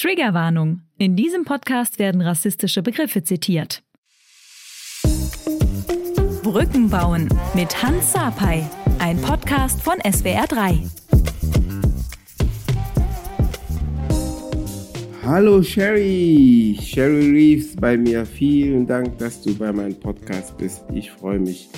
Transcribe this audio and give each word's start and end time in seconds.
Triggerwarnung. 0.00 0.82
In 0.96 1.16
diesem 1.16 1.44
Podcast 1.44 1.98
werden 1.98 2.20
rassistische 2.20 2.82
Begriffe 2.82 3.24
zitiert. 3.24 3.82
Brücken 6.44 6.88
bauen 6.88 7.28
mit 7.52 7.82
Hans 7.82 8.12
Sapai. 8.12 8.64
Ein 9.00 9.20
Podcast 9.20 9.82
von 9.82 9.96
SWR3. 9.98 10.88
Hallo 15.24 15.64
Sherry, 15.64 16.78
Sherry 16.80 17.30
Reeves 17.32 17.74
bei 17.74 17.96
mir. 17.96 18.24
Vielen 18.24 18.86
Dank, 18.86 19.18
dass 19.18 19.42
du 19.42 19.52
bei 19.56 19.72
meinem 19.72 19.98
Podcast 19.98 20.56
bist. 20.58 20.84
Ich 20.94 21.10
freue 21.10 21.40
mich. 21.40 21.68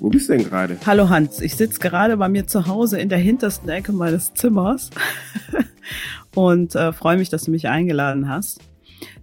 Wo 0.00 0.08
bist 0.08 0.28
du 0.28 0.32
denn 0.32 0.42
gerade? 0.44 0.76
Hallo 0.84 1.08
Hans, 1.08 1.40
ich 1.40 1.54
sitze 1.54 1.78
gerade 1.78 2.16
bei 2.16 2.28
mir 2.28 2.44
zu 2.44 2.66
Hause 2.66 2.98
in 2.98 3.08
der 3.08 3.18
hintersten 3.18 3.68
Ecke 3.68 3.92
meines 3.92 4.34
Zimmers 4.34 4.90
und 6.38 6.76
äh, 6.76 6.92
freue 6.92 7.16
mich, 7.16 7.30
dass 7.30 7.44
du 7.44 7.50
mich 7.50 7.68
eingeladen 7.68 8.28
hast. 8.28 8.60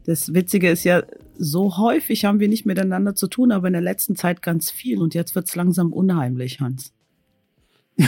Das 0.05 0.33
Witzige 0.33 0.69
ist 0.69 0.83
ja, 0.83 1.03
so 1.37 1.77
häufig 1.77 2.25
haben 2.25 2.41
wir 2.41 2.49
nicht 2.49 2.65
miteinander 2.65 3.15
zu 3.15 3.27
tun, 3.27 3.53
aber 3.53 3.67
in 3.67 3.73
der 3.73 3.81
letzten 3.81 4.17
Zeit 4.17 4.41
ganz 4.41 4.69
viel 4.69 5.01
und 5.01 5.13
jetzt 5.13 5.33
wird 5.33 5.47
es 5.47 5.55
langsam 5.55 5.93
unheimlich, 5.93 6.59
Hans. 6.59 6.93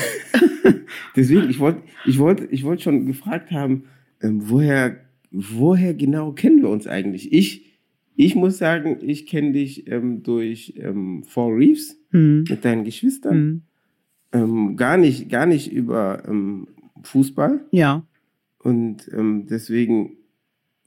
Deswegen, 1.15 1.49
ich 1.49 1.59
wollte 1.59 1.83
ich 2.05 2.19
wollt, 2.19 2.49
ich 2.51 2.65
wollt 2.65 2.81
schon 2.81 3.05
gefragt 3.05 3.51
haben, 3.51 3.85
ähm, 4.21 4.49
woher, 4.49 4.97
woher 5.31 5.93
genau 5.93 6.33
kennen 6.33 6.61
wir 6.61 6.69
uns 6.69 6.85
eigentlich? 6.85 7.31
Ich, 7.31 7.79
ich 8.17 8.35
muss 8.35 8.57
sagen, 8.57 8.97
ich 9.01 9.25
kenne 9.25 9.53
dich 9.53 9.89
ähm, 9.89 10.21
durch 10.21 10.73
ähm, 10.75 11.23
Four 11.23 11.55
Reefs 11.55 11.97
hm. 12.11 12.43
mit 12.49 12.65
deinen 12.65 12.83
Geschwistern. 12.83 13.35
Hm. 13.35 13.61
Ähm, 14.33 14.75
gar 14.75 14.97
nicht, 14.97 15.29
gar 15.29 15.45
nicht 15.45 15.71
über 15.71 16.23
ähm, 16.27 16.67
Fußball. 17.03 17.61
Ja. 17.71 18.05
Und 18.67 19.09
ähm, 19.13 19.47
deswegen 19.49 20.17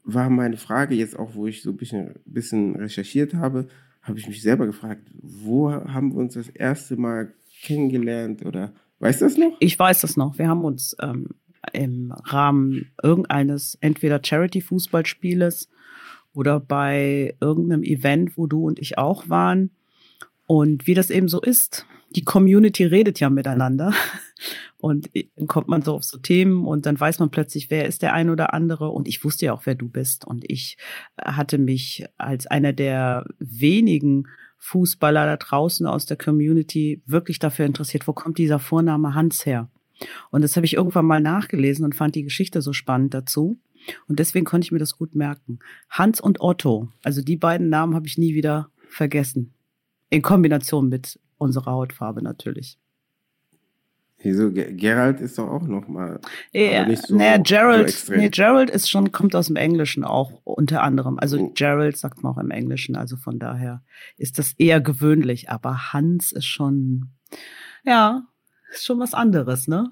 war 0.05 0.29
meine 0.29 0.59
Frage 0.59 0.95
jetzt 0.95 1.19
auch, 1.19 1.34
wo 1.34 1.47
ich 1.47 1.62
so 1.62 1.70
ein 1.70 1.79
bisschen, 1.79 2.15
bisschen 2.27 2.77
recherchiert 2.77 3.33
habe, 3.33 3.69
habe 4.03 4.19
ich 4.19 4.28
mich 4.28 4.42
selber 4.42 4.67
gefragt, 4.67 5.11
wo 5.14 5.73
haben 5.73 6.12
wir 6.12 6.19
uns 6.19 6.34
das 6.34 6.51
erste 6.51 6.97
Mal 6.97 7.33
kennengelernt 7.62 8.45
oder 8.45 8.75
weißt 8.98 9.23
du 9.23 9.25
das 9.25 9.39
noch? 9.39 9.56
Ich 9.61 9.78
weiß 9.78 10.03
das 10.03 10.19
noch. 10.19 10.36
Wir 10.36 10.47
haben 10.47 10.62
uns 10.62 10.95
ähm, 11.01 11.28
im 11.73 12.12
Rahmen 12.12 12.92
irgendeines 13.03 13.78
entweder 13.81 14.20
Charity-Fußballspieles 14.23 15.70
oder 16.34 16.61
bei 16.61 17.34
irgendeinem 17.41 17.83
Event, 17.83 18.36
wo 18.36 18.47
du 18.47 18.67
und 18.67 18.78
ich 18.78 18.98
auch 18.98 19.31
waren. 19.31 19.70
Und 20.51 20.89
wie 20.89 20.95
das 20.95 21.11
eben 21.11 21.29
so 21.29 21.41
ist, 21.41 21.87
die 22.17 22.25
Community 22.25 22.84
redet 22.84 23.20
ja 23.20 23.31
miteinander. 23.31 23.93
Und 24.79 25.09
dann 25.37 25.47
kommt 25.47 25.69
man 25.69 25.83
so 25.83 25.95
auf 25.95 26.03
so 26.03 26.19
Themen 26.19 26.67
und 26.67 26.87
dann 26.87 26.98
weiß 26.98 27.20
man 27.20 27.31
plötzlich, 27.31 27.70
wer 27.70 27.87
ist 27.87 28.03
der 28.03 28.15
ein 28.15 28.31
oder 28.31 28.53
andere. 28.53 28.89
Und 28.89 29.07
ich 29.07 29.23
wusste 29.23 29.47
ja 29.47 29.53
auch, 29.53 29.65
wer 29.65 29.77
du 29.77 29.89
bist. 29.89 30.25
Und 30.25 30.45
ich 30.51 30.77
hatte 31.23 31.59
mich 31.59 32.05
als 32.17 32.48
einer 32.48 32.73
der 32.73 33.27
wenigen 33.39 34.27
Fußballer 34.59 35.25
da 35.25 35.37
draußen 35.37 35.87
aus 35.87 36.07
der 36.07 36.17
Community 36.17 37.01
wirklich 37.07 37.39
dafür 37.39 37.67
interessiert, 37.67 38.09
wo 38.09 38.12
kommt 38.12 38.39
dieser 38.39 38.59
Vorname 38.59 39.14
Hans 39.14 39.47
her? 39.47 39.70
Und 40.31 40.42
das 40.42 40.57
habe 40.57 40.67
ich 40.67 40.75
irgendwann 40.75 41.07
mal 41.07 41.20
nachgelesen 41.20 41.85
und 41.85 41.95
fand 41.95 42.17
die 42.17 42.25
Geschichte 42.25 42.61
so 42.61 42.73
spannend 42.73 43.14
dazu. 43.14 43.61
Und 44.09 44.19
deswegen 44.19 44.47
konnte 44.47 44.64
ich 44.64 44.73
mir 44.73 44.81
das 44.81 44.98
gut 44.98 45.14
merken. 45.14 45.61
Hans 45.91 46.20
und 46.20 46.41
Otto, 46.41 46.89
also 47.05 47.23
die 47.23 47.37
beiden 47.37 47.69
Namen 47.69 47.95
habe 47.95 48.09
ich 48.09 48.19
nie 48.19 48.35
wieder 48.35 48.70
vergessen. 48.89 49.55
In 50.11 50.22
Kombination 50.22 50.89
mit 50.89 51.19
unserer 51.39 51.72
Hautfarbe 51.72 52.22
natürlich. 52.22 52.78
Wieso? 54.22 54.50
Gerald 54.52 55.20
ist 55.20 55.39
doch 55.39 55.48
auch 55.48 55.62
noch 55.62 55.89
mal. 55.89 56.20
Ja, 56.52 56.86
nicht 56.86 57.06
so, 57.06 57.17
naja, 57.17 57.39
Gerald, 57.39 57.91
so 57.91 58.12
nee, 58.12 58.28
Gerald 58.28 58.69
ist 58.69 58.91
schon, 58.91 59.12
kommt 59.12 59.34
aus 59.34 59.47
dem 59.47 59.56
Englischen 59.56 60.05
auch 60.05 60.42
unter 60.44 60.83
anderem. 60.83 61.19
Also 61.19 61.39
oh. 61.39 61.52
Gerald 61.55 61.97
sagt 61.97 62.22
man 62.22 62.34
auch 62.34 62.39
im 62.39 62.50
Englischen, 62.50 62.97
also 62.97 63.17
von 63.17 63.39
daher 63.39 63.83
ist 64.19 64.39
das 64.39 64.52
eher 64.58 64.83
gewöhnlich. 64.83 65.48
Aber 65.48 65.92
Hans 65.94 66.33
ist 66.33 66.45
schon, 66.45 67.08
ja, 67.83 68.27
ist 68.73 68.85
schon 68.85 68.98
was 68.98 69.14
anderes, 69.14 69.68
ne? 69.68 69.90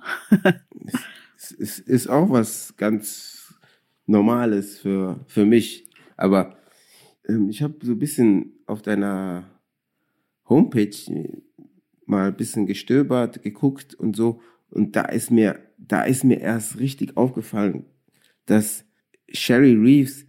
es 1.36 1.50
ist, 1.50 1.78
ist 1.78 2.08
auch 2.08 2.28
was 2.28 2.76
ganz 2.76 3.54
Normales 4.04 4.78
für, 4.78 5.20
für 5.26 5.46
mich. 5.46 5.88
Aber 6.18 6.56
ähm, 7.26 7.48
ich 7.48 7.62
habe 7.62 7.76
so 7.82 7.92
ein 7.92 7.98
bisschen 7.98 8.52
auf 8.66 8.82
deiner 8.82 9.44
Homepage 10.48 11.42
mal 12.06 12.28
ein 12.28 12.36
bisschen 12.36 12.66
gestöbert, 12.66 13.42
geguckt 13.42 13.94
und 13.94 14.16
so. 14.16 14.40
Und 14.70 14.96
da 14.96 15.02
ist 15.02 15.30
mir, 15.30 15.60
da 15.76 16.02
ist 16.02 16.24
mir 16.24 16.40
erst 16.40 16.78
richtig 16.78 17.16
aufgefallen, 17.16 17.84
dass 18.46 18.84
Sherry 19.28 19.74
Reeves 19.74 20.26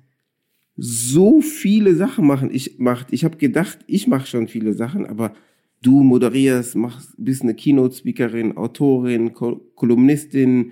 so 0.76 1.42
viele 1.42 1.96
Sachen 1.96 2.26
machen. 2.26 2.50
Ich 2.52 2.80
macht, 2.80 3.12
ich 3.12 3.26
habe 3.26 3.38
gedacht, 3.38 3.80
ich 3.88 4.08
mache 4.08 4.28
schon 4.28 4.48
viele 4.48 4.74
Sachen, 4.74 5.06
aber 5.06 5.34
du 5.82 6.04
moderierst, 6.04 6.76
machst, 6.76 7.14
bist 7.18 7.42
eine 7.42 7.54
Keynote-Speakerin, 7.54 8.58
Autorin, 8.58 9.34
Kol 9.34 9.62
Kolumnistin, 9.76 10.72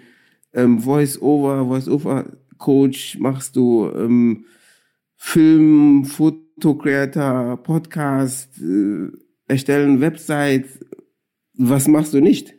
ähm, 0.53 0.80
Voice-Over, 0.80 1.66
Voice-Over-Coach, 1.66 3.19
machst 3.19 3.56
du 3.56 3.90
ähm, 3.96 4.46
Film, 5.16 6.06
Foto-Creator, 6.06 7.57
Podcast, 7.63 8.62
äh, 8.62 9.09
erstellen 9.47 10.02
Website. 10.02 10.66
Was 11.53 11.88
machst 11.88 12.13
du 12.13 12.22
nicht? 12.22 12.53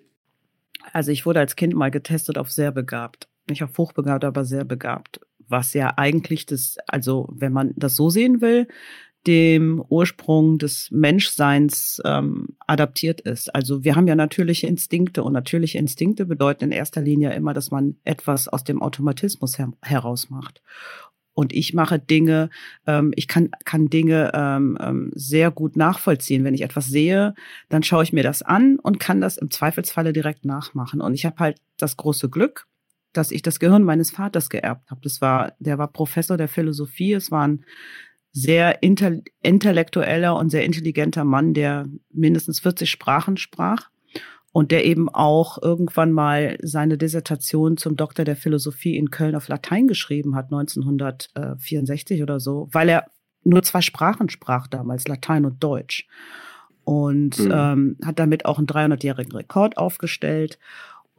Also 0.92 1.12
ich 1.12 1.26
wurde 1.26 1.40
als 1.40 1.56
Kind 1.56 1.74
mal 1.74 1.90
getestet 1.90 2.38
auf 2.38 2.50
sehr 2.50 2.72
begabt. 2.72 3.28
Nicht 3.48 3.62
auf 3.62 3.76
hochbegabt, 3.78 4.24
aber 4.24 4.44
sehr 4.44 4.64
begabt. 4.64 5.20
Was 5.46 5.72
ja 5.72 5.94
eigentlich 5.96 6.46
das, 6.46 6.76
also 6.86 7.28
wenn 7.32 7.52
man 7.52 7.72
das 7.76 7.96
so 7.96 8.10
sehen 8.10 8.40
will, 8.40 8.66
dem 9.26 9.84
Ursprung 9.88 10.58
des 10.58 10.90
Menschseins 10.90 12.00
ähm, 12.04 12.56
adaptiert 12.66 13.20
ist. 13.20 13.54
Also 13.54 13.84
wir 13.84 13.94
haben 13.94 14.06
ja 14.06 14.14
natürliche 14.14 14.66
Instinkte 14.66 15.22
und 15.22 15.32
natürliche 15.32 15.76
Instinkte 15.78 16.24
bedeuten 16.24 16.64
in 16.64 16.72
erster 16.72 17.02
Linie 17.02 17.34
immer, 17.34 17.52
dass 17.52 17.70
man 17.70 17.96
etwas 18.04 18.48
aus 18.48 18.64
dem 18.64 18.80
Automatismus 18.80 19.58
her 19.58 19.72
heraus 19.82 20.30
macht 20.30 20.62
und 21.38 21.52
ich 21.52 21.72
mache 21.72 22.00
Dinge, 22.00 22.50
ähm, 22.84 23.12
ich 23.14 23.28
kann, 23.28 23.50
kann 23.64 23.88
Dinge 23.88 24.32
ähm, 24.34 24.76
ähm, 24.80 25.12
sehr 25.14 25.52
gut 25.52 25.76
nachvollziehen. 25.76 26.42
Wenn 26.42 26.52
ich 26.52 26.62
etwas 26.62 26.86
sehe, 26.88 27.36
dann 27.68 27.84
schaue 27.84 28.02
ich 28.02 28.12
mir 28.12 28.24
das 28.24 28.42
an 28.42 28.80
und 28.80 28.98
kann 28.98 29.20
das 29.20 29.36
im 29.36 29.48
Zweifelsfalle 29.48 30.12
direkt 30.12 30.44
nachmachen. 30.44 31.00
Und 31.00 31.14
ich 31.14 31.24
habe 31.24 31.36
halt 31.38 31.60
das 31.76 31.96
große 31.96 32.28
Glück, 32.28 32.66
dass 33.12 33.30
ich 33.30 33.42
das 33.42 33.60
Gehirn 33.60 33.84
meines 33.84 34.10
Vaters 34.10 34.50
geerbt 34.50 34.90
habe. 34.90 35.00
Das 35.04 35.20
war, 35.20 35.52
der 35.60 35.78
war 35.78 35.86
Professor 35.86 36.36
der 36.36 36.48
Philosophie. 36.48 37.12
Es 37.12 37.30
war 37.30 37.46
ein 37.46 37.64
sehr 38.32 38.82
intellektueller 38.82 40.34
und 40.34 40.50
sehr 40.50 40.64
intelligenter 40.64 41.22
Mann, 41.22 41.54
der 41.54 41.86
mindestens 42.10 42.58
40 42.58 42.90
Sprachen 42.90 43.36
sprach 43.36 43.90
und 44.58 44.72
der 44.72 44.84
eben 44.84 45.08
auch 45.08 45.62
irgendwann 45.62 46.10
mal 46.10 46.58
seine 46.60 46.98
Dissertation 46.98 47.76
zum 47.76 47.94
Doktor 47.94 48.24
der 48.24 48.34
Philosophie 48.34 48.96
in 48.96 49.12
Köln 49.12 49.36
auf 49.36 49.46
Latein 49.46 49.86
geschrieben 49.86 50.34
hat, 50.34 50.46
1964 50.46 52.24
oder 52.24 52.40
so, 52.40 52.68
weil 52.72 52.88
er 52.88 53.06
nur 53.44 53.62
zwei 53.62 53.82
Sprachen 53.82 54.28
sprach 54.30 54.66
damals, 54.66 55.06
Latein 55.06 55.44
und 55.44 55.62
Deutsch. 55.62 56.08
Und 56.82 57.38
mhm. 57.38 57.52
ähm, 57.54 57.96
hat 58.04 58.18
damit 58.18 58.46
auch 58.46 58.58
einen 58.58 58.66
300-jährigen 58.66 59.30
Rekord 59.30 59.78
aufgestellt. 59.78 60.58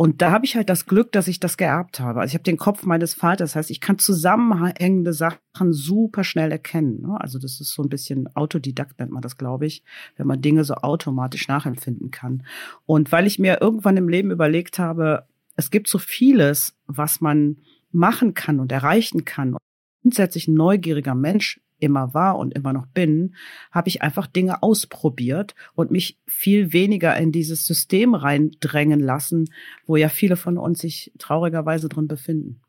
Und 0.01 0.21
da 0.21 0.31
habe 0.31 0.45
ich 0.45 0.55
halt 0.55 0.69
das 0.69 0.85
Glück, 0.85 1.11
dass 1.11 1.27
ich 1.27 1.41
das 1.41 1.57
geerbt 1.57 1.99
habe. 1.99 2.21
Also 2.21 2.31
ich 2.31 2.33
habe 2.35 2.45
den 2.45 2.55
Kopf 2.55 2.85
meines 2.85 3.13
Vaters. 3.15 3.51
Das 3.51 3.55
heißt, 3.57 3.69
ich 3.69 3.81
kann 3.81 3.99
zusammenhängende 3.99 5.11
Sachen 5.11 5.73
super 5.73 6.23
schnell 6.23 6.53
erkennen. 6.53 7.01
Ne? 7.01 7.19
Also 7.19 7.37
das 7.37 7.59
ist 7.59 7.73
so 7.73 7.83
ein 7.83 7.89
bisschen 7.89 8.33
Autodidakt 8.33 8.97
nennt 8.97 9.11
man 9.11 9.21
das, 9.21 9.35
glaube 9.35 9.65
ich, 9.65 9.83
wenn 10.15 10.25
man 10.25 10.41
Dinge 10.41 10.63
so 10.63 10.75
automatisch 10.75 11.49
nachempfinden 11.49 12.11
kann. 12.11 12.45
Und 12.85 13.11
weil 13.11 13.27
ich 13.27 13.39
mir 13.39 13.59
irgendwann 13.59 13.97
im 13.97 14.07
Leben 14.07 14.31
überlegt 14.31 14.79
habe, 14.79 15.27
es 15.57 15.69
gibt 15.69 15.89
so 15.89 15.97
vieles, 15.97 16.77
was 16.87 17.19
man 17.19 17.57
machen 17.91 18.33
kann 18.33 18.61
und 18.61 18.71
erreichen 18.71 19.25
kann. 19.25 19.51
Und 19.51 19.59
grundsätzlich 20.01 20.47
ein 20.47 20.53
neugieriger 20.53 21.13
Mensch 21.13 21.59
immer 21.79 22.13
war 22.13 22.37
und 22.37 22.53
immer 22.53 22.73
noch 22.73 22.85
bin, 22.87 23.35
habe 23.71 23.89
ich 23.89 24.01
einfach 24.01 24.27
Dinge 24.27 24.63
ausprobiert 24.63 25.55
und 25.75 25.91
mich 25.91 26.19
viel 26.27 26.73
weniger 26.73 27.15
in 27.17 27.31
dieses 27.31 27.65
System 27.65 28.13
reindrängen 28.13 28.99
lassen, 28.99 29.49
wo 29.85 29.95
ja 29.95 30.09
viele 30.09 30.35
von 30.35 30.57
uns 30.57 30.79
sich 30.79 31.11
traurigerweise 31.17 31.89
drin 31.89 32.07
befinden. 32.07 32.61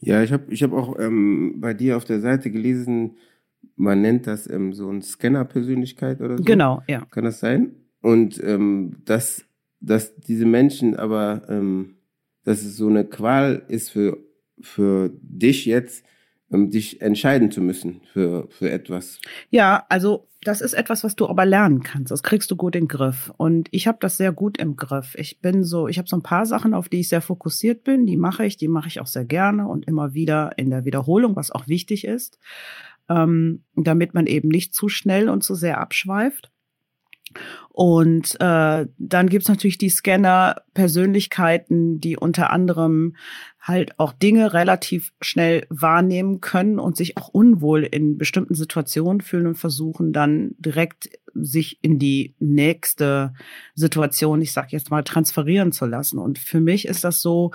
Ja, 0.00 0.22
ich 0.22 0.32
habe 0.32 0.52
ich 0.52 0.62
hab 0.62 0.72
auch 0.72 0.98
ähm, 0.98 1.60
bei 1.60 1.72
dir 1.72 1.96
auf 1.96 2.04
der 2.04 2.20
Seite 2.20 2.50
gelesen, 2.50 3.16
man 3.76 4.02
nennt 4.02 4.26
das 4.26 4.48
ähm, 4.48 4.72
so 4.72 4.90
ein 4.90 5.02
Scanner-Persönlichkeit 5.02 6.20
oder 6.20 6.38
so. 6.38 6.44
Genau, 6.44 6.82
ja. 6.86 7.06
Kann 7.10 7.24
das 7.24 7.40
sein? 7.40 7.74
Und 8.00 8.42
ähm, 8.44 8.96
dass, 9.04 9.46
dass 9.80 10.14
diese 10.16 10.46
Menschen 10.46 10.96
aber, 10.96 11.42
ähm, 11.48 11.96
dass 12.44 12.62
es 12.62 12.76
so 12.76 12.88
eine 12.88 13.04
Qual 13.04 13.62
ist 13.68 13.90
für, 13.90 14.18
für 14.60 15.10
dich 15.22 15.64
jetzt, 15.64 16.04
dich 16.50 17.00
entscheiden 17.00 17.50
zu 17.50 17.60
müssen 17.60 18.00
für, 18.12 18.48
für 18.50 18.70
etwas. 18.70 19.20
Ja, 19.50 19.84
also 19.88 20.28
das 20.42 20.60
ist 20.60 20.74
etwas, 20.74 21.02
was 21.04 21.16
du 21.16 21.28
aber 21.28 21.44
lernen 21.46 21.82
kannst. 21.82 22.10
Das 22.10 22.22
kriegst 22.22 22.50
du 22.50 22.56
gut 22.56 22.76
in 22.76 22.84
den 22.84 22.88
Griff. 22.88 23.32
Und 23.36 23.68
ich 23.70 23.86
habe 23.86 23.98
das 24.00 24.16
sehr 24.16 24.32
gut 24.32 24.58
im 24.58 24.76
Griff. 24.76 25.14
Ich 25.16 25.40
bin 25.40 25.64
so, 25.64 25.88
ich 25.88 25.98
habe 25.98 26.08
so 26.08 26.16
ein 26.16 26.22
paar 26.22 26.46
Sachen, 26.46 26.74
auf 26.74 26.88
die 26.88 27.00
ich 27.00 27.08
sehr 27.08 27.22
fokussiert 27.22 27.82
bin. 27.82 28.06
Die 28.06 28.16
mache 28.16 28.44
ich, 28.44 28.56
die 28.56 28.68
mache 28.68 28.88
ich 28.88 29.00
auch 29.00 29.06
sehr 29.06 29.24
gerne 29.24 29.66
und 29.66 29.86
immer 29.86 30.14
wieder 30.14 30.52
in 30.56 30.70
der 30.70 30.84
Wiederholung, 30.84 31.34
was 31.34 31.50
auch 31.50 31.66
wichtig 31.66 32.04
ist, 32.04 32.38
ähm, 33.08 33.64
damit 33.74 34.14
man 34.14 34.26
eben 34.26 34.48
nicht 34.48 34.74
zu 34.74 34.88
schnell 34.88 35.28
und 35.28 35.42
zu 35.42 35.54
sehr 35.54 35.78
abschweift. 35.78 36.50
Und 37.70 38.40
äh, 38.40 38.86
dann 38.98 39.28
gibt's 39.28 39.48
natürlich 39.48 39.78
die 39.78 39.88
Scanner-Persönlichkeiten, 39.88 42.00
die 42.00 42.16
unter 42.16 42.50
anderem 42.50 43.16
halt 43.60 43.98
auch 43.98 44.12
Dinge 44.12 44.52
relativ 44.52 45.12
schnell 45.20 45.66
wahrnehmen 45.70 46.40
können 46.40 46.78
und 46.78 46.96
sich 46.96 47.16
auch 47.16 47.28
unwohl 47.28 47.82
in 47.82 48.18
bestimmten 48.18 48.54
Situationen 48.54 49.22
fühlen 49.22 49.46
und 49.46 49.56
versuchen 49.56 50.12
dann 50.12 50.54
direkt 50.58 51.08
sich 51.34 51.78
in 51.82 51.98
die 51.98 52.34
nächste 52.38 53.32
Situation, 53.74 54.40
ich 54.40 54.52
sag 54.52 54.70
jetzt 54.70 54.90
mal, 54.90 55.02
transferieren 55.02 55.72
zu 55.72 55.86
lassen. 55.86 56.18
Und 56.18 56.38
für 56.38 56.60
mich 56.60 56.86
ist 56.86 57.04
das 57.04 57.22
so, 57.22 57.50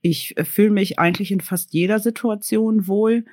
ich 0.00 0.34
fühle 0.44 0.70
mich 0.70 0.98
eigentlich 0.98 1.32
in 1.32 1.40
fast 1.40 1.72
jeder 1.72 1.98
Situation 1.98 2.86
wohl 2.86 3.24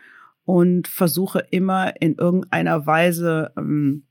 und 0.46 0.88
versuche 0.88 1.46
immer 1.52 2.02
in 2.02 2.16
irgendeiner 2.16 2.86
Weise 2.86 3.52
ähm, 3.58 4.04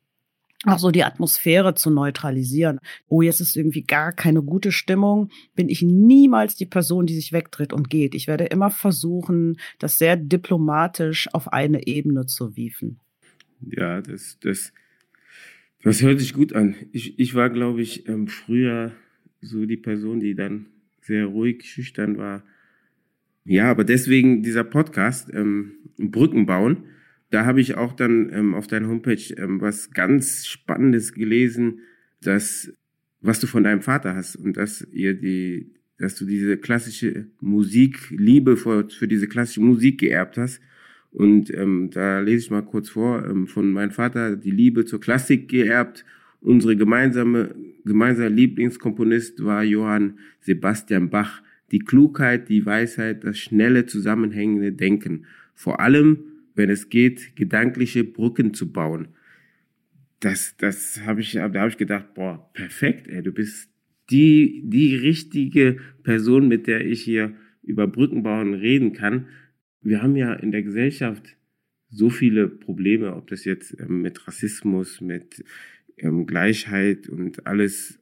auch 0.65 0.79
so 0.79 0.91
die 0.91 1.05
Atmosphäre 1.05 1.75
zu 1.75 1.91
neutralisieren. 1.91 2.79
Oh, 3.09 3.23
jetzt 3.23 3.41
ist 3.41 3.57
irgendwie 3.57 3.83
gar 3.83 4.13
keine 4.13 4.43
gute 4.43 4.73
Stimmung, 4.73 5.31
bin 5.55 5.69
ich 5.69 5.83
niemals 5.83 6.55
die 6.55 6.67
Person, 6.67 7.07
die 7.07 7.15
sich 7.15 7.33
wegtritt 7.33 7.73
und 7.73 7.91
geht. 7.91 8.15
Ich 8.15 8.27
werde 8.27 8.45
immer 8.45 8.71
versuchen, 8.71 9.59
das 9.79 9.99
sehr 9.99 10.17
diplomatisch 10.17 11.29
auf 11.33 11.53
eine 11.53 11.87
Ebene 11.87 12.27
zu 12.27 12.57
wiefen. 12.57 13.01
Ja, 13.61 14.01
das, 14.01 14.39
das, 14.41 14.73
das 15.83 16.03
hört 16.03 16.21
sich 16.21 16.33
gut 16.35 16.53
an. 16.53 16.75
Ich, 16.93 17.19
ich 17.19 17.35
war, 17.35 17.51
glaube 17.51 17.83
ich, 17.83 18.09
ähm, 18.09 18.29
früher 18.29 18.93
so 19.41 19.67
die 19.67 19.77
Person, 19.77 20.21
die 20.21 20.35
dann 20.35 20.67
sehr 21.01 21.27
ruhig, 21.27 21.65
schüchtern 21.65 22.17
war. 22.17 22.45
Ja, 23.45 23.71
aber 23.71 23.85
deswegen 23.85 24.43
dieser 24.43 24.65
Podcast, 24.65 25.29
ähm, 25.33 25.73
Brücken 25.99 26.47
bauen, 26.47 26.85
da 27.33 27.47
habe 27.47 27.63
ich 27.63 27.77
auch 27.77 27.95
dann 27.95 28.31
ähm, 28.33 28.55
auf 28.55 28.67
deiner 28.67 28.89
Homepage 28.89 29.35
ähm, 29.39 29.61
was 29.61 29.91
ganz 29.91 30.47
Spannendes 30.47 31.15
gelesen, 31.15 31.81
dass 32.21 32.73
was 33.23 33.41
du 33.41 33.47
von 33.47 33.65
deinem 33.65 33.81
Vater 33.81 34.15
hast 34.15 34.37
und 34.37 34.57
dass 34.57 34.87
ihr 34.93 35.15
die, 35.15 35.73
dass 35.97 36.15
du 36.17 36.27
diese 36.27 36.59
klassische 36.59 37.29
Musik, 37.41 38.11
Liebe 38.11 38.57
für, 38.57 38.89
für 38.91 39.09
diese 39.09 39.29
klassische 39.29 39.63
Musik 39.63 40.01
geerbt 40.01 40.37
hast. 40.37 40.61
Und 41.11 41.53
ähm, 41.55 41.91
da 41.91 42.21
lese 42.21 42.45
ich 42.45 42.51
mal 42.51 42.65
kurz 42.65 42.91
vor, 42.91 43.25
ähm, 43.25 43.47
von 43.47 43.71
meinem 43.73 43.93
Vater 43.93 44.37
die 44.37 44.51
Liebe 44.51 44.85
zur 44.85 45.01
Klassik 45.01 45.49
geerbt. 45.49 46.05
Unsere 46.41 46.77
gemeinsame, 46.77 47.55
gemeinsame 47.85 48.29
Lieblingskomponist 48.29 49.43
war 49.45 49.63
Johann 49.63 50.19
Sebastian 50.41 51.09
Bach. 51.09 51.43
Die 51.71 51.79
Klugheit, 51.79 52.49
die 52.51 52.67
Weisheit, 52.67 53.25
das 53.25 53.39
schnelle, 53.39 53.87
zusammenhängende 53.87 54.73
Denken. 54.73 55.25
Vor 55.55 55.81
allem 55.81 56.32
wenn 56.55 56.71
es 56.71 56.89
geht, 56.89 57.37
gedankliche 57.37 58.05
Brücken 58.05 58.55
zu 58.55 58.73
bauen. 58.73 59.09
Das, 60.21 60.57
das 60.57 61.01
habe 61.05 61.21
ich, 61.21 61.33
da 61.33 61.43
habe 61.43 61.69
ich 61.69 61.79
gedacht, 61.79 62.15
boah, 62.15 62.51
perfekt, 62.53 63.09
ey, 63.09 63.23
du 63.23 63.33
bist 63.33 63.71
die, 64.11 64.63
die 64.65 64.95
richtige 64.97 65.79
Person, 66.03 66.49
mit 66.49 66.67
der 66.67 66.87
ich 66.87 67.03
hier 67.03 67.35
über 67.63 67.87
Brückenbauen 67.87 68.55
reden 68.55 68.93
kann. 68.93 69.27
Wir 69.81 70.03
haben 70.03 70.17
ja 70.17 70.35
in 70.35 70.53
der 70.53 70.63
Gesellschaft 70.63 71.37
so 71.89 72.11
viele 72.11 72.49
Probleme, 72.49 73.15
ob 73.15 73.29
das 73.29 73.45
jetzt 73.45 73.77
ähm, 73.79 74.03
mit 74.03 74.27
Rassismus, 74.27 75.01
mit 75.01 75.45
ähm, 75.99 76.27
Gleichheit 76.27 77.09
und 77.09 77.47
alles, 77.47 77.99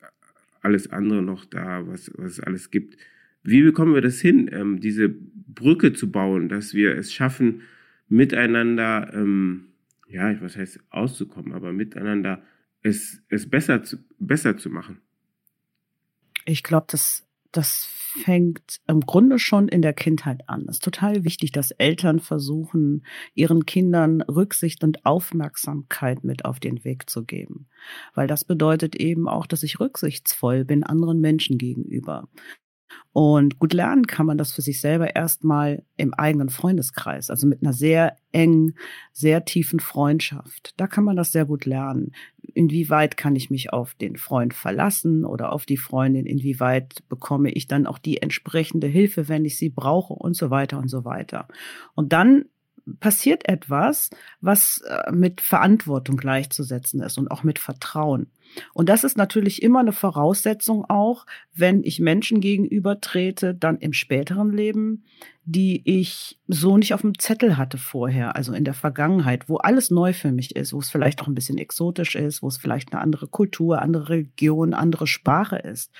alles 0.62 0.90
andere 0.90 1.22
noch 1.22 1.44
da, 1.44 1.86
was, 1.86 2.10
was 2.16 2.32
es 2.32 2.40
alles 2.40 2.70
gibt. 2.70 2.96
Wie 3.42 3.62
bekommen 3.62 3.94
wir 3.94 4.02
das 4.02 4.20
hin, 4.20 4.50
ähm, 4.52 4.80
diese 4.80 5.08
Brücke 5.08 5.92
zu 5.92 6.10
bauen, 6.10 6.48
dass 6.48 6.74
wir 6.74 6.96
es 6.96 7.12
schaffen, 7.12 7.62
miteinander, 8.10 9.10
ähm, 9.14 9.68
ja, 10.06 10.38
was 10.42 10.56
heißt 10.56 10.80
auszukommen, 10.90 11.54
aber 11.54 11.72
miteinander 11.72 12.42
es, 12.82 13.22
es 13.28 13.48
besser, 13.48 13.82
zu, 13.82 13.98
besser 14.18 14.56
zu 14.58 14.68
machen? 14.68 15.00
Ich 16.44 16.62
glaube, 16.62 16.86
das, 16.90 17.26
das 17.52 17.88
fängt 18.24 18.80
im 18.88 19.00
Grunde 19.00 19.38
schon 19.38 19.68
in 19.68 19.82
der 19.82 19.92
Kindheit 19.92 20.48
an. 20.48 20.62
Es 20.62 20.76
ist 20.76 20.84
total 20.84 21.24
wichtig, 21.24 21.52
dass 21.52 21.70
Eltern 21.70 22.18
versuchen, 22.18 23.06
ihren 23.34 23.66
Kindern 23.66 24.22
Rücksicht 24.22 24.82
und 24.82 25.06
Aufmerksamkeit 25.06 26.24
mit 26.24 26.44
auf 26.44 26.58
den 26.58 26.84
Weg 26.84 27.08
zu 27.08 27.24
geben. 27.24 27.68
Weil 28.14 28.26
das 28.26 28.44
bedeutet 28.44 28.96
eben 28.96 29.28
auch, 29.28 29.46
dass 29.46 29.62
ich 29.62 29.78
rücksichtsvoll 29.78 30.64
bin 30.64 30.82
anderen 30.82 31.20
Menschen 31.20 31.56
gegenüber. 31.58 32.28
Und 33.12 33.58
gut 33.58 33.72
lernen 33.72 34.06
kann 34.06 34.26
man 34.26 34.38
das 34.38 34.52
für 34.52 34.62
sich 34.62 34.80
selber 34.80 35.16
erstmal 35.16 35.82
im 35.96 36.14
eigenen 36.14 36.48
Freundeskreis, 36.48 37.30
also 37.30 37.46
mit 37.46 37.62
einer 37.62 37.72
sehr 37.72 38.16
engen, 38.32 38.74
sehr 39.12 39.44
tiefen 39.44 39.80
Freundschaft. 39.80 40.74
Da 40.76 40.86
kann 40.86 41.04
man 41.04 41.16
das 41.16 41.32
sehr 41.32 41.44
gut 41.44 41.66
lernen. 41.66 42.12
Inwieweit 42.54 43.16
kann 43.16 43.34
ich 43.34 43.50
mich 43.50 43.72
auf 43.72 43.94
den 43.94 44.16
Freund 44.16 44.54
verlassen 44.54 45.24
oder 45.24 45.52
auf 45.52 45.66
die 45.66 45.76
Freundin? 45.76 46.26
Inwieweit 46.26 47.02
bekomme 47.08 47.50
ich 47.50 47.66
dann 47.66 47.86
auch 47.86 47.98
die 47.98 48.22
entsprechende 48.22 48.86
Hilfe, 48.86 49.28
wenn 49.28 49.44
ich 49.44 49.58
sie 49.58 49.70
brauche 49.70 50.14
und 50.14 50.36
so 50.36 50.50
weiter 50.50 50.78
und 50.78 50.88
so 50.88 51.04
weiter. 51.04 51.48
Und 51.94 52.12
dann 52.12 52.44
passiert 52.98 53.48
etwas, 53.48 54.10
was 54.40 54.82
äh, 54.86 55.12
mit 55.12 55.40
Verantwortung 55.40 56.16
gleichzusetzen 56.16 57.00
ist 57.02 57.18
und 57.18 57.30
auch 57.30 57.42
mit 57.42 57.58
Vertrauen. 57.58 58.30
Und 58.74 58.88
das 58.88 59.04
ist 59.04 59.16
natürlich 59.16 59.62
immer 59.62 59.80
eine 59.80 59.92
Voraussetzung 59.92 60.84
auch, 60.86 61.26
wenn 61.60 61.84
ich 61.84 62.00
Menschen 62.00 62.40
gegenüber 62.40 63.00
trete, 63.00 63.54
dann 63.54 63.78
im 63.78 63.92
späteren 63.92 64.52
Leben, 64.52 65.04
die 65.44 65.82
ich 65.84 66.38
so 66.46 66.76
nicht 66.76 66.94
auf 66.94 67.00
dem 67.00 67.18
Zettel 67.18 67.56
hatte 67.56 67.76
vorher, 67.78 68.36
also 68.36 68.52
in 68.52 68.64
der 68.64 68.74
Vergangenheit, 68.74 69.48
wo 69.48 69.56
alles 69.56 69.90
neu 69.90 70.12
für 70.12 70.30
mich 70.30 70.54
ist, 70.54 70.72
wo 70.72 70.78
es 70.78 70.90
vielleicht 70.90 71.22
auch 71.22 71.26
ein 71.26 71.34
bisschen 71.34 71.58
exotisch 71.58 72.14
ist, 72.14 72.42
wo 72.42 72.48
es 72.48 72.56
vielleicht 72.56 72.92
eine 72.92 73.00
andere 73.00 73.26
Kultur, 73.26 73.82
andere 73.82 74.10
Region, 74.10 74.74
andere 74.74 75.06
Sprache 75.06 75.56
ist. 75.56 75.90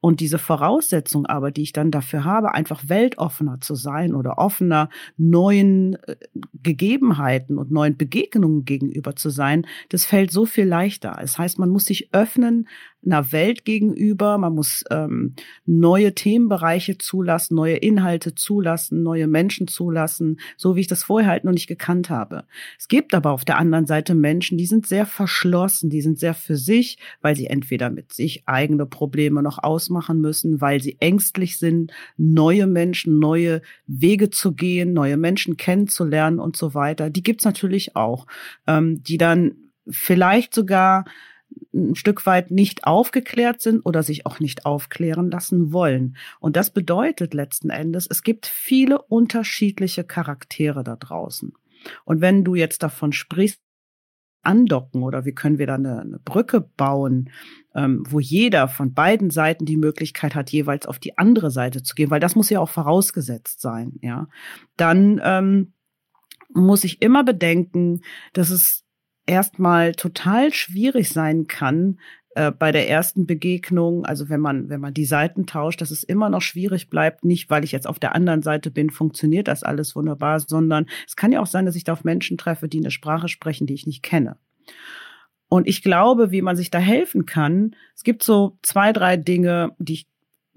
Und 0.00 0.20
diese 0.20 0.38
Voraussetzung 0.38 1.26
aber, 1.26 1.50
die 1.50 1.62
ich 1.62 1.72
dann 1.72 1.90
dafür 1.90 2.24
habe, 2.24 2.54
einfach 2.54 2.84
weltoffener 2.86 3.60
zu 3.60 3.74
sein 3.74 4.14
oder 4.14 4.38
offener 4.38 4.90
neuen 5.16 5.94
äh, 6.06 6.16
Gegebenheiten 6.62 7.58
und 7.58 7.70
neuen 7.70 7.96
Begegnungen 7.96 8.64
gegenüber 8.64 9.16
zu 9.16 9.30
sein, 9.30 9.66
das 9.88 10.04
fällt 10.04 10.30
so 10.30 10.44
viel 10.44 10.66
leichter. 10.66 11.16
Das 11.20 11.38
heißt, 11.38 11.58
man 11.58 11.70
muss 11.70 11.84
sich 11.84 12.12
öffnen 12.12 12.68
einer 13.04 13.32
Welt 13.32 13.64
gegenüber. 13.64 14.38
Man 14.38 14.54
muss 14.54 14.84
ähm, 14.90 15.34
neue 15.64 16.14
Themenbereiche 16.14 16.98
zulassen, 16.98 17.54
neue 17.54 17.76
Inhalte 17.76 18.34
zulassen, 18.34 19.02
neue 19.02 19.26
Menschen 19.26 19.68
zulassen, 19.68 20.40
so 20.56 20.76
wie 20.76 20.80
ich 20.80 20.86
das 20.86 21.04
vorher 21.04 21.30
halt 21.30 21.44
noch 21.44 21.52
nicht 21.52 21.66
gekannt 21.66 22.10
habe. 22.10 22.44
Es 22.78 22.88
gibt 22.88 23.14
aber 23.14 23.30
auf 23.30 23.44
der 23.44 23.58
anderen 23.58 23.86
Seite 23.86 24.14
Menschen, 24.14 24.58
die 24.58 24.66
sind 24.66 24.86
sehr 24.86 25.06
verschlossen, 25.06 25.90
die 25.90 26.02
sind 26.02 26.18
sehr 26.18 26.34
für 26.34 26.56
sich, 26.56 26.98
weil 27.20 27.36
sie 27.36 27.46
entweder 27.46 27.90
mit 27.90 28.12
sich 28.12 28.42
eigene 28.46 28.86
Probleme 28.86 29.42
noch 29.42 29.62
ausmachen 29.62 30.20
müssen, 30.20 30.60
weil 30.60 30.80
sie 30.80 30.96
ängstlich 31.00 31.58
sind, 31.58 31.92
neue 32.16 32.66
Menschen, 32.66 33.18
neue 33.18 33.62
Wege 33.86 34.30
zu 34.30 34.52
gehen, 34.52 34.92
neue 34.92 35.16
Menschen 35.16 35.56
kennenzulernen 35.56 36.38
und 36.38 36.56
so 36.56 36.74
weiter. 36.74 37.10
Die 37.10 37.22
gibt's 37.22 37.44
natürlich 37.44 37.96
auch, 37.96 38.26
ähm, 38.66 39.02
die 39.02 39.18
dann 39.18 39.54
vielleicht 39.88 40.54
sogar 40.54 41.04
ein 41.72 41.94
Stück 41.94 42.26
weit 42.26 42.50
nicht 42.50 42.84
aufgeklärt 42.84 43.60
sind 43.60 43.80
oder 43.86 44.02
sich 44.02 44.26
auch 44.26 44.40
nicht 44.40 44.66
aufklären 44.66 45.30
lassen 45.30 45.72
wollen. 45.72 46.16
Und 46.40 46.56
das 46.56 46.70
bedeutet 46.70 47.34
letzten 47.34 47.70
Endes, 47.70 48.06
es 48.08 48.22
gibt 48.22 48.46
viele 48.46 49.00
unterschiedliche 49.02 50.04
Charaktere 50.04 50.84
da 50.84 50.96
draußen. 50.96 51.52
Und 52.04 52.20
wenn 52.20 52.44
du 52.44 52.54
jetzt 52.54 52.82
davon 52.82 53.12
sprichst, 53.12 53.60
andocken 54.42 55.02
oder 55.02 55.24
wie 55.24 55.34
können 55.34 55.58
wir 55.58 55.66
da 55.66 55.74
eine, 55.74 56.00
eine 56.00 56.18
Brücke 56.18 56.60
bauen, 56.60 57.30
ähm, 57.74 58.04
wo 58.08 58.20
jeder 58.20 58.68
von 58.68 58.94
beiden 58.94 59.30
Seiten 59.30 59.66
die 59.66 59.76
Möglichkeit 59.76 60.34
hat, 60.34 60.50
jeweils 60.50 60.86
auf 60.86 60.98
die 60.98 61.18
andere 61.18 61.50
Seite 61.50 61.82
zu 61.82 61.94
gehen, 61.94 62.10
weil 62.10 62.20
das 62.20 62.36
muss 62.36 62.50
ja 62.50 62.60
auch 62.60 62.68
vorausgesetzt 62.68 63.60
sein, 63.60 63.98
ja, 64.00 64.28
dann 64.76 65.20
ähm, 65.22 65.74
muss 66.52 66.84
ich 66.84 67.02
immer 67.02 67.22
bedenken, 67.22 68.00
dass 68.32 68.50
es 68.50 68.84
erstmal 69.26 69.92
total 69.92 70.52
schwierig 70.52 71.08
sein 71.10 71.46
kann, 71.46 71.98
äh, 72.36 72.52
bei 72.52 72.70
der 72.70 72.88
ersten 72.88 73.26
Begegnung, 73.26 74.04
also 74.04 74.28
wenn 74.28 74.40
man, 74.40 74.68
wenn 74.68 74.80
man 74.80 74.94
die 74.94 75.04
Seiten 75.04 75.46
tauscht, 75.46 75.80
dass 75.80 75.90
es 75.90 76.04
immer 76.04 76.30
noch 76.30 76.42
schwierig 76.42 76.88
bleibt, 76.88 77.24
nicht 77.24 77.50
weil 77.50 77.64
ich 77.64 77.72
jetzt 77.72 77.88
auf 77.88 77.98
der 77.98 78.14
anderen 78.14 78.42
Seite 78.42 78.70
bin, 78.70 78.90
funktioniert 78.90 79.48
das 79.48 79.64
alles 79.64 79.96
wunderbar, 79.96 80.38
sondern 80.38 80.86
es 81.06 81.16
kann 81.16 81.32
ja 81.32 81.40
auch 81.40 81.46
sein, 81.46 81.66
dass 81.66 81.74
ich 81.74 81.82
da 81.82 81.92
auf 81.92 82.04
Menschen 82.04 82.38
treffe, 82.38 82.68
die 82.68 82.78
eine 82.78 82.92
Sprache 82.92 83.28
sprechen, 83.28 83.66
die 83.66 83.74
ich 83.74 83.86
nicht 83.86 84.04
kenne. 84.04 84.36
Und 85.48 85.66
ich 85.66 85.82
glaube, 85.82 86.30
wie 86.30 86.42
man 86.42 86.54
sich 86.54 86.70
da 86.70 86.78
helfen 86.78 87.26
kann, 87.26 87.74
es 87.96 88.04
gibt 88.04 88.22
so 88.22 88.56
zwei, 88.62 88.92
drei 88.92 89.16
Dinge, 89.16 89.74
die 89.78 89.94
ich 89.94 90.09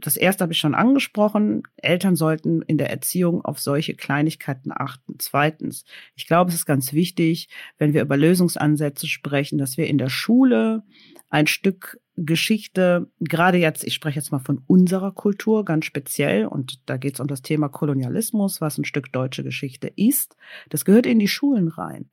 das 0.04 0.18
erste 0.18 0.44
habe 0.44 0.52
ich 0.52 0.60
schon 0.60 0.76
angesprochen. 0.76 1.64
Eltern 1.78 2.18
sollten 2.18 2.62
in 2.62 2.78
der 2.78 2.90
Erziehung 2.90 3.44
auf 3.44 3.60
solche 3.60 3.96
Kleinigkeiten 3.96 4.72
achten. 4.74 5.16
Zweitens, 5.18 5.86
ich 6.16 6.28
glaube, 6.28 6.50
es 6.50 6.56
ist 6.56 6.66
ganz 6.66 6.92
wichtig, 6.92 7.48
wenn 7.78 7.94
wir 7.94 8.02
über 8.02 8.18
Lösungsansätze 8.18 9.08
sprechen, 9.08 9.58
dass 9.58 9.78
wir 9.78 9.88
in 9.88 9.98
der 9.98 10.10
Schule 10.10 10.84
ein 11.30 11.48
Stück 11.48 12.00
Geschichte, 12.16 13.10
gerade 13.22 13.58
jetzt, 13.58 13.84
ich 13.84 13.94
spreche 13.94 14.20
jetzt 14.20 14.32
mal 14.32 14.40
von 14.40 14.62
unserer 14.68 15.14
Kultur 15.14 15.66
ganz 15.66 15.86
speziell, 15.86 16.46
und 16.46 16.88
da 16.88 16.98
geht 16.98 17.16
es 17.16 17.20
um 17.20 17.28
das 17.28 17.42
Thema 17.42 17.70
Kolonialismus, 17.70 18.62
was 18.62 18.78
ein 18.78 18.86
Stück 18.86 19.12
deutsche 19.12 19.44
Geschichte 19.44 19.92
ist. 19.96 20.36
Das 20.70 20.86
gehört 20.86 21.06
in 21.06 21.18
die 21.18 21.28
Schulen 21.28 21.70
rein. 21.70 22.10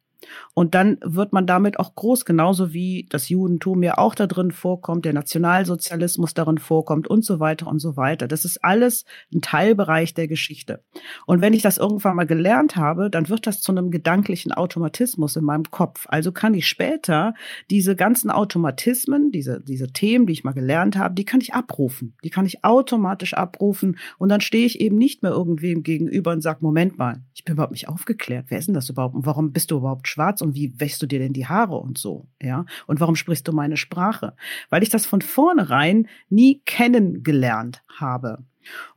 Und 0.55 0.75
dann 0.75 0.99
wird 1.03 1.33
man 1.33 1.47
damit 1.47 1.79
auch 1.79 1.95
groß, 1.95 2.25
genauso 2.25 2.73
wie 2.73 3.07
das 3.11 3.29
Judentum 3.29 3.83
ja 3.83 3.99
auch 3.99 4.15
da 4.15 4.27
drin 4.27 4.51
vorkommt, 4.51 5.05
der 5.05 5.13
Nationalsozialismus 5.13 6.35
darin 6.35 6.59
vorkommt 6.59 7.09
und 7.09 7.25
so 7.25 7.41
weiter 7.41 7.67
und 7.67 7.79
so 7.79 7.97
weiter. 7.97 8.29
Das 8.29 8.45
ist 8.45 8.63
alles 8.65 9.05
ein 9.33 9.41
Teilbereich 9.41 10.15
der 10.15 10.29
Geschichte. 10.29 10.83
Und 11.27 11.41
wenn 11.41 11.55
ich 11.55 11.63
das 11.63 11.79
irgendwann 11.79 12.17
mal 12.17 12.27
gelernt 12.27 12.77
habe, 12.77 13.11
dann 13.11 13.29
wird 13.29 13.47
das 13.47 13.61
zu 13.61 13.73
einem 13.73 13.91
gedanklichen 13.91 14.53
Automatismus 14.53 15.37
in 15.37 15.45
meinem 15.45 15.71
Kopf. 15.71 16.07
Also 16.09 16.33
kann 16.33 16.55
ich 16.55 16.67
später 16.67 17.35
diese 17.71 17.97
ganzen 17.97 18.31
Automatismen, 18.31 19.31
diese, 19.31 19.61
diese 19.61 19.93
Themen, 19.93 20.27
die 20.27 20.33
ich 20.33 20.45
mal 20.45 20.53
gelernt 20.53 20.97
habe, 20.97 21.15
die 21.15 21.25
kann 21.25 21.41
ich 21.41 21.55
abrufen. 21.55 22.17
Die 22.25 22.31
kann 22.31 22.47
ich 22.47 22.65
automatisch 22.65 23.35
abrufen. 23.35 23.99
Und 24.19 24.29
dann 24.29 24.41
stehe 24.41 24.67
ich 24.67 24.81
eben 24.81 24.97
nicht 24.97 25.23
mehr 25.23 25.33
irgendwem 25.33 25.83
gegenüber 25.83 26.33
und 26.33 26.43
sage, 26.43 26.59
Moment 26.61 26.99
mal, 26.99 27.23
ich 27.35 27.45
bin 27.45 27.55
überhaupt 27.55 27.73
nicht 27.73 27.89
aufgeklärt. 27.89 28.47
Wer 28.49 28.59
ist 28.59 28.67
denn 28.67 28.75
das 28.75 28.91
überhaupt? 28.91 29.15
Und 29.15 29.27
warum 29.27 29.53
bist 29.53 29.71
du 29.71 29.79
überhaupt 29.79 30.09
schwarz 30.11 30.43
und 30.43 30.55
wie 30.55 30.79
wäschst 30.79 31.01
du 31.01 31.07
dir 31.07 31.19
denn 31.19 31.33
die 31.33 31.47
Haare 31.47 31.77
und 31.77 31.97
so, 31.97 32.29
ja? 32.43 32.67
Und 32.87 33.01
warum 33.01 33.17
sprichst 33.17 33.49
du 33.49 33.53
meine 33.53 33.77
Sprache? 33.77 34.35
Weil 34.69 34.83
ich 34.83 34.91
das 34.91 35.07
von 35.07 35.23
vornherein 35.23 36.09
nie 36.29 36.61
kennengelernt 36.67 37.83
habe. 37.89 38.45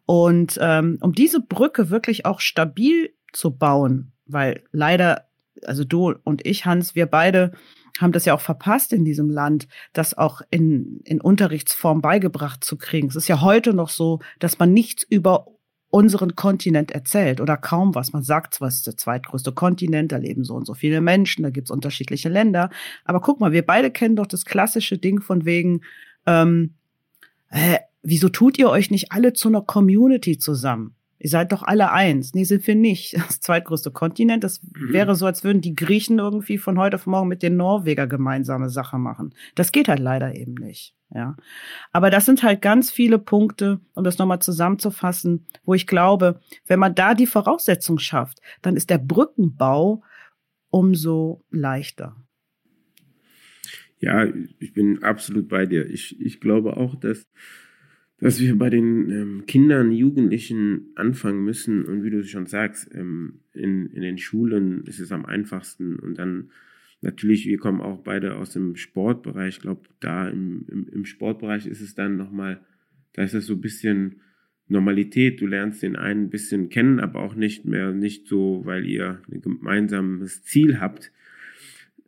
Und 0.05 0.57
ähm, 0.61 0.97
um 1.01 1.13
diese 1.13 1.39
Brücke 1.39 1.89
wirklich 1.89 2.25
auch 2.25 2.39
stabil 2.39 3.13
zu 3.31 3.51
bauen, 3.55 4.11
weil 4.25 4.63
leider, 4.71 5.27
also 5.65 5.83
du 5.83 6.13
und 6.23 6.45
ich, 6.45 6.65
Hans, 6.65 6.95
wir 6.95 7.05
beide 7.05 7.53
haben 7.99 8.11
das 8.11 8.25
ja 8.25 8.33
auch 8.33 8.41
verpasst 8.41 8.91
in 8.91 9.05
diesem 9.05 9.29
Land, 9.29 9.67
das 9.93 10.17
auch 10.17 10.41
in, 10.49 10.99
in 11.03 11.21
Unterrichtsform 11.21 12.01
beigebracht 12.01 12.63
zu 12.63 12.77
kriegen. 12.77 13.07
Es 13.07 13.15
ist 13.15 13.27
ja 13.27 13.41
heute 13.41 13.73
noch 13.73 13.89
so, 13.89 14.19
dass 14.39 14.57
man 14.59 14.73
nichts 14.73 15.03
über 15.03 15.47
unseren 15.93 16.35
Kontinent 16.35 16.89
erzählt 16.89 17.39
oder 17.39 17.55
kaum 17.55 17.93
was. 17.93 18.13
Man 18.13 18.23
sagt 18.23 18.55
zwar, 18.55 18.69
es 18.69 18.77
ist 18.77 18.87
der 18.87 18.97
zweitgrößte 18.97 19.51
Kontinent, 19.51 20.11
da 20.11 20.17
leben 20.17 20.43
so 20.43 20.55
und 20.55 20.65
so 20.65 20.73
viele 20.73 21.01
Menschen, 21.01 21.43
da 21.43 21.51
gibt's 21.51 21.69
unterschiedliche 21.69 22.29
Länder. 22.29 22.71
Aber 23.05 23.21
guck 23.21 23.39
mal, 23.39 23.51
wir 23.51 23.63
beide 23.63 23.91
kennen 23.91 24.15
doch 24.15 24.25
das 24.25 24.43
klassische 24.43 24.97
Ding 24.97 25.21
von 25.21 25.45
wegen, 25.45 25.81
ähm, 26.25 26.73
äh, 27.51 27.77
wieso 28.01 28.29
tut 28.29 28.57
ihr 28.57 28.71
euch 28.71 28.89
nicht 28.89 29.11
alle 29.11 29.33
zu 29.33 29.49
einer 29.49 29.61
Community 29.61 30.39
zusammen? 30.39 30.95
Ihr 31.23 31.29
seid 31.29 31.53
doch 31.53 31.63
alle 31.63 31.89
eins. 31.93 32.33
Nee, 32.33 32.43
sind 32.43 32.67
wir 32.67 32.75
nicht. 32.75 33.13
Das 33.27 33.39
zweitgrößte 33.39 33.91
Kontinent. 33.91 34.43
Das 34.43 34.61
mhm. 34.61 34.91
wäre 34.91 35.15
so, 35.15 35.25
als 35.25 35.45
würden 35.45 35.61
die 35.61 35.73
Griechen 35.73 36.19
irgendwie 36.19 36.57
von 36.57 36.77
heute 36.77 36.97
auf 36.97 37.07
morgen 37.07 37.29
mit 37.29 37.41
den 37.41 37.55
Norweger 37.55 38.07
gemeinsame 38.07 38.69
Sache 38.69 38.97
machen. 38.97 39.33
Das 39.55 39.71
geht 39.71 39.87
halt 39.87 39.99
leider 39.99 40.35
eben 40.35 40.53
nicht. 40.53 40.95
Ja. 41.15 41.37
Aber 41.93 42.09
das 42.09 42.25
sind 42.25 42.43
halt 42.43 42.61
ganz 42.61 42.91
viele 42.91 43.19
Punkte, 43.19 43.79
um 43.93 44.03
das 44.03 44.17
nochmal 44.17 44.39
zusammenzufassen, 44.39 45.45
wo 45.63 45.73
ich 45.73 45.87
glaube, 45.87 46.41
wenn 46.67 46.79
man 46.79 46.93
da 46.93 47.13
die 47.13 47.27
Voraussetzung 47.27 47.99
schafft, 47.99 48.41
dann 48.61 48.75
ist 48.75 48.89
der 48.89 48.97
Brückenbau 48.97 50.03
umso 50.69 51.45
leichter. 51.51 52.17
Ja, 53.99 54.25
ich 54.59 54.73
bin 54.73 55.01
absolut 55.03 55.47
bei 55.47 55.65
dir. 55.65 55.89
Ich, 55.89 56.19
ich 56.19 56.41
glaube 56.41 56.75
auch, 56.75 56.95
dass 56.95 57.25
dass 58.23 58.39
wir 58.39 58.57
bei 58.57 58.69
den 58.69 59.09
ähm, 59.09 59.43
Kindern, 59.47 59.91
Jugendlichen 59.91 60.93
anfangen 60.95 61.43
müssen 61.43 61.83
und 61.83 62.05
wie 62.05 62.09
du 62.09 62.23
schon 62.23 62.45
sagst, 62.45 62.89
ähm, 62.95 63.41
in, 63.53 63.87
in 63.87 64.01
den 64.01 64.17
Schulen 64.17 64.85
ist 64.85 65.01
es 65.01 65.11
am 65.11 65.25
einfachsten 65.25 65.97
und 65.97 66.17
dann 66.17 66.49
natürlich, 67.01 67.45
wir 67.45 67.57
kommen 67.57 67.81
auch 67.81 67.99
beide 67.99 68.37
aus 68.37 68.51
dem 68.51 68.77
Sportbereich, 68.77 69.55
ich 69.55 69.61
glaube, 69.61 69.81
da 69.99 70.29
im, 70.29 70.65
im, 70.71 70.87
im 70.87 71.03
Sportbereich 71.03 71.67
ist 71.67 71.81
es 71.81 71.95
dann 71.95 72.15
nochmal, 72.15 72.61
da 73.11 73.23
ist 73.23 73.33
es 73.33 73.45
so 73.45 73.55
ein 73.55 73.61
bisschen 73.61 74.21
Normalität, 74.69 75.41
du 75.41 75.45
lernst 75.45 75.83
den 75.83 75.97
einen 75.97 76.27
ein 76.27 76.29
bisschen 76.29 76.69
kennen, 76.69 77.01
aber 77.01 77.19
auch 77.23 77.35
nicht 77.35 77.65
mehr, 77.65 77.91
nicht 77.91 78.29
so, 78.29 78.61
weil 78.63 78.85
ihr 78.85 79.21
ein 79.29 79.41
gemeinsames 79.41 80.43
Ziel 80.43 80.79
habt, 80.79 81.11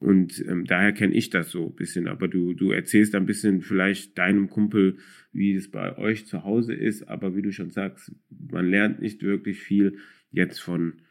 und 0.06 0.46
ähm, 0.48 0.66
daher 0.66 0.94
kenne 0.94 1.16
ich 1.16 1.32
das 1.32 1.50
so 1.50 1.66
ein 1.66 1.76
bisschen. 1.76 2.08
Aber 2.08 2.28
du, 2.28 2.54
du 2.54 2.70
erzählst 2.70 3.16
ein 3.16 3.26
bisschen 3.26 3.62
vielleicht 3.62 4.20
deinem 4.20 4.52
Kumpel, 4.52 4.98
wie 5.32 5.56
es 5.56 5.72
bei 5.72 5.98
euch 5.98 6.28
zu 6.28 6.44
Hause 6.44 6.76
ist. 6.76 7.10
Aber 7.10 7.36
wie 7.36 7.42
du 7.42 7.52
schon 7.52 7.72
sagst, 7.72 8.12
man 8.30 8.70
lernt 8.70 9.02
nicht 9.02 9.24
wirklich 9.24 9.60
viel 9.60 9.98
jetzt 10.30 10.60
von 10.62 11.02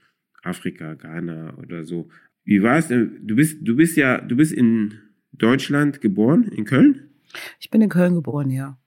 Afrika, 0.45 0.95
Ghana 0.95 1.59
oder 1.59 1.83
so. 1.83 2.09
Wie 2.45 2.63
war 2.63 2.79
es 2.79 2.87
denn? 2.87 3.19
Du 3.27 3.35
bist, 3.35 3.67
du 3.67 3.75
bist 3.75 3.97
ja, 3.97 4.21
du 4.21 4.37
bist 4.37 4.53
in 4.53 4.95
Deutschland 5.33 6.01
geboren, 6.01 6.45
in 6.45 6.65
Köln? 6.65 7.11
Ich 7.59 7.71
bin 7.71 7.81
in 7.81 7.89
Köln 7.89 8.15
geboren, 8.15 8.51
ja. 8.51 8.79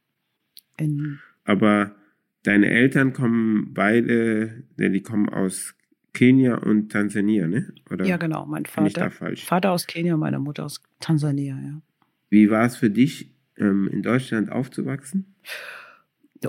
In 0.80 1.20
Aber 1.44 1.98
deine 2.44 2.70
Eltern 2.70 3.12
kommen 3.12 3.74
beide, 3.74 4.64
die 4.78 5.02
kommen 5.02 5.28
aus 5.28 5.77
Kenia 6.18 6.56
und 6.56 6.92
Tansania, 6.92 7.48
ne? 7.48 7.72
Oder 7.92 8.06
ja, 8.06 8.18
genau. 8.18 8.48
Mein 8.48 8.66
Vater, 8.66 9.12
Vater 9.12 9.72
aus 9.72 9.86
Kenia, 9.86 10.18
meine 10.18 10.40
Mutter 10.40 10.66
aus 10.66 10.82
Tansania, 11.00 11.56
ja. 11.56 11.82
Wie 12.32 12.50
war 12.50 12.66
es 12.66 12.76
für 12.76 12.90
dich, 12.90 13.32
ähm, 13.56 13.88
in 13.88 14.02
Deutschland 14.02 14.52
aufzuwachsen? 14.52 15.36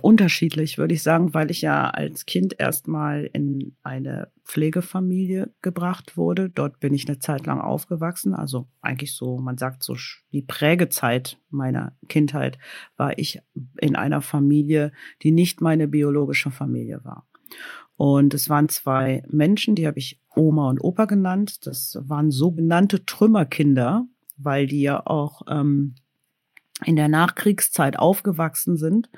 Unterschiedlich, 0.00 0.78
würde 0.78 0.94
ich 0.94 1.02
sagen, 1.02 1.34
weil 1.34 1.50
ich 1.50 1.60
ja 1.60 1.90
als 1.90 2.24
Kind 2.24 2.54
erstmal 2.58 3.28
in 3.32 3.76
eine 3.82 4.30
Pflegefamilie 4.44 5.52
gebracht 5.60 6.16
wurde. 6.16 6.48
Dort 6.48 6.80
bin 6.80 6.94
ich 6.94 7.06
eine 7.06 7.18
Zeit 7.18 7.44
lang 7.44 7.60
aufgewachsen. 7.60 8.34
Also 8.34 8.68
eigentlich 8.80 9.14
so, 9.14 9.38
man 9.38 9.58
sagt 9.58 9.82
so, 9.82 9.96
die 10.32 10.42
Prägezeit 10.42 11.38
meiner 11.50 11.94
Kindheit 12.08 12.58
war 12.96 13.18
ich 13.18 13.40
in 13.80 13.96
einer 13.96 14.22
Familie, 14.22 14.92
die 15.22 15.30
nicht 15.30 15.60
meine 15.60 15.88
biologische 15.88 16.50
Familie 16.50 17.04
war. 17.04 17.26
Und 17.98 18.32
es 18.32 18.48
waren 18.48 18.68
zwei 18.68 19.24
Menschen, 19.28 19.74
die 19.74 19.88
habe 19.88 19.98
ich 19.98 20.20
Oma 20.36 20.70
und 20.70 20.82
Opa 20.82 21.06
genannt. 21.06 21.66
Das 21.66 21.98
waren 22.00 22.30
sogenannte 22.30 23.04
Trümmerkinder, 23.04 24.06
weil 24.36 24.68
die 24.68 24.82
ja 24.82 25.04
auch 25.04 25.42
ähm, 25.48 25.96
in 26.84 26.94
der 26.94 27.08
Nachkriegszeit 27.08 27.98
aufgewachsen 27.98 28.76
sind 28.76 29.10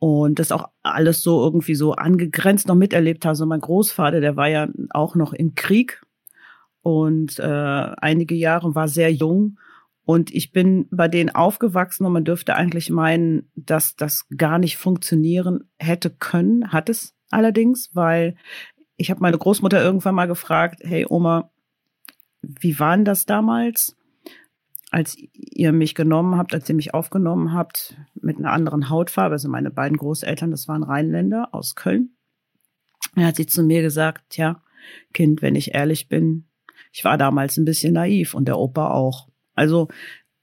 und 0.00 0.40
das 0.40 0.50
auch 0.50 0.68
alles 0.82 1.22
so 1.22 1.40
irgendwie 1.44 1.76
so 1.76 1.92
angegrenzt 1.92 2.66
noch 2.66 2.74
miterlebt 2.74 3.24
haben. 3.24 3.36
So 3.36 3.46
mein 3.46 3.60
Großvater, 3.60 4.20
der 4.20 4.34
war 4.34 4.48
ja 4.48 4.66
auch 4.90 5.14
noch 5.14 5.32
im 5.32 5.54
Krieg 5.54 6.02
und 6.82 7.38
äh, 7.38 7.44
einige 7.44 8.34
Jahre 8.34 8.74
war 8.74 8.88
sehr 8.88 9.12
jung. 9.12 9.60
Und 10.04 10.34
ich 10.34 10.50
bin 10.50 10.88
bei 10.90 11.06
denen 11.06 11.30
aufgewachsen 11.30 12.04
und 12.04 12.12
man 12.12 12.24
dürfte 12.24 12.56
eigentlich 12.56 12.90
meinen, 12.90 13.48
dass 13.54 13.94
das 13.94 14.26
gar 14.36 14.58
nicht 14.58 14.76
funktionieren 14.76 15.70
hätte 15.78 16.10
können, 16.10 16.72
hat 16.72 16.88
es 16.88 17.15
allerdings, 17.30 17.90
weil 17.94 18.36
ich 18.96 19.10
habe 19.10 19.20
meine 19.20 19.38
Großmutter 19.38 19.82
irgendwann 19.82 20.14
mal 20.14 20.26
gefragt, 20.26 20.80
hey 20.82 21.06
Oma, 21.08 21.50
wie 22.42 22.78
war 22.78 22.96
denn 22.96 23.04
das 23.04 23.26
damals, 23.26 23.96
als 24.90 25.16
ihr 25.32 25.72
mich 25.72 25.94
genommen 25.94 26.36
habt, 26.36 26.54
als 26.54 26.68
ihr 26.68 26.74
mich 26.74 26.94
aufgenommen 26.94 27.52
habt 27.52 27.96
mit 28.14 28.38
einer 28.38 28.52
anderen 28.52 28.88
Hautfarbe? 28.88 29.34
Also 29.34 29.48
meine 29.48 29.70
beiden 29.70 29.96
Großeltern, 29.96 30.50
das 30.50 30.68
waren 30.68 30.82
Rheinländer 30.82 31.48
aus 31.52 31.74
Köln. 31.74 32.16
Da 33.14 33.22
hat 33.22 33.36
sie 33.36 33.46
zu 33.46 33.62
mir 33.62 33.82
gesagt, 33.82 34.36
ja, 34.36 34.62
Kind, 35.12 35.42
wenn 35.42 35.54
ich 35.56 35.74
ehrlich 35.74 36.08
bin, 36.08 36.46
ich 36.92 37.04
war 37.04 37.18
damals 37.18 37.56
ein 37.56 37.64
bisschen 37.64 37.94
naiv 37.94 38.34
und 38.34 38.46
der 38.46 38.58
Opa 38.58 38.90
auch. 38.90 39.28
Also 39.54 39.88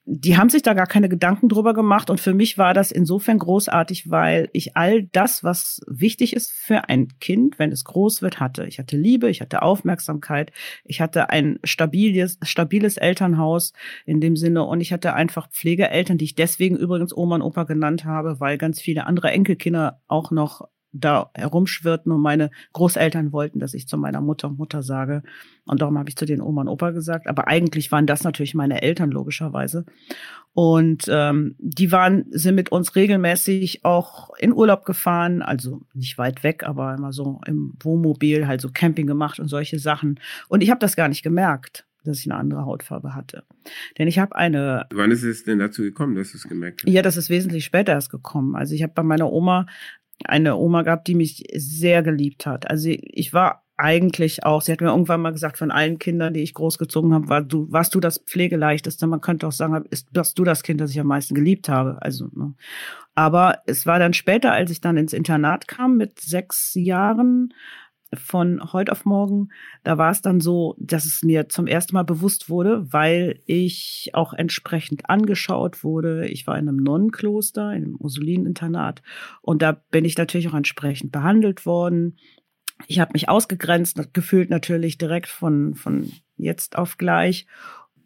die 0.05 0.37
haben 0.37 0.49
sich 0.49 0.61
da 0.63 0.73
gar 0.73 0.85
keine 0.85 1.07
Gedanken 1.07 1.47
drüber 1.47 1.73
gemacht 1.73 2.09
und 2.09 2.19
für 2.19 2.33
mich 2.33 2.57
war 2.57 2.73
das 2.73 2.91
insofern 2.91 3.39
großartig, 3.39 4.09
weil 4.09 4.49
ich 4.51 4.75
all 4.75 5.03
das, 5.03 5.45
was 5.45 5.79
wichtig 5.87 6.35
ist 6.35 6.51
für 6.51 6.89
ein 6.89 7.07
Kind, 7.19 7.57
wenn 7.57 7.71
es 7.71 7.85
groß 7.85 8.21
wird, 8.21 8.41
hatte. 8.41 8.65
Ich 8.65 8.79
hatte 8.79 8.97
Liebe, 8.97 9.29
ich 9.29 9.39
hatte 9.39 9.61
Aufmerksamkeit, 9.61 10.51
ich 10.83 10.99
hatte 10.99 11.29
ein 11.29 11.57
stabiles, 11.63 12.37
stabiles 12.41 12.97
Elternhaus 12.97 13.71
in 14.05 14.19
dem 14.19 14.35
Sinne 14.35 14.63
und 14.63 14.81
ich 14.81 14.91
hatte 14.91 15.13
einfach 15.13 15.49
Pflegeeltern, 15.49 16.17
die 16.17 16.25
ich 16.25 16.35
deswegen 16.35 16.75
übrigens 16.75 17.15
Oma 17.15 17.35
und 17.35 17.41
Opa 17.41 17.63
genannt 17.63 18.03
habe, 18.03 18.41
weil 18.41 18.57
ganz 18.57 18.81
viele 18.81 19.05
andere 19.05 19.31
Enkelkinder 19.31 20.01
auch 20.07 20.31
noch 20.31 20.67
da 20.93 21.31
herumschwirrten 21.33 22.11
und 22.11 22.21
meine 22.21 22.51
Großeltern 22.71 23.31
wollten, 23.33 23.59
dass 23.59 23.73
ich 23.73 23.87
zu 23.87 23.97
meiner 23.97 24.21
Mutter 24.21 24.49
Mutter 24.49 24.83
sage. 24.83 25.23
Und 25.65 25.81
darum 25.81 25.97
habe 25.97 26.09
ich 26.09 26.15
zu 26.15 26.25
den 26.25 26.41
Oma 26.41 26.61
und 26.61 26.67
Opa 26.67 26.91
gesagt. 26.91 27.27
Aber 27.27 27.47
eigentlich 27.47 27.91
waren 27.91 28.05
das 28.05 28.23
natürlich 28.23 28.53
meine 28.53 28.81
Eltern 28.81 29.11
logischerweise. 29.11 29.85
Und 30.53 31.05
ähm, 31.09 31.55
die 31.57 31.91
waren, 31.91 32.25
sind 32.29 32.55
mit 32.55 32.71
uns 32.71 32.95
regelmäßig 32.95 33.83
auch 33.83 34.35
in 34.37 34.53
Urlaub 34.53 34.85
gefahren, 34.85 35.41
also 35.41 35.81
nicht 35.95 36.19
weit 36.19 36.43
weg, 36.43 36.63
aber 36.63 36.93
immer 36.93 37.11
so 37.11 37.41
im 37.47 37.73
Wohnmobil, 37.81 38.45
halt 38.45 38.61
so 38.61 38.69
Camping 38.71 39.07
gemacht 39.07 39.39
und 39.39 39.47
solche 39.47 39.79
Sachen. 39.79 40.19
Und 40.47 40.61
ich 40.61 40.69
habe 40.69 40.79
das 40.79 40.95
gar 40.95 41.09
nicht 41.09 41.23
gemerkt. 41.23 41.85
dass 42.05 42.19
ich 42.19 42.29
eine 42.29 42.37
andere 42.39 42.65
Hautfarbe 42.65 43.15
hatte. 43.15 43.43
Denn 43.97 44.07
ich 44.07 44.19
habe 44.19 44.35
eine. 44.35 44.85
Wann 44.91 45.11
ist 45.11 45.23
es 45.23 45.43
denn 45.45 45.59
dazu 45.59 45.81
gekommen, 45.81 46.15
dass 46.15 46.31
du 46.31 46.37
es 46.37 46.47
gemerkt 46.47 46.83
hast? 46.83 46.91
Ja, 46.91 47.01
das 47.01 47.17
ist 47.17 47.29
wesentlich 47.29 47.63
später 47.65 47.93
erst 47.93 48.11
gekommen. 48.11 48.55
Also 48.55 48.75
ich 48.75 48.83
habe 48.83 48.93
bei 48.93 49.03
meiner 49.03 49.31
Oma 49.31 49.67
eine 50.25 50.55
Oma 50.55 50.83
gehabt, 50.83 51.07
die 51.07 51.15
mich 51.15 51.43
sehr 51.55 52.03
geliebt 52.03 52.45
hat. 52.45 52.69
Also 52.69 52.89
ich 52.89 53.33
war 53.33 53.63
eigentlich 53.75 54.45
auch, 54.45 54.61
sie 54.61 54.71
hat 54.71 54.81
mir 54.81 54.89
irgendwann 54.89 55.21
mal 55.21 55.31
gesagt, 55.31 55.57
von 55.57 55.71
allen 55.71 55.97
Kindern, 55.97 56.33
die 56.33 56.41
ich 56.41 56.53
großgezogen 56.53 57.13
habe, 57.13 57.27
war 57.29 57.41
du, 57.41 57.71
warst 57.71 57.95
du 57.95 57.99
das 57.99 58.19
Pflegeleichteste. 58.19 59.07
Man 59.07 59.21
könnte 59.21 59.47
auch 59.47 59.51
sagen, 59.51 59.83
ist, 59.89 60.07
warst 60.13 60.37
du 60.37 60.43
das 60.43 60.63
Kind, 60.63 60.79
das 60.79 60.91
ich 60.91 60.99
am 60.99 61.07
meisten 61.07 61.33
geliebt 61.33 61.69
habe. 61.69 61.97
Also, 62.01 62.29
ne. 62.33 62.53
Aber 63.15 63.59
es 63.65 63.85
war 63.85 63.99
dann 63.99 64.13
später, 64.13 64.51
als 64.51 64.71
ich 64.71 64.81
dann 64.81 64.97
ins 64.97 65.13
Internat 65.13 65.67
kam 65.67 65.97
mit 65.97 66.19
sechs 66.19 66.73
Jahren, 66.75 67.53
von 68.15 68.73
heute 68.73 68.91
auf 68.91 69.05
morgen, 69.05 69.49
da 69.83 69.97
war 69.97 70.11
es 70.11 70.21
dann 70.21 70.39
so, 70.39 70.75
dass 70.79 71.05
es 71.05 71.23
mir 71.23 71.49
zum 71.49 71.67
ersten 71.67 71.93
Mal 71.93 72.03
bewusst 72.03 72.49
wurde, 72.49 72.91
weil 72.91 73.39
ich 73.45 74.11
auch 74.13 74.33
entsprechend 74.33 75.09
angeschaut 75.09 75.83
wurde. 75.83 76.27
Ich 76.27 76.47
war 76.47 76.57
in 76.57 76.67
einem 76.67 76.77
Nonnenkloster, 76.77 77.73
in 77.73 77.83
einem 77.83 77.95
Ursulineninternat 77.95 79.01
und 79.41 79.61
da 79.61 79.71
bin 79.71 80.05
ich 80.05 80.17
natürlich 80.17 80.47
auch 80.49 80.53
entsprechend 80.53 81.11
behandelt 81.11 81.65
worden. 81.65 82.17
Ich 82.87 82.99
habe 82.99 83.13
mich 83.13 83.29
ausgegrenzt, 83.29 84.13
gefühlt 84.13 84.49
natürlich 84.49 84.97
direkt 84.97 85.27
von, 85.27 85.75
von 85.75 86.11
jetzt 86.37 86.77
auf 86.77 86.97
gleich. 86.97 87.47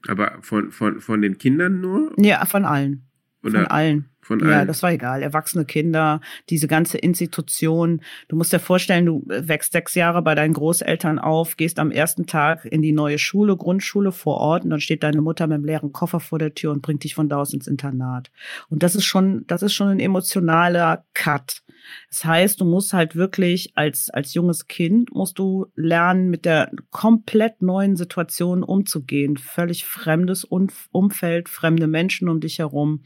Aber 0.08 0.38
von, 0.42 0.72
von, 0.72 1.02
von 1.02 1.22
den 1.22 1.38
Kindern 1.38 1.82
nur? 1.82 2.14
Ja, 2.18 2.46
von 2.46 2.66
allen. 2.66 3.08
Oder 3.44 3.62
von 3.62 3.68
allen. 3.68 4.10
Von 4.28 4.42
ja, 4.42 4.66
das 4.66 4.84
war 4.84 4.92
egal. 4.92 5.24
Erwachsene 5.24 5.64
Kinder, 5.64 6.20
diese 6.50 6.68
ganze 6.68 6.98
Institution. 6.98 8.02
Du 8.28 8.36
musst 8.36 8.52
dir 8.52 8.60
vorstellen, 8.60 9.06
du 9.06 9.24
wächst 9.26 9.72
sechs 9.72 9.96
Jahre 9.96 10.22
bei 10.22 10.36
deinen 10.36 10.54
Großeltern 10.54 11.18
auf, 11.18 11.56
gehst 11.56 11.80
am 11.80 11.92
ersten 11.92 12.26
Tag 12.26 12.66
in 12.66 12.82
die 12.82 12.92
neue 12.92 13.20
Schule, 13.20 13.56
Grundschule 13.56 14.12
vor 14.12 14.38
Ort 14.38 14.66
und 14.66 14.72
dann 14.72 14.82
steht 14.82 15.04
deine 15.04 15.22
Mutter 15.22 15.48
mit 15.48 15.56
einem 15.56 15.66
leeren 15.66 15.94
Koffer 15.94 16.20
vor 16.20 16.40
der 16.40 16.54
Tür 16.54 16.72
und 16.72 16.82
bringt 16.82 17.06
dich 17.06 17.16
von 17.16 17.30
da 17.30 17.38
aus 17.38 17.54
ins 17.54 17.68
Internat. 17.68 18.30
Und 18.70 18.84
das 18.84 18.96
ist 18.96 19.06
schon, 19.06 19.46
das 19.48 19.62
ist 19.62 19.74
schon 19.74 19.88
ein 19.88 20.02
emotionaler 20.02 21.06
Cut. 21.14 21.64
Das 22.10 22.26
heißt, 22.26 22.60
du 22.60 22.66
musst 22.66 22.94
halt 22.94 23.16
wirklich 23.16 23.72
als, 23.76 24.10
als 24.10 24.34
junges 24.34 24.68
Kind 24.68 25.14
musst 25.14 25.40
du 25.40 25.68
lernen, 25.76 26.30
mit 26.30 26.46
der 26.46 26.72
komplett 26.92 27.62
neuen 27.62 27.96
Situation 27.96 28.64
umzugehen. 28.64 29.38
Völlig 29.38 29.86
fremdes 29.86 30.44
Umfeld, 30.44 31.50
fremde 31.50 31.88
Menschen 31.88 32.30
um 32.30 32.40
dich 32.40 32.60
herum. 32.60 33.04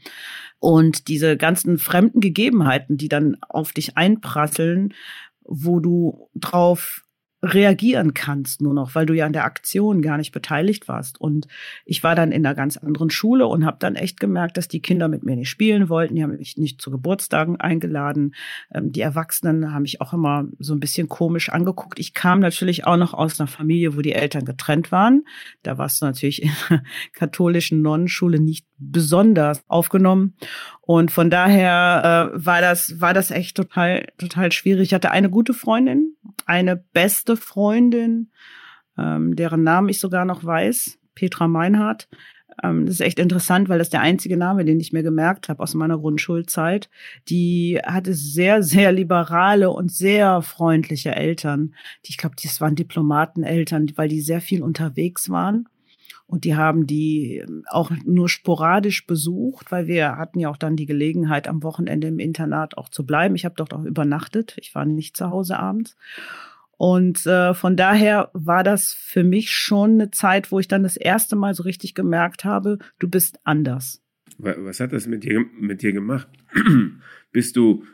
Und 0.62 1.08
diese 1.08 1.36
ganzen 1.36 1.76
fremden 1.76 2.20
Gegebenheiten, 2.20 2.96
die 2.96 3.08
dann 3.08 3.36
auf 3.48 3.72
dich 3.72 3.96
einprasseln, 3.96 4.94
wo 5.42 5.80
du 5.80 6.28
drauf 6.36 7.02
reagieren 7.42 8.14
kannst 8.14 8.62
nur 8.62 8.72
noch, 8.72 8.94
weil 8.94 9.04
du 9.04 9.14
ja 9.14 9.26
an 9.26 9.32
der 9.32 9.44
Aktion 9.44 10.00
gar 10.00 10.16
nicht 10.16 10.30
beteiligt 10.30 10.86
warst. 10.86 11.20
Und 11.20 11.48
ich 11.84 12.04
war 12.04 12.14
dann 12.14 12.30
in 12.30 12.46
einer 12.46 12.54
ganz 12.54 12.76
anderen 12.76 13.10
Schule 13.10 13.48
und 13.48 13.66
habe 13.66 13.78
dann 13.80 13.96
echt 13.96 14.20
gemerkt, 14.20 14.56
dass 14.56 14.68
die 14.68 14.80
Kinder 14.80 15.08
mit 15.08 15.24
mir 15.24 15.34
nicht 15.34 15.48
spielen 15.48 15.88
wollten. 15.88 16.14
Die 16.14 16.22
haben 16.22 16.36
mich 16.36 16.56
nicht 16.56 16.80
zu 16.80 16.92
Geburtstagen 16.92 17.60
eingeladen. 17.60 18.34
Ähm, 18.72 18.92
die 18.92 19.00
Erwachsenen 19.00 19.72
haben 19.74 19.82
mich 19.82 20.00
auch 20.00 20.12
immer 20.12 20.46
so 20.60 20.72
ein 20.72 20.80
bisschen 20.80 21.08
komisch 21.08 21.48
angeguckt. 21.48 21.98
Ich 21.98 22.14
kam 22.14 22.38
natürlich 22.38 22.86
auch 22.86 22.96
noch 22.96 23.12
aus 23.12 23.40
einer 23.40 23.48
Familie, 23.48 23.96
wo 23.96 24.02
die 24.02 24.12
Eltern 24.12 24.44
getrennt 24.44 24.92
waren. 24.92 25.24
Da 25.64 25.78
warst 25.78 26.00
du 26.00 26.06
natürlich 26.06 26.42
in 26.42 26.52
der 26.70 26.82
katholischen 27.12 27.82
Nonnenschule 27.82 28.38
nicht 28.38 28.66
besonders 28.78 29.64
aufgenommen. 29.68 30.34
Und 30.80 31.10
von 31.10 31.30
daher 31.30 32.32
äh, 32.34 32.44
war 32.44 32.60
das 32.60 33.00
war 33.00 33.14
das 33.14 33.30
echt 33.30 33.56
total 33.56 34.06
total 34.18 34.52
schwierig. 34.52 34.88
Ich 34.88 34.94
hatte 34.94 35.10
eine 35.10 35.30
gute 35.30 35.54
Freundin, 35.54 36.16
eine 36.44 36.76
beste 36.76 37.31
Freundin, 37.36 38.30
ähm, 38.98 39.36
deren 39.36 39.62
Namen 39.62 39.88
ich 39.88 40.00
sogar 40.00 40.24
noch 40.24 40.44
weiß, 40.44 40.98
Petra 41.14 41.48
Meinhardt. 41.48 42.08
Ähm, 42.62 42.86
das 42.86 42.96
ist 42.96 43.00
echt 43.00 43.18
interessant, 43.18 43.68
weil 43.68 43.78
das 43.78 43.90
der 43.90 44.00
einzige 44.00 44.36
Name, 44.36 44.64
den 44.64 44.80
ich 44.80 44.92
mir 44.92 45.02
gemerkt 45.02 45.48
habe 45.48 45.62
aus 45.62 45.74
meiner 45.74 45.98
Grundschulzeit. 45.98 46.90
Die 47.28 47.80
hatte 47.84 48.14
sehr, 48.14 48.62
sehr 48.62 48.92
liberale 48.92 49.70
und 49.70 49.92
sehr 49.92 50.42
freundliche 50.42 51.14
Eltern. 51.14 51.74
Die, 52.04 52.10
ich 52.10 52.18
glaube, 52.18 52.36
das 52.42 52.60
waren 52.60 52.74
Diplomateneltern, 52.74 53.92
weil 53.96 54.08
die 54.08 54.20
sehr 54.20 54.40
viel 54.40 54.62
unterwegs 54.62 55.30
waren. 55.30 55.68
Und 56.26 56.44
die 56.44 56.56
haben 56.56 56.86
die 56.86 57.42
ähm, 57.46 57.64
auch 57.68 57.90
nur 58.04 58.28
sporadisch 58.28 59.06
besucht, 59.06 59.70
weil 59.70 59.86
wir 59.86 60.16
hatten 60.16 60.38
ja 60.38 60.48
auch 60.48 60.56
dann 60.56 60.76
die 60.76 60.86
Gelegenheit, 60.86 61.46
am 61.46 61.62
Wochenende 61.62 62.08
im 62.08 62.18
Internat 62.18 62.78
auch 62.78 62.88
zu 62.88 63.04
bleiben. 63.04 63.34
Ich 63.34 63.44
habe 63.44 63.54
dort 63.56 63.74
auch 63.74 63.84
übernachtet. 63.84 64.56
Ich 64.58 64.74
war 64.74 64.86
nicht 64.86 65.16
zu 65.16 65.30
Hause 65.30 65.58
abends. 65.58 65.96
Und 66.82 67.26
äh, 67.26 67.54
von 67.54 67.76
daher 67.76 68.32
war 68.32 68.64
das 68.64 68.92
für 68.92 69.22
mich 69.22 69.52
schon 69.52 69.92
eine 69.92 70.10
Zeit, 70.10 70.50
wo 70.50 70.58
ich 70.58 70.66
dann 70.66 70.82
das 70.82 70.96
erste 70.96 71.36
Mal 71.36 71.54
so 71.54 71.62
richtig 71.62 71.94
gemerkt 71.94 72.44
habe, 72.44 72.78
du 72.98 73.08
bist 73.08 73.38
anders. 73.44 74.02
Was 74.36 74.80
hat 74.80 74.92
das 74.92 75.06
mit 75.06 75.22
dir, 75.22 75.44
mit 75.60 75.82
dir 75.82 75.92
gemacht? 75.92 76.26
bist 77.30 77.54
du, 77.54 77.84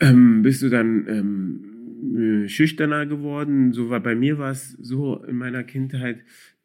ähm, 0.00 0.42
bist 0.42 0.62
du 0.62 0.68
dann 0.68 1.06
ähm, 1.06 2.48
schüchterner 2.48 3.06
geworden? 3.06 3.72
So 3.72 3.88
war 3.88 4.00
bei 4.00 4.16
mir 4.16 4.36
war 4.36 4.50
es 4.50 4.72
so 4.80 5.22
in 5.22 5.36
meiner 5.36 5.62
Kindheit. 5.62 6.24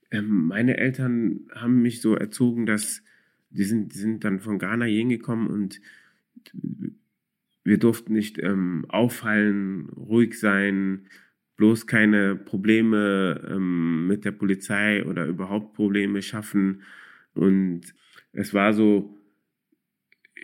Ähm, 0.10 0.48
meine 0.48 0.78
Eltern 0.78 1.42
haben 1.54 1.84
mich 1.84 2.02
so 2.02 2.16
erzogen, 2.16 2.66
dass 2.66 3.04
die 3.52 3.64
sind, 3.64 3.94
die 3.94 4.00
sind 4.00 4.24
dann 4.24 4.40
von 4.40 4.58
Ghana 4.58 4.86
hingekommen 4.86 5.46
und 5.46 5.82
wir 7.64 7.78
durften 7.78 8.14
nicht 8.14 8.40
ähm, 8.40 8.86
auffallen, 8.90 9.90
ruhig 9.90 10.40
sein, 10.40 11.06
bloß 11.58 11.88
keine 11.88 12.36
Probleme 12.36 13.43
ähm, 13.50 14.08
mit 14.08 14.26
der 14.26 14.32
Polizei 14.32 15.04
oder 15.04 15.26
überhaupt 15.26 15.74
Probleme 15.74 16.22
schaffen. 16.22 16.84
Und 17.34 17.82
es 18.32 18.54
war 18.54 18.74
so 18.74 19.17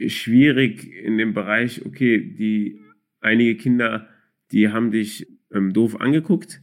schwierig 0.08 0.92
in 0.92 1.18
dem 1.18 1.34
Bereich, 1.34 1.86
okay, 1.86 2.20
die 2.20 2.80
einige 3.22 3.56
Kinder, 3.56 4.10
die 4.52 4.70
haben 4.70 4.92
dich 4.92 5.28
ähm, 5.52 5.72
doof 5.72 6.02
angeguckt 6.02 6.62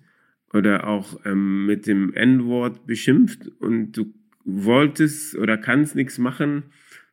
oder 0.52 0.86
auch 0.86 1.24
ähm, 1.24 1.66
mit 1.66 1.86
dem 1.86 2.12
N-Wort 2.12 2.86
beschimpft 2.86 3.48
und 3.60 3.92
du 3.92 4.12
wolltest 4.44 5.36
oder 5.36 5.56
kannst 5.58 5.94
nichts 5.94 6.18
machen, 6.18 6.64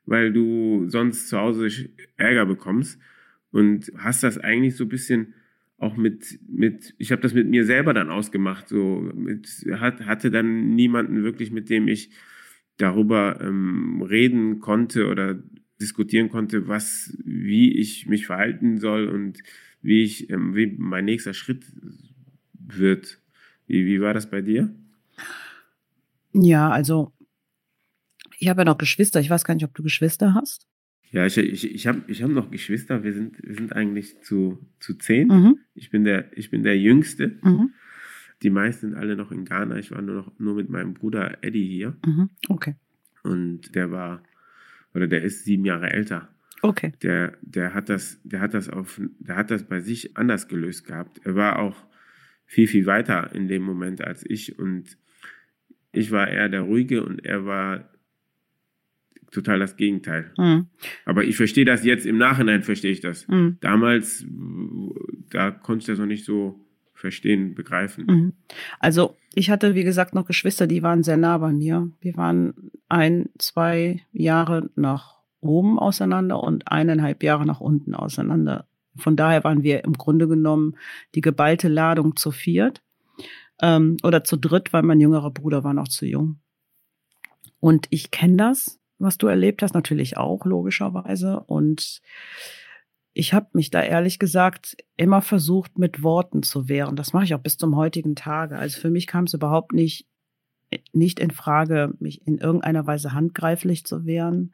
weil 0.05 0.33
du 0.33 0.89
sonst 0.89 1.27
zu 1.27 1.37
Hause 1.37 1.69
Ärger 2.15 2.45
bekommst 2.45 2.99
und 3.51 3.91
hast 3.97 4.23
das 4.23 4.37
eigentlich 4.37 4.75
so 4.75 4.85
ein 4.85 4.89
bisschen 4.89 5.33
auch 5.77 5.95
mit, 5.95 6.39
mit 6.47 6.95
ich 6.97 7.11
habe 7.11 7.21
das 7.21 7.33
mit 7.33 7.47
mir 7.47 7.65
selber 7.65 7.93
dann 7.93 8.09
ausgemacht, 8.09 8.67
so 8.67 9.11
mit, 9.13 9.47
hat, 9.79 10.05
hatte 10.05 10.31
dann 10.31 10.75
niemanden 10.75 11.23
wirklich, 11.23 11.51
mit 11.51 11.69
dem 11.69 11.87
ich 11.87 12.11
darüber 12.77 13.39
ähm, 13.41 14.01
reden 14.01 14.59
konnte 14.59 15.07
oder 15.07 15.41
diskutieren 15.79 16.29
konnte, 16.29 16.67
was, 16.67 17.15
wie 17.23 17.77
ich 17.77 18.07
mich 18.07 18.25
verhalten 18.25 18.79
soll 18.79 19.07
und 19.07 19.39
wie 19.81 20.03
ich, 20.03 20.29
ähm, 20.29 20.55
wie 20.55 20.75
mein 20.77 21.05
nächster 21.05 21.33
Schritt 21.33 21.65
wird. 22.53 23.19
Wie, 23.67 23.85
wie 23.85 24.01
war 24.01 24.13
das 24.13 24.29
bei 24.29 24.41
dir? 24.41 24.73
Ja, 26.33 26.69
also 26.69 27.13
ich 28.39 28.47
habe 28.47 28.61
ja 28.61 28.65
noch 28.65 28.77
Geschwister. 28.77 29.19
Ich 29.19 29.29
weiß 29.29 29.43
gar 29.43 29.53
nicht, 29.53 29.65
ob 29.65 29.73
du 29.75 29.83
Geschwister 29.83 30.33
hast. 30.33 30.67
Ja, 31.11 31.25
ich, 31.25 31.37
ich, 31.37 31.73
ich 31.73 31.87
habe 31.87 32.01
ich 32.07 32.21
hab 32.21 32.29
noch 32.29 32.51
Geschwister. 32.51 33.03
Wir 33.03 33.13
sind, 33.13 33.41
wir 33.41 33.55
sind 33.55 33.73
eigentlich 33.73 34.21
zu, 34.21 34.59
zu 34.79 34.95
zehn. 34.95 35.27
Mhm. 35.27 35.59
Ich, 35.73 35.89
bin 35.89 36.03
der, 36.03 36.37
ich 36.37 36.49
bin 36.49 36.63
der 36.63 36.77
Jüngste. 36.77 37.39
Mhm. 37.41 37.71
Die 38.43 38.49
meisten 38.49 38.89
sind 38.89 38.97
alle 38.97 39.15
noch 39.15 39.31
in 39.31 39.45
Ghana. 39.45 39.77
Ich 39.77 39.91
war 39.91 40.01
nur 40.01 40.15
noch 40.15 40.39
nur 40.39 40.55
mit 40.55 40.69
meinem 40.69 40.93
Bruder 40.93 41.37
Eddie 41.41 41.67
hier. 41.67 41.95
Mhm. 42.05 42.29
Okay. 42.49 42.75
Und 43.23 43.75
der 43.75 43.91
war, 43.91 44.21
oder 44.93 45.07
der 45.07 45.23
ist 45.23 45.45
sieben 45.45 45.65
Jahre 45.65 45.89
älter. 45.91 46.29
Okay. 46.61 46.91
Der, 47.01 47.37
der 47.41 47.73
hat 47.73 47.89
das, 47.89 48.19
der 48.23 48.41
hat 48.41 48.53
das 48.53 48.69
auf, 48.69 48.99
der 49.19 49.35
hat 49.35 49.51
das 49.51 49.63
bei 49.63 49.79
sich 49.79 50.17
anders 50.17 50.47
gelöst 50.47 50.85
gehabt. 50.85 51.21
Er 51.23 51.35
war 51.35 51.59
auch 51.59 51.85
viel, 52.45 52.67
viel 52.67 52.85
weiter 52.85 53.33
in 53.33 53.47
dem 53.47 53.63
Moment 53.63 54.03
als 54.03 54.25
ich. 54.27 54.59
Und 54.59 54.97
ich 55.91 56.11
war 56.11 56.27
eher 56.27 56.49
der 56.49 56.61
Ruhige 56.61 57.03
und 57.03 57.23
er 57.25 57.45
war 57.45 57.89
total 59.31 59.59
das 59.59 59.75
Gegenteil. 59.75 60.31
Mhm. 60.37 60.67
Aber 61.05 61.23
ich 61.23 61.35
verstehe 61.35 61.65
das 61.65 61.83
jetzt, 61.83 62.05
im 62.05 62.17
Nachhinein 62.17 62.63
verstehe 62.63 62.91
ich 62.91 63.01
das. 63.01 63.27
Mhm. 63.27 63.57
Damals, 63.59 64.25
da 65.29 65.51
konnte 65.51 65.81
ich 65.81 65.87
das 65.87 65.99
noch 65.99 66.05
nicht 66.05 66.25
so 66.25 66.59
verstehen, 66.93 67.53
begreifen. 67.53 68.05
Mhm. 68.07 68.33
Also 68.79 69.15
ich 69.35 69.49
hatte, 69.49 69.75
wie 69.75 69.83
gesagt, 69.83 70.15
noch 70.15 70.25
Geschwister, 70.25 70.65
die 70.65 70.81
waren 70.81 71.03
sehr 71.03 71.17
nah 71.17 71.37
bei 71.37 71.51
mir. 71.51 71.91
Wir 72.01 72.17
waren 72.17 72.71
ein, 72.89 73.29
zwei 73.37 74.01
Jahre 74.11 74.69
nach 74.75 75.17
oben 75.39 75.77
auseinander 75.77 76.41
und 76.41 76.71
eineinhalb 76.71 77.21
Jahre 77.21 77.45
nach 77.45 77.59
unten 77.59 77.93
auseinander. 77.93 78.67
Von 78.95 79.15
daher 79.15 79.43
waren 79.43 79.61
wir 79.61 79.83
im 79.83 79.93
Grunde 79.93 80.27
genommen 80.27 80.75
die 81.13 81.21
geballte 81.21 81.67
Ladung 81.67 82.15
zu 82.15 82.31
viert 82.31 82.81
ähm, 83.61 83.97
oder 84.01 84.23
zu 84.23 84.37
dritt, 84.37 84.73
weil 84.73 84.81
mein 84.81 84.99
jüngerer 84.99 85.29
Bruder 85.29 85.63
war 85.63 85.73
noch 85.73 85.87
zu 85.87 86.07
jung. 86.07 86.39
Und 87.59 87.87
ich 87.91 88.09
kenne 88.09 88.37
das 88.37 88.79
was 88.99 89.17
du 89.17 89.27
erlebt 89.27 89.61
hast, 89.61 89.73
natürlich 89.73 90.17
auch, 90.17 90.45
logischerweise. 90.45 91.39
Und 91.41 92.01
ich 93.13 93.33
habe 93.33 93.47
mich 93.53 93.69
da 93.69 93.81
ehrlich 93.81 94.19
gesagt 94.19 94.77
immer 94.95 95.21
versucht, 95.21 95.77
mit 95.79 96.03
Worten 96.03 96.43
zu 96.43 96.69
wehren. 96.69 96.95
Das 96.95 97.13
mache 97.13 97.25
ich 97.25 97.33
auch 97.33 97.41
bis 97.41 97.57
zum 97.57 97.75
heutigen 97.75 98.15
Tage. 98.15 98.57
Also 98.57 98.79
für 98.79 98.89
mich 98.89 99.07
kam 99.07 99.25
es 99.25 99.33
überhaupt 99.33 99.73
nicht 99.73 100.07
nicht 100.91 101.19
in 101.19 101.31
Frage, 101.31 101.93
mich 101.99 102.25
in 102.27 102.39
irgendeiner 102.39 102.85
Weise 102.85 103.13
handgreiflich 103.13 103.85
zu 103.85 104.05
wehren, 104.05 104.53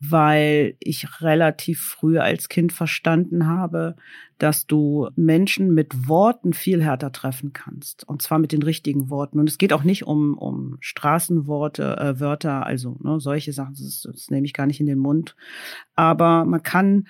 weil 0.00 0.76
ich 0.80 1.20
relativ 1.20 1.80
früh 1.80 2.18
als 2.18 2.48
Kind 2.48 2.72
verstanden 2.72 3.46
habe, 3.46 3.96
dass 4.38 4.66
du 4.66 5.10
Menschen 5.16 5.74
mit 5.74 6.08
Worten 6.08 6.54
viel 6.54 6.82
härter 6.82 7.12
treffen 7.12 7.52
kannst. 7.52 8.08
Und 8.08 8.22
zwar 8.22 8.38
mit 8.38 8.52
den 8.52 8.62
richtigen 8.62 9.10
Worten. 9.10 9.38
Und 9.38 9.50
es 9.50 9.58
geht 9.58 9.74
auch 9.74 9.84
nicht 9.84 10.04
um, 10.04 10.38
um 10.38 10.78
Straßenworte, 10.80 11.98
äh, 11.98 12.20
Wörter, 12.20 12.64
also 12.64 12.96
ne, 13.02 13.20
solche 13.20 13.52
Sachen, 13.52 13.74
das, 13.74 14.08
das 14.10 14.30
nehme 14.30 14.46
ich 14.46 14.54
gar 14.54 14.66
nicht 14.66 14.80
in 14.80 14.86
den 14.86 14.98
Mund. 14.98 15.36
Aber 15.94 16.46
man 16.46 16.62
kann 16.62 17.06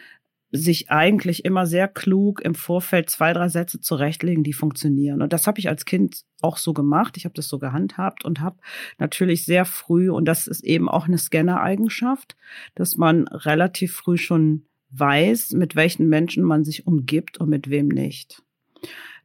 sich 0.53 0.91
eigentlich 0.91 1.45
immer 1.45 1.67
sehr 1.67 1.87
klug 1.87 2.41
im 2.41 2.55
Vorfeld 2.55 3.09
zwei, 3.09 3.33
drei 3.33 3.49
Sätze 3.49 3.81
zurechtlegen, 3.81 4.43
die 4.43 4.53
funktionieren. 4.53 5.23
Und 5.23 5.33
das 5.33 5.47
habe 5.47 5.61
ich 5.61 5.69
als 5.69 5.85
Kind 5.85 6.23
auch 6.41 6.57
so 6.57 6.73
gemacht. 6.73 7.17
Ich 7.17 7.25
habe 7.25 7.35
das 7.35 7.49
so 7.49 7.59
gehandhabt 7.59 8.25
und 8.25 8.41
habe 8.41 8.59
natürlich 8.99 9.45
sehr 9.45 9.65
früh, 9.65 10.11
und 10.11 10.25
das 10.25 10.47
ist 10.47 10.65
eben 10.65 10.89
auch 10.89 11.07
eine 11.07 11.19
Scanner-Eigenschaft, 11.19 12.37
dass 12.75 12.97
man 12.97 13.29
relativ 13.29 13.95
früh 13.95 14.17
schon 14.17 14.67
weiß, 14.91 15.53
mit 15.53 15.77
welchen 15.77 16.09
Menschen 16.09 16.43
man 16.43 16.65
sich 16.65 16.87
umgibt 16.87 17.39
und 17.39 17.49
mit 17.49 17.71
wem 17.71 17.89
nicht. 17.89 18.43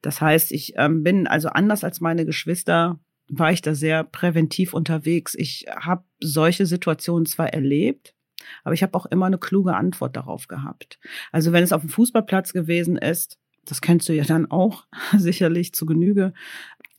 Das 0.02 0.22
heißt, 0.22 0.52
ich 0.52 0.74
ähm, 0.78 1.02
bin 1.02 1.26
also 1.26 1.50
anders 1.50 1.84
als 1.84 2.02
meine 2.02 2.26
Geschwister, 2.26 3.00
war 3.28 3.52
ich 3.52 3.64
da 3.64 3.74
sehr 3.74 4.04
präventiv 4.04 4.76
unterwegs. 4.76 5.34
Ich 5.34 5.66
habe 5.68 6.04
solche 6.20 6.68
Situationen 6.68 7.26
zwar 7.26 7.54
erlebt, 7.54 8.15
aber 8.64 8.74
ich 8.74 8.84
habe 8.84 8.94
auch 8.96 9.06
immer 9.06 9.26
eine 9.26 9.38
kluge 9.38 9.76
Antwort 9.76 10.16
darauf 10.16 10.48
gehabt. 10.48 11.00
Also 11.32 11.52
wenn 11.52 11.64
es 11.64 11.74
auf 11.74 11.82
dem 11.82 11.90
Fußballplatz 11.90 12.54
gewesen 12.54 12.98
ist, 12.98 13.38
das 13.66 13.82
kennst 13.82 14.08
du 14.10 14.14
ja 14.14 14.24
dann 14.24 14.50
auch 14.50 14.86
sicherlich 15.18 15.74
zu 15.74 15.86
Genüge, 15.86 16.34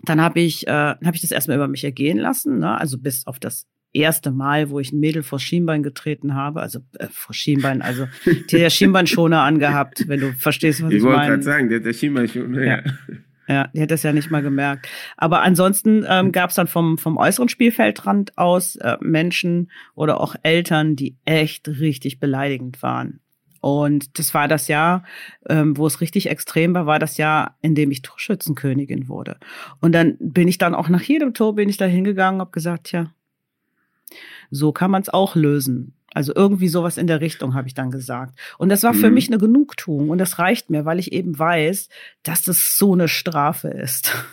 dann 0.03 0.21
habe 0.21 0.41
ich, 0.41 0.67
äh, 0.67 0.71
hab 0.71 1.15
ich 1.15 1.23
das 1.23 1.31
erstmal 1.31 1.57
über 1.57 1.69
mich 1.69 1.85
ergehen 1.85 2.19
lassen, 2.19 2.59
ne? 2.59 2.79
also 2.79 2.99
bis 2.99 3.27
auf 3.27 3.39
das 3.39 3.67
erste 3.93 4.31
Mal, 4.31 4.71
wo 4.71 4.79
ich 4.79 4.93
ein 4.93 5.01
Mädel 5.01 5.23
vor 5.23 5.41
Schienbein 5.41 5.83
getreten 5.83 6.35
habe, 6.35 6.61
also 6.61 6.81
äh, 6.99 7.07
vor 7.11 7.35
Schienbein, 7.35 7.83
also 7.83 8.07
der 8.53 8.71
Schienbeinschoner 8.71 9.41
angehabt, 9.43 10.07
wenn 10.07 10.21
du 10.21 10.33
verstehst, 10.33 10.83
was 10.83 10.91
ich, 10.91 10.99
ich 10.99 11.03
meine. 11.03 11.15
Ich 11.15 11.19
wollte 11.19 11.31
gerade 11.31 11.43
sagen, 11.43 11.69
der, 11.71 11.81
der 11.81 11.93
Schienbeinschoner, 11.93 12.63
ja. 12.63 12.77
ja. 12.77 12.83
Ja, 13.49 13.69
die 13.69 13.83
hat 13.83 13.91
das 13.91 14.03
ja 14.03 14.13
nicht 14.13 14.31
mal 14.31 14.43
gemerkt. 14.43 14.89
Aber 15.17 15.43
ansonsten 15.43 16.05
ähm, 16.09 16.33
gab 16.33 16.51
es 16.51 16.57
dann 16.57 16.67
vom, 16.67 16.99
vom 16.99 17.17
äußeren 17.17 17.49
Spielfeldrand 17.49 18.37
aus 18.37 18.77
äh, 18.77 18.97
Menschen 19.01 19.71
oder 19.95 20.21
auch 20.21 20.35
Eltern, 20.43 20.97
die 20.97 21.17
echt 21.25 21.69
richtig 21.69 22.19
beleidigend 22.19 22.83
waren. 22.83 23.21
Und 23.61 24.19
das 24.19 24.33
war 24.33 24.47
das 24.47 24.69
Jahr, 24.69 25.03
ähm, 25.49 25.77
wo 25.77 25.87
es 25.87 26.01
richtig 26.01 26.29
extrem 26.29 26.75
war, 26.75 26.87
war 26.87 27.01
das 27.01 27.17
Jahr, 27.17 27.57
in 27.63 27.75
dem 27.75 27.91
ich 27.91 28.03
Torschützenkönigin 28.03 29.09
wurde. 29.09 29.39
Und 29.81 29.93
dann 29.93 30.17
bin 30.21 30.47
ich 30.47 30.59
dann 30.59 30.75
auch 30.75 30.89
nach 30.89 31.03
jedem 31.03 31.35
Tor 31.35 31.55
bin 31.57 31.69
ich 31.69 31.77
da 31.77 31.85
hingegangen, 31.85 32.41
habe 32.41 32.53
gesagt, 32.53 32.93
ja, 32.93 33.13
so 34.51 34.71
kann 34.71 34.93
man 34.93 35.03
es 35.03 35.09
auch 35.09 35.35
lösen. 35.35 35.96
Also 36.17 36.33
irgendwie 36.35 36.69
sowas 36.69 36.97
in 36.97 37.09
der 37.09 37.21
Richtung 37.21 37.53
habe 37.53 37.69
ich 37.69 37.75
dann 37.75 37.91
gesagt. 37.91 38.41
Und 38.57 38.71
das 38.71 38.83
war 38.85 38.95
für 38.95 39.09
mhm. 39.09 39.15
mich 39.15 39.29
eine 39.29 39.37
Genugtuung 39.37 40.09
und 40.09 40.17
das 40.17 40.39
reicht 40.39 40.71
mir, 40.71 40.87
weil 40.87 40.99
ich 40.99 41.13
eben 41.13 41.39
weiß, 41.39 41.91
dass 42.23 42.43
das 42.43 42.75
so 42.79 42.95
eine 42.95 43.07
Strafe 43.07 43.69
ist. 43.69 44.17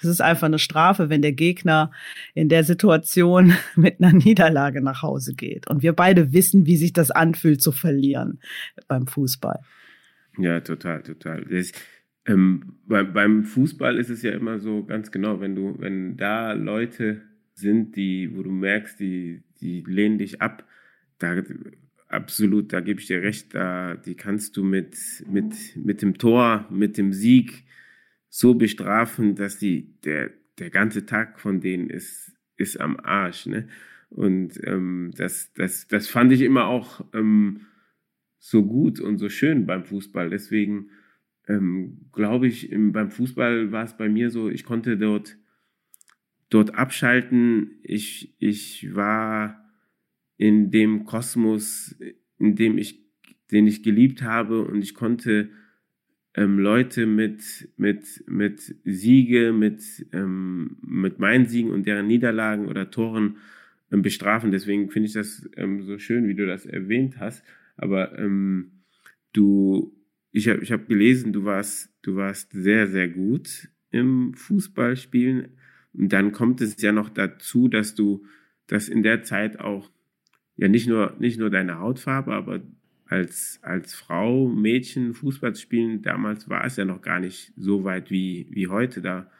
Es 0.00 0.04
ist 0.04 0.22
einfach 0.22 0.46
eine 0.46 0.58
Strafe, 0.58 1.10
wenn 1.10 1.20
der 1.20 1.32
Gegner 1.32 1.90
in 2.32 2.48
der 2.48 2.64
Situation 2.64 3.52
mit 3.76 4.00
einer 4.00 4.14
Niederlage 4.14 4.80
nach 4.80 5.02
Hause 5.02 5.34
geht. 5.34 5.68
Und 5.68 5.82
wir 5.82 5.92
beide 5.92 6.32
wissen, 6.32 6.64
wie 6.64 6.78
sich 6.78 6.94
das 6.94 7.10
anfühlt 7.10 7.60
zu 7.60 7.70
verlieren 7.70 8.40
beim 8.88 9.06
Fußball. 9.06 9.60
Ja, 10.38 10.60
total, 10.60 11.02
total. 11.02 11.44
Das, 11.44 11.72
ähm, 12.24 12.78
bei, 12.86 13.04
beim 13.04 13.44
Fußball 13.44 13.98
ist 13.98 14.08
es 14.08 14.22
ja 14.22 14.32
immer 14.32 14.58
so 14.58 14.84
ganz 14.84 15.10
genau, 15.10 15.40
wenn 15.40 15.54
du, 15.54 15.76
wenn 15.78 16.16
da 16.16 16.52
Leute 16.52 17.20
sind, 17.52 17.96
die, 17.96 18.34
wo 18.34 18.42
du 18.42 18.50
merkst, 18.50 18.98
die, 18.98 19.42
die 19.60 19.84
lehnen 19.86 20.16
dich 20.16 20.40
ab, 20.40 20.64
da 21.18 21.42
absolut, 22.08 22.72
da 22.72 22.80
gebe 22.80 23.00
ich 23.00 23.06
dir 23.06 23.22
recht, 23.22 23.54
da 23.54 23.96
die 23.96 24.14
kannst 24.14 24.56
du 24.56 24.64
mit, 24.64 24.96
mit, 25.28 25.54
mit 25.76 26.02
dem 26.02 26.18
Tor, 26.18 26.66
mit 26.70 26.96
dem 26.96 27.12
Sieg 27.12 27.64
so 28.28 28.54
bestrafen, 28.54 29.34
dass 29.34 29.58
die, 29.58 30.00
der, 30.02 30.30
der 30.58 30.70
ganze 30.70 31.06
Tag 31.06 31.40
von 31.40 31.60
denen 31.60 31.90
ist, 31.90 32.32
ist 32.56 32.80
am 32.80 32.98
Arsch. 32.98 33.46
Ne? 33.46 33.68
Und 34.10 34.60
ähm, 34.64 35.12
das, 35.16 35.52
das, 35.54 35.88
das 35.88 36.08
fand 36.08 36.32
ich 36.32 36.40
immer 36.40 36.66
auch 36.66 37.04
ähm, 37.12 37.66
so 38.38 38.64
gut 38.64 39.00
und 39.00 39.18
so 39.18 39.28
schön 39.28 39.66
beim 39.66 39.84
Fußball. 39.84 40.30
Deswegen 40.30 40.90
ähm, 41.48 42.08
glaube 42.12 42.46
ich, 42.46 42.70
im, 42.70 42.92
beim 42.92 43.10
Fußball 43.10 43.72
war 43.72 43.84
es 43.84 43.96
bei 43.96 44.08
mir 44.08 44.30
so, 44.30 44.48
ich 44.48 44.64
konnte 44.64 44.96
dort, 44.96 45.36
dort 46.50 46.74
abschalten. 46.74 47.78
Ich, 47.82 48.34
ich 48.38 48.94
war 48.94 49.63
in 50.36 50.70
dem 50.70 51.04
Kosmos, 51.04 51.96
in 52.38 52.56
dem 52.56 52.78
ich, 52.78 53.04
den 53.50 53.66
ich 53.66 53.82
geliebt 53.82 54.22
habe 54.22 54.62
und 54.62 54.82
ich 54.82 54.94
konnte 54.94 55.50
ähm, 56.34 56.58
Leute 56.58 57.06
mit, 57.06 57.68
mit, 57.76 58.24
mit 58.26 58.76
Siege, 58.84 59.52
mit, 59.52 59.82
ähm, 60.12 60.76
mit 60.82 61.18
meinen 61.18 61.46
Siegen 61.46 61.70
und 61.70 61.86
deren 61.86 62.08
Niederlagen 62.08 62.66
oder 62.66 62.90
Toren 62.90 63.36
ähm, 63.92 64.02
bestrafen. 64.02 64.50
Deswegen 64.50 64.90
finde 64.90 65.06
ich 65.06 65.12
das 65.12 65.48
ähm, 65.56 65.82
so 65.82 65.98
schön, 65.98 66.26
wie 66.26 66.34
du 66.34 66.46
das 66.46 66.66
erwähnt 66.66 67.18
hast. 67.18 67.44
Aber 67.76 68.18
ähm, 68.18 68.82
du, 69.32 69.96
ich 70.32 70.48
habe 70.48 70.62
ich 70.62 70.72
hab 70.72 70.88
gelesen, 70.88 71.32
du 71.32 71.44
warst, 71.44 71.94
du 72.02 72.16
warst 72.16 72.52
sehr, 72.52 72.88
sehr 72.88 73.08
gut 73.08 73.68
im 73.90 74.34
Fußballspielen. 74.34 75.56
Und 75.92 76.12
dann 76.12 76.32
kommt 76.32 76.60
es 76.60 76.80
ja 76.82 76.90
noch 76.90 77.08
dazu, 77.08 77.68
dass 77.68 77.94
du, 77.94 78.24
dass 78.66 78.88
in 78.88 79.04
der 79.04 79.22
Zeit 79.22 79.60
auch 79.60 79.90
ja 80.56 80.68
nicht 80.68 80.86
nur, 80.86 81.14
nicht 81.18 81.38
nur 81.38 81.50
deine 81.50 81.78
Hautfarbe, 81.78 82.32
aber 82.34 82.60
als, 83.06 83.58
als 83.62 83.94
Frau, 83.94 84.48
Mädchen 84.48 85.14
Fußball 85.14 85.54
zu 85.54 85.62
spielen, 85.62 86.02
damals 86.02 86.48
war 86.48 86.64
es 86.64 86.76
ja 86.76 86.84
noch 86.84 87.02
gar 87.02 87.20
nicht 87.20 87.52
so 87.56 87.84
weit 87.84 88.10
wie, 88.10 88.48
wie 88.50 88.68
heute. 88.68 89.02
Da 89.02 89.30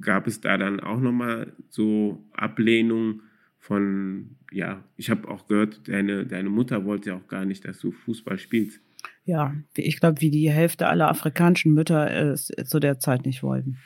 gab 0.00 0.26
es 0.26 0.40
da 0.40 0.56
dann 0.58 0.80
auch 0.80 1.00
nochmal 1.00 1.52
so 1.68 2.24
Ablehnung 2.32 3.22
von, 3.58 4.36
ja, 4.50 4.82
ich 4.96 5.10
habe 5.10 5.28
auch 5.28 5.46
gehört, 5.46 5.86
deine, 5.88 6.26
deine 6.26 6.48
Mutter 6.48 6.84
wollte 6.84 7.10
ja 7.10 7.16
auch 7.16 7.28
gar 7.28 7.44
nicht, 7.44 7.66
dass 7.66 7.78
du 7.78 7.92
Fußball 7.92 8.38
spielst. 8.38 8.80
Ja, 9.24 9.54
ich 9.76 10.00
glaube, 10.00 10.20
wie 10.20 10.30
die 10.30 10.50
Hälfte 10.50 10.88
aller 10.88 11.08
afrikanischen 11.08 11.74
Mütter 11.74 12.10
es 12.10 12.50
zu 12.64 12.80
der 12.80 12.98
Zeit 12.98 13.26
nicht 13.26 13.42
wollten. 13.42 13.78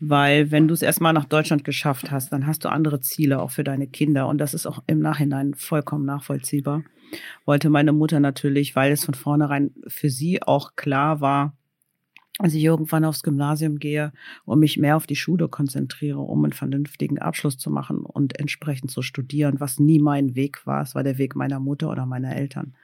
Weil 0.00 0.50
wenn 0.50 0.66
du 0.66 0.72
es 0.72 0.80
erstmal 0.80 1.12
nach 1.12 1.26
Deutschland 1.26 1.62
geschafft 1.62 2.10
hast, 2.10 2.32
dann 2.32 2.46
hast 2.46 2.64
du 2.64 2.70
andere 2.70 3.00
Ziele 3.00 3.40
auch 3.40 3.50
für 3.50 3.64
deine 3.64 3.86
Kinder. 3.86 4.28
Und 4.28 4.38
das 4.38 4.54
ist 4.54 4.66
auch 4.66 4.82
im 4.86 5.00
Nachhinein 5.00 5.54
vollkommen 5.54 6.06
nachvollziehbar. 6.06 6.82
Wollte 7.44 7.68
meine 7.68 7.92
Mutter 7.92 8.18
natürlich, 8.18 8.74
weil 8.74 8.92
es 8.92 9.04
von 9.04 9.14
vornherein 9.14 9.74
für 9.86 10.08
sie 10.08 10.42
auch 10.42 10.74
klar 10.74 11.20
war, 11.20 11.54
als 12.38 12.54
ich 12.54 12.64
irgendwann 12.64 13.04
aufs 13.04 13.22
Gymnasium 13.22 13.78
gehe 13.78 14.12
und 14.46 14.60
mich 14.60 14.78
mehr 14.78 14.96
auf 14.96 15.06
die 15.06 15.16
Schule 15.16 15.48
konzentriere, 15.48 16.20
um 16.20 16.44
einen 16.44 16.54
vernünftigen 16.54 17.18
Abschluss 17.18 17.58
zu 17.58 17.70
machen 17.70 17.98
und 17.98 18.38
entsprechend 18.38 18.90
zu 18.90 19.02
studieren, 19.02 19.60
was 19.60 19.78
nie 19.78 19.98
mein 19.98 20.34
Weg 20.34 20.66
war. 20.66 20.82
Es 20.82 20.94
war 20.94 21.02
der 21.02 21.18
Weg 21.18 21.36
meiner 21.36 21.60
Mutter 21.60 21.90
oder 21.90 22.06
meiner 22.06 22.34
Eltern. 22.34 22.74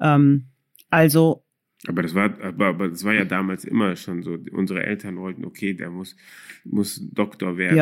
Ähm, 0.00 0.46
also 0.88 1.44
aber 1.86 2.02
das 2.02 2.14
war, 2.14 2.38
aber, 2.42 2.66
aber 2.66 2.88
das 2.88 3.04
war 3.04 3.14
ja 3.14 3.24
damals 3.24 3.64
immer 3.64 3.96
schon 3.96 4.22
so. 4.22 4.36
Unsere 4.52 4.84
Eltern 4.84 5.16
wollten, 5.16 5.46
okay, 5.46 5.72
der 5.72 5.90
muss, 5.90 6.14
muss 6.64 7.00
Doktor 7.12 7.56
werden, 7.56 7.76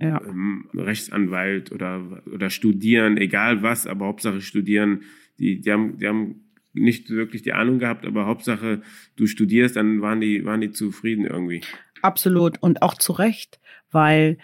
ja. 0.00 0.08
Ja. 0.08 0.22
Ähm, 0.26 0.68
Rechtsanwalt 0.74 1.70
oder, 1.70 2.22
oder 2.32 2.50
studieren, 2.50 3.16
egal 3.16 3.62
was, 3.62 3.86
aber 3.86 4.06
Hauptsache 4.06 4.40
studieren. 4.40 5.02
Die, 5.38 5.60
die 5.60 5.70
haben, 5.70 5.98
die 5.98 6.08
haben 6.08 6.46
nicht 6.72 7.08
wirklich 7.10 7.42
die 7.42 7.52
Ahnung 7.52 7.78
gehabt, 7.78 8.04
aber 8.06 8.26
Hauptsache 8.26 8.82
du 9.14 9.26
studierst, 9.26 9.76
dann 9.76 10.02
waren 10.02 10.20
die, 10.20 10.44
waren 10.44 10.60
die 10.60 10.72
zufrieden 10.72 11.26
irgendwie. 11.26 11.62
Absolut 12.02 12.60
und 12.60 12.82
auch 12.82 12.94
zu 12.94 13.12
Recht, 13.12 13.60
weil 13.90 14.38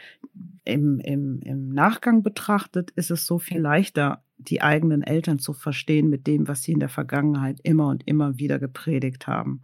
im, 0.65 1.01
im, 1.01 1.41
im 1.43 1.69
Nachgang 1.71 2.23
betrachtet 2.23 2.91
ist 2.93 3.11
es 3.11 3.27
so 3.27 3.39
viel 3.39 3.61
leichter, 3.61 4.23
die 4.39 4.63
eigenen 4.63 5.03
Eltern 5.03 5.39
zu 5.39 5.53
verstehen 5.53 6.09
mit 6.09 6.27
dem, 6.27 6.49
was 6.49 6.63
sie 6.63 6.73
in 6.73 6.81
der 6.81 6.89
Vergangenheit 6.89 7.61
immer 7.63 7.89
und 7.89 8.07
immer 8.07 8.39
wieder 8.39 8.59
gepredigt 8.59 9.27
haben. 9.27 9.61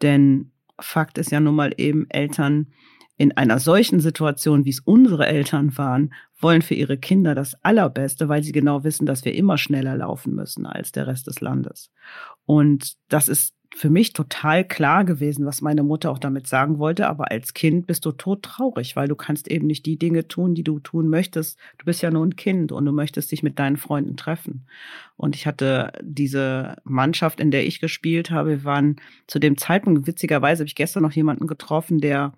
Denn 0.00 0.52
Fakt 0.80 1.18
ist 1.18 1.30
ja 1.30 1.40
nun 1.40 1.54
mal 1.54 1.72
eben, 1.76 2.08
Eltern 2.10 2.68
in 3.18 3.36
einer 3.36 3.58
solchen 3.58 4.00
Situation, 4.00 4.64
wie 4.64 4.70
es 4.70 4.80
unsere 4.80 5.26
Eltern 5.26 5.76
waren, 5.76 6.12
wollen 6.40 6.62
für 6.62 6.74
ihre 6.74 6.98
Kinder 6.98 7.34
das 7.34 7.54
Allerbeste, 7.62 8.28
weil 8.28 8.42
sie 8.42 8.52
genau 8.52 8.84
wissen, 8.84 9.06
dass 9.06 9.24
wir 9.24 9.34
immer 9.34 9.58
schneller 9.58 9.96
laufen 9.96 10.34
müssen 10.34 10.66
als 10.66 10.92
der 10.92 11.06
Rest 11.06 11.26
des 11.26 11.40
Landes. 11.40 11.90
Und 12.46 12.94
das 13.08 13.28
ist 13.28 13.54
für 13.74 13.90
mich 13.90 14.12
total 14.12 14.64
klar 14.64 15.04
gewesen, 15.04 15.46
was 15.46 15.62
meine 15.62 15.82
Mutter 15.82 16.10
auch 16.10 16.18
damit 16.18 16.46
sagen 16.46 16.78
wollte. 16.78 17.08
Aber 17.08 17.30
als 17.30 17.54
Kind 17.54 17.86
bist 17.86 18.04
du 18.04 18.12
todtraurig, 18.12 18.96
weil 18.96 19.08
du 19.08 19.16
kannst 19.16 19.48
eben 19.48 19.66
nicht 19.66 19.86
die 19.86 19.98
Dinge 19.98 20.28
tun, 20.28 20.54
die 20.54 20.64
du 20.64 20.78
tun 20.78 21.08
möchtest. 21.08 21.58
Du 21.78 21.86
bist 21.86 22.02
ja 22.02 22.10
nur 22.10 22.24
ein 22.24 22.36
Kind 22.36 22.72
und 22.72 22.84
du 22.84 22.92
möchtest 22.92 23.32
dich 23.32 23.42
mit 23.42 23.58
deinen 23.58 23.76
Freunden 23.76 24.16
treffen. 24.16 24.66
Und 25.16 25.36
ich 25.36 25.46
hatte 25.46 25.92
diese 26.02 26.76
Mannschaft, 26.84 27.40
in 27.40 27.50
der 27.50 27.66
ich 27.66 27.80
gespielt 27.80 28.30
habe, 28.30 28.64
waren 28.64 28.96
zu 29.26 29.38
dem 29.38 29.56
Zeitpunkt, 29.56 30.06
witzigerweise 30.06 30.60
habe 30.60 30.68
ich 30.68 30.74
gestern 30.74 31.02
noch 31.02 31.12
jemanden 31.12 31.46
getroffen, 31.46 32.00
der 32.00 32.32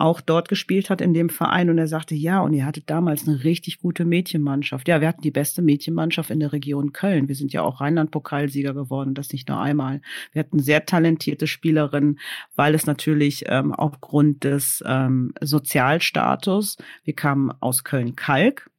auch 0.00 0.20
dort 0.20 0.48
gespielt 0.48 0.90
hat 0.90 1.00
in 1.00 1.14
dem 1.14 1.28
Verein 1.28 1.70
und 1.70 1.78
er 1.78 1.86
sagte, 1.86 2.14
ja, 2.14 2.40
und 2.40 2.52
ihr 2.52 2.64
hattet 2.64 2.88
damals 2.88 3.28
eine 3.28 3.44
richtig 3.44 3.78
gute 3.78 4.04
Mädchenmannschaft. 4.04 4.88
Ja, 4.88 5.00
wir 5.00 5.08
hatten 5.08 5.22
die 5.22 5.30
beste 5.30 5.62
Mädchenmannschaft 5.62 6.30
in 6.30 6.40
der 6.40 6.52
Region 6.52 6.92
Köln. 6.92 7.28
Wir 7.28 7.34
sind 7.34 7.52
ja 7.52 7.62
auch 7.62 7.80
Rheinland-Pokalsieger 7.80 8.72
geworden, 8.72 9.14
das 9.14 9.32
nicht 9.32 9.48
nur 9.48 9.60
einmal. 9.60 10.00
Wir 10.32 10.40
hatten 10.40 10.58
sehr 10.58 10.86
talentierte 10.86 11.46
Spielerinnen, 11.46 12.18
weil 12.56 12.74
es 12.74 12.86
natürlich 12.86 13.44
ähm, 13.46 13.72
aufgrund 13.72 14.44
des 14.44 14.82
ähm, 14.86 15.32
Sozialstatus, 15.40 16.78
wir 17.04 17.14
kamen 17.14 17.52
aus 17.60 17.84
Köln-Kalk 17.84 18.70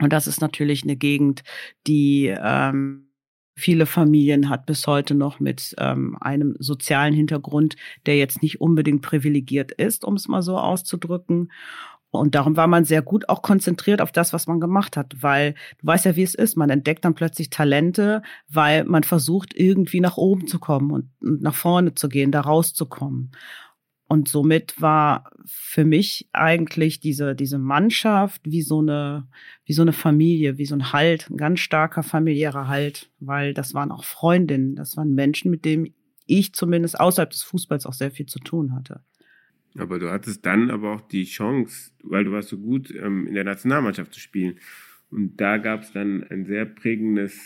und 0.00 0.12
das 0.12 0.26
ist 0.26 0.40
natürlich 0.40 0.82
eine 0.82 0.96
Gegend, 0.96 1.42
die 1.86 2.34
ähm, 2.42 3.09
viele 3.60 3.86
Familien 3.86 4.48
hat 4.48 4.66
bis 4.66 4.86
heute 4.86 5.14
noch 5.14 5.38
mit 5.38 5.74
ähm, 5.78 6.16
einem 6.20 6.56
sozialen 6.58 7.14
Hintergrund, 7.14 7.76
der 8.06 8.16
jetzt 8.16 8.42
nicht 8.42 8.60
unbedingt 8.60 9.02
privilegiert 9.02 9.70
ist, 9.72 10.04
um 10.04 10.14
es 10.14 10.28
mal 10.28 10.42
so 10.42 10.58
auszudrücken. 10.58 11.50
Und 12.10 12.34
darum 12.34 12.56
war 12.56 12.66
man 12.66 12.84
sehr 12.84 13.02
gut 13.02 13.28
auch 13.28 13.42
konzentriert 13.42 14.02
auf 14.02 14.10
das, 14.10 14.32
was 14.32 14.48
man 14.48 14.58
gemacht 14.58 14.96
hat, 14.96 15.14
weil 15.20 15.54
du 15.78 15.86
weißt 15.86 16.06
ja, 16.06 16.16
wie 16.16 16.24
es 16.24 16.34
ist. 16.34 16.56
Man 16.56 16.70
entdeckt 16.70 17.04
dann 17.04 17.14
plötzlich 17.14 17.50
Talente, 17.50 18.22
weil 18.48 18.84
man 18.84 19.04
versucht, 19.04 19.54
irgendwie 19.54 20.00
nach 20.00 20.16
oben 20.16 20.48
zu 20.48 20.58
kommen 20.58 20.90
und, 20.90 21.10
und 21.20 21.42
nach 21.42 21.54
vorne 21.54 21.94
zu 21.94 22.08
gehen, 22.08 22.32
da 22.32 22.40
rauszukommen. 22.40 23.30
Und 24.12 24.26
somit 24.26 24.82
war 24.82 25.30
für 25.44 25.84
mich 25.84 26.28
eigentlich 26.32 26.98
diese, 26.98 27.36
diese 27.36 27.58
Mannschaft 27.58 28.42
wie 28.44 28.60
so 28.60 28.80
eine, 28.80 29.28
wie 29.64 29.72
so 29.72 29.82
eine 29.82 29.92
Familie, 29.92 30.58
wie 30.58 30.64
so 30.64 30.74
ein 30.74 30.92
Halt, 30.92 31.30
ein 31.30 31.36
ganz 31.36 31.60
starker 31.60 32.02
familiärer 32.02 32.66
Halt, 32.66 33.08
weil 33.20 33.54
das 33.54 33.72
waren 33.72 33.92
auch 33.92 34.02
Freundinnen, 34.02 34.74
das 34.74 34.96
waren 34.96 35.14
Menschen, 35.14 35.48
mit 35.52 35.64
denen 35.64 35.94
ich 36.26 36.52
zumindest 36.54 36.98
außerhalb 36.98 37.30
des 37.30 37.44
Fußballs 37.44 37.86
auch 37.86 37.92
sehr 37.92 38.10
viel 38.10 38.26
zu 38.26 38.40
tun 38.40 38.74
hatte. 38.74 39.04
Aber 39.78 40.00
du 40.00 40.10
hattest 40.10 40.44
dann 40.44 40.72
aber 40.72 40.92
auch 40.92 41.02
die 41.02 41.22
Chance, 41.22 41.92
weil 42.02 42.24
du 42.24 42.32
warst 42.32 42.48
so 42.48 42.58
gut, 42.58 42.92
ähm, 42.92 43.28
in 43.28 43.34
der 43.34 43.44
Nationalmannschaft 43.44 44.12
zu 44.12 44.18
spielen. 44.18 44.58
Und 45.12 45.40
da 45.40 45.56
gab 45.58 45.82
es 45.82 45.92
dann 45.92 46.24
ein 46.24 46.46
sehr 46.46 46.64
prägendes 46.64 47.38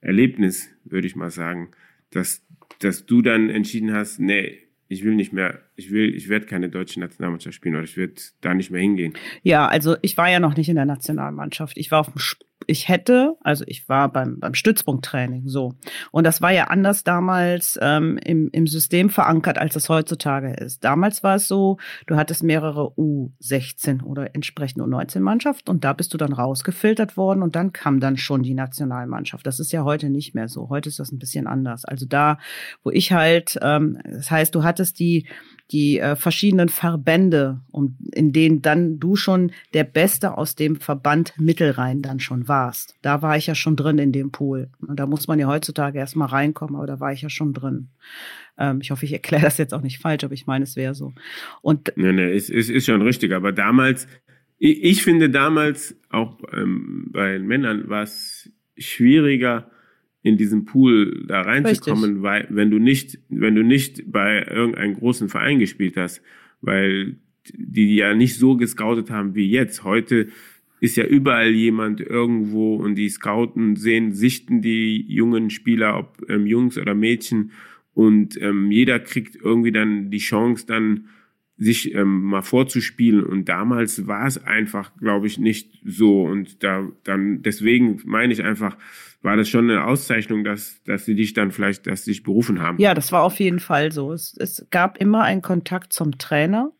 Erlebnis, 0.00 0.70
würde 0.82 1.06
ich 1.06 1.14
mal 1.14 1.30
sagen, 1.30 1.70
dass, 2.10 2.44
dass 2.80 3.06
du 3.06 3.22
dann 3.22 3.48
entschieden 3.48 3.92
hast, 3.92 4.18
nee, 4.18 4.64
ich 4.88 5.04
will 5.04 5.14
nicht 5.14 5.32
mehr, 5.32 5.60
ich 5.76 5.90
will, 5.90 6.14
ich 6.14 6.28
werde 6.28 6.46
keine 6.46 6.68
deutsche 6.68 7.00
Nationalmannschaft 7.00 7.54
spielen 7.54 7.74
oder 7.74 7.84
ich 7.84 7.96
werde 7.96 8.14
da 8.40 8.54
nicht 8.54 8.70
mehr 8.70 8.80
hingehen. 8.80 9.14
Ja, 9.42 9.66
also 9.66 9.96
ich 10.02 10.16
war 10.16 10.30
ja 10.30 10.40
noch 10.40 10.56
nicht 10.56 10.68
in 10.68 10.76
der 10.76 10.86
Nationalmannschaft. 10.86 11.76
Ich 11.76 11.90
war 11.90 12.00
auf 12.00 12.12
dem 12.12 12.20
ich 12.66 12.88
hätte, 12.88 13.36
also 13.42 13.64
ich 13.66 13.88
war 13.88 14.10
beim, 14.10 14.40
beim 14.40 14.54
Stützpunkttraining 14.54 15.48
so. 15.48 15.74
Und 16.10 16.24
das 16.24 16.40
war 16.40 16.50
ja 16.50 16.64
anders 16.68 17.04
damals 17.04 17.78
ähm, 17.82 18.18
im, 18.24 18.48
im 18.52 18.66
System 18.66 19.10
verankert, 19.10 19.58
als 19.58 19.76
es 19.76 19.88
heutzutage 19.88 20.52
ist. 20.54 20.84
Damals 20.84 21.22
war 21.22 21.36
es 21.36 21.48
so, 21.48 21.78
du 22.06 22.16
hattest 22.16 22.42
mehrere 22.42 22.92
U16 22.96 24.02
oder 24.02 24.34
entsprechend 24.34 24.82
U19-Mannschaft 24.82 25.68
und 25.68 25.84
da 25.84 25.92
bist 25.92 26.14
du 26.14 26.18
dann 26.18 26.32
rausgefiltert 26.32 27.16
worden 27.16 27.42
und 27.42 27.56
dann 27.56 27.72
kam 27.72 28.00
dann 28.00 28.16
schon 28.16 28.42
die 28.42 28.54
Nationalmannschaft. 28.54 29.46
Das 29.46 29.60
ist 29.60 29.72
ja 29.72 29.84
heute 29.84 30.10
nicht 30.10 30.34
mehr 30.34 30.48
so. 30.48 30.68
Heute 30.68 30.88
ist 30.88 30.98
das 30.98 31.12
ein 31.12 31.18
bisschen 31.18 31.46
anders. 31.46 31.84
Also 31.84 32.06
da, 32.06 32.38
wo 32.82 32.90
ich 32.90 33.12
halt, 33.12 33.58
ähm, 33.62 33.98
das 34.04 34.30
heißt, 34.30 34.54
du 34.54 34.62
hattest 34.62 34.98
die 34.98 35.26
die 35.74 35.98
äh, 35.98 36.14
verschiedenen 36.14 36.68
Verbände, 36.68 37.60
um, 37.72 37.98
in 38.12 38.32
denen 38.32 38.62
dann 38.62 39.00
du 39.00 39.16
schon 39.16 39.50
der 39.74 39.82
Beste 39.82 40.38
aus 40.38 40.54
dem 40.54 40.76
Verband 40.76 41.34
Mittelrhein 41.36 42.00
dann 42.00 42.20
schon 42.20 42.46
warst. 42.46 42.96
Da 43.02 43.22
war 43.22 43.36
ich 43.36 43.48
ja 43.48 43.56
schon 43.56 43.74
drin 43.74 43.98
in 43.98 44.12
dem 44.12 44.30
Pool. 44.30 44.70
Und 44.86 45.00
da 45.00 45.06
muss 45.06 45.26
man 45.26 45.40
ja 45.40 45.48
heutzutage 45.48 45.98
erstmal 45.98 46.28
reinkommen, 46.28 46.76
aber 46.76 46.86
da 46.86 47.00
war 47.00 47.12
ich 47.12 47.22
ja 47.22 47.28
schon 47.28 47.52
drin. 47.52 47.88
Ähm, 48.56 48.78
ich 48.82 48.92
hoffe, 48.92 49.04
ich 49.04 49.12
erkläre 49.12 49.42
das 49.42 49.58
jetzt 49.58 49.74
auch 49.74 49.82
nicht 49.82 49.98
falsch, 49.98 50.22
aber 50.22 50.34
ich 50.34 50.46
meine, 50.46 50.62
es 50.62 50.76
wäre 50.76 50.94
so. 50.94 51.12
Und 51.60 51.92
nee, 51.96 52.12
nee, 52.12 52.32
es 52.32 52.50
ist, 52.50 52.70
ist 52.70 52.86
schon 52.86 53.02
richtig. 53.02 53.32
Aber 53.32 53.50
damals, 53.50 54.06
ich, 54.58 54.80
ich 54.80 55.02
finde 55.02 55.28
damals 55.28 55.96
auch 56.08 56.38
ähm, 56.52 57.08
bei 57.12 57.40
Männern 57.40 57.88
war 57.88 58.04
es 58.04 58.48
schwieriger, 58.78 59.68
in 60.24 60.38
diesen 60.38 60.64
Pool 60.64 61.22
da 61.28 61.42
reinzukommen, 61.42 62.22
weil 62.22 62.46
wenn 62.48 62.70
du 62.70 62.78
nicht, 62.78 63.18
wenn 63.28 63.54
du 63.54 63.62
nicht 63.62 64.10
bei 64.10 64.42
irgendeinem 64.42 64.94
großen 64.94 65.28
Verein 65.28 65.58
gespielt 65.58 65.98
hast, 65.98 66.22
weil 66.62 67.16
die 67.52 67.94
ja 67.94 68.14
nicht 68.14 68.38
so 68.38 68.56
gescoutet 68.56 69.10
haben 69.10 69.34
wie 69.34 69.50
jetzt. 69.50 69.84
Heute 69.84 70.28
ist 70.80 70.96
ja 70.96 71.04
überall 71.04 71.50
jemand 71.50 72.00
irgendwo 72.00 72.76
und 72.76 72.94
die 72.94 73.10
Scouten 73.10 73.76
sehen, 73.76 74.12
sichten 74.12 74.62
die 74.62 75.04
jungen 75.06 75.50
Spieler, 75.50 75.98
ob 75.98 76.24
ähm, 76.30 76.46
Jungs 76.46 76.78
oder 76.78 76.94
Mädchen. 76.94 77.52
Und 77.92 78.40
ähm, 78.40 78.70
jeder 78.70 79.00
kriegt 79.00 79.36
irgendwie 79.36 79.72
dann 79.72 80.10
die 80.10 80.18
Chance 80.18 80.64
dann 80.66 81.08
sich 81.58 81.94
ähm, 81.94 82.22
mal 82.22 82.40
vorzuspielen. 82.40 83.22
Und 83.22 83.50
damals 83.50 84.06
war 84.06 84.26
es 84.26 84.42
einfach, 84.42 84.96
glaube 84.96 85.26
ich, 85.26 85.38
nicht 85.38 85.82
so. 85.84 86.22
Und 86.22 86.62
da 86.62 86.90
dann 87.04 87.42
deswegen 87.42 88.00
meine 88.06 88.32
ich 88.32 88.42
einfach, 88.42 88.78
war 89.24 89.36
das 89.36 89.48
schon 89.48 89.70
eine 89.70 89.84
Auszeichnung, 89.84 90.44
dass, 90.44 90.82
dass 90.84 91.06
sie 91.06 91.14
dich 91.14 91.32
dann 91.32 91.50
vielleicht, 91.50 91.86
dass 91.86 92.04
sie 92.04 92.12
dich 92.12 92.22
berufen 92.22 92.60
haben. 92.60 92.78
Ja, 92.78 92.92
das 92.92 93.10
war 93.10 93.22
auf 93.22 93.40
jeden 93.40 93.58
Fall 93.58 93.90
so. 93.90 94.12
Es, 94.12 94.36
es 94.38 94.66
gab 94.70 94.98
immer 94.98 95.22
einen 95.22 95.42
Kontakt 95.42 95.92
zum 95.92 96.18
Trainer. 96.18 96.70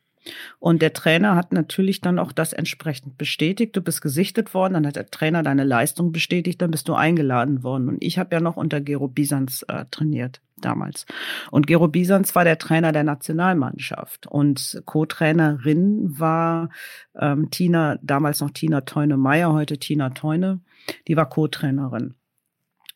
Und 0.59 0.80
der 0.80 0.94
Trainer 0.94 1.37
hat 1.37 1.52
natürlich 1.52 2.00
dann 2.00 2.18
auch 2.18 2.33
das 2.33 2.54
entsprechend 2.54 3.18
bestätigt. 3.18 3.76
Du 3.76 3.83
bist 3.83 4.00
gesichtet 4.00 4.54
worden, 4.54 4.74
dann 4.74 4.87
hat 4.87 4.96
der 4.96 5.07
Trainer 5.07 5.42
deine 5.42 5.64
Leistung 5.64 6.12
bestätigt, 6.12 6.62
dann 6.62 6.70
bist 6.70 6.88
du 6.88 6.94
eingeladen 6.94 7.62
worden. 7.62 7.88
Und 7.90 8.02
ich 8.02 8.18
habe 8.18 8.35
ja 8.35 8.40
noch 8.40 8.57
unter 8.57 8.80
Gero 8.80 9.09
Bisans 9.09 9.64
äh, 9.68 9.85
trainiert 9.90 10.40
damals. 10.57 11.04
Und 11.50 11.66
Gero 11.66 11.88
Bisans 11.88 12.35
war 12.35 12.44
der 12.44 12.59
Trainer 12.59 12.92
der 12.92 13.04
Nationalmannschaft. 13.04 14.26
Und 14.26 14.80
Co-Trainerin 14.87 16.18
war 16.18 16.70
ähm, 17.18 17.50
Tina, 17.50 17.98
damals 18.02 18.40
noch 18.40 18.50
Tina 18.50 18.83
Teune-Meyer, 18.83 19.52
heute 19.52 19.76
Tina 19.78 20.11
Teune. 20.11 20.61
Die 21.07 21.16
war 21.16 21.28
Co-Trainerin. 21.28 22.14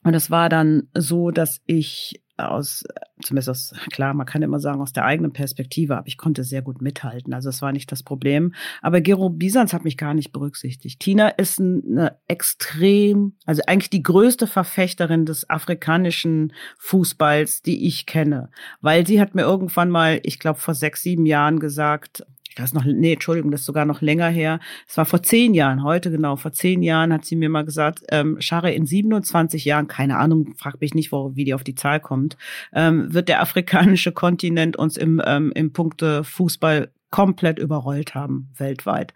Und 0.04 0.14
es 0.14 0.30
war 0.30 0.48
dann 0.48 0.88
so, 0.94 1.30
dass 1.30 1.60
ich 1.66 2.22
aus, 2.38 2.84
zumindest 3.20 3.48
aus, 3.48 3.72
klar, 3.90 4.14
man 4.14 4.26
kann 4.26 4.42
immer 4.42 4.60
sagen, 4.60 4.80
aus 4.80 4.92
der 4.92 5.04
eigenen 5.04 5.32
Perspektive, 5.32 5.96
aber 5.96 6.06
ich 6.06 6.16
konnte 6.16 6.44
sehr 6.44 6.62
gut 6.62 6.80
mithalten. 6.80 7.34
Also 7.34 7.48
es 7.48 7.62
war 7.62 7.72
nicht 7.72 7.90
das 7.90 8.02
Problem. 8.02 8.54
Aber 8.80 9.00
Gero 9.00 9.28
Bisans 9.28 9.72
hat 9.72 9.84
mich 9.84 9.96
gar 9.96 10.14
nicht 10.14 10.32
berücksichtigt. 10.32 11.00
Tina 11.00 11.28
ist 11.30 11.60
eine 11.60 12.16
extrem, 12.28 13.36
also 13.44 13.62
eigentlich 13.66 13.90
die 13.90 14.02
größte 14.02 14.46
Verfechterin 14.46 15.26
des 15.26 15.50
afrikanischen 15.50 16.52
Fußballs, 16.78 17.62
die 17.62 17.86
ich 17.86 18.06
kenne. 18.06 18.50
Weil 18.80 19.06
sie 19.06 19.20
hat 19.20 19.34
mir 19.34 19.42
irgendwann 19.42 19.90
mal, 19.90 20.20
ich 20.22 20.38
glaube 20.38 20.60
vor 20.60 20.74
sechs, 20.74 21.02
sieben 21.02 21.26
Jahren 21.26 21.58
gesagt, 21.58 22.24
das 22.56 22.66
ist 22.66 22.74
noch, 22.74 22.84
nee, 22.84 23.12
Entschuldigung, 23.12 23.50
das 23.50 23.60
ist 23.60 23.66
sogar 23.66 23.84
noch 23.84 24.00
länger 24.00 24.28
her. 24.28 24.60
Es 24.86 24.96
war 24.96 25.04
vor 25.04 25.22
zehn 25.22 25.54
Jahren, 25.54 25.82
heute 25.82 26.10
genau, 26.10 26.36
vor 26.36 26.52
zehn 26.52 26.82
Jahren 26.82 27.12
hat 27.12 27.24
sie 27.24 27.36
mir 27.36 27.48
mal 27.48 27.64
gesagt, 27.64 28.00
ähm, 28.10 28.36
Schare, 28.40 28.72
in 28.72 28.86
27 28.86 29.64
Jahren, 29.64 29.88
keine 29.88 30.18
Ahnung, 30.18 30.54
frag 30.56 30.80
mich 30.80 30.94
nicht, 30.94 31.12
wo, 31.12 31.34
wie 31.34 31.44
die 31.44 31.54
auf 31.54 31.64
die 31.64 31.74
Zahl 31.74 32.00
kommt, 32.00 32.36
ähm, 32.72 33.12
wird 33.12 33.28
der 33.28 33.40
afrikanische 33.40 34.12
Kontinent 34.12 34.76
uns 34.76 34.96
im, 34.96 35.22
ähm, 35.24 35.52
im 35.54 35.72
Punkte 35.72 36.24
Fußball 36.24 36.90
komplett 37.10 37.58
überrollt 37.58 38.14
haben 38.14 38.48
weltweit. 38.56 39.14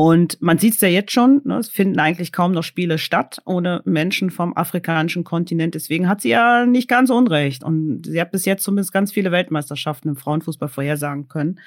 Und 0.00 0.40
man 0.40 0.58
sieht 0.58 0.74
es 0.74 0.80
ja 0.80 0.86
jetzt 0.86 1.10
schon, 1.10 1.42
ne, 1.44 1.56
es 1.56 1.70
finden 1.70 1.98
eigentlich 1.98 2.30
kaum 2.30 2.52
noch 2.52 2.62
Spiele 2.62 2.98
statt 2.98 3.42
ohne 3.44 3.82
Menschen 3.84 4.30
vom 4.30 4.56
afrikanischen 4.56 5.24
Kontinent. 5.24 5.74
Deswegen 5.74 6.08
hat 6.08 6.20
sie 6.20 6.28
ja 6.28 6.66
nicht 6.66 6.86
ganz 6.86 7.10
unrecht. 7.10 7.64
Und 7.64 8.06
sie 8.06 8.20
hat 8.20 8.30
bis 8.30 8.44
jetzt 8.44 8.62
zumindest 8.62 8.92
ganz 8.92 9.10
viele 9.10 9.32
Weltmeisterschaften 9.32 10.10
im 10.10 10.14
Frauenfußball 10.14 10.68
vorhersagen 10.68 11.26
können. 11.26 11.58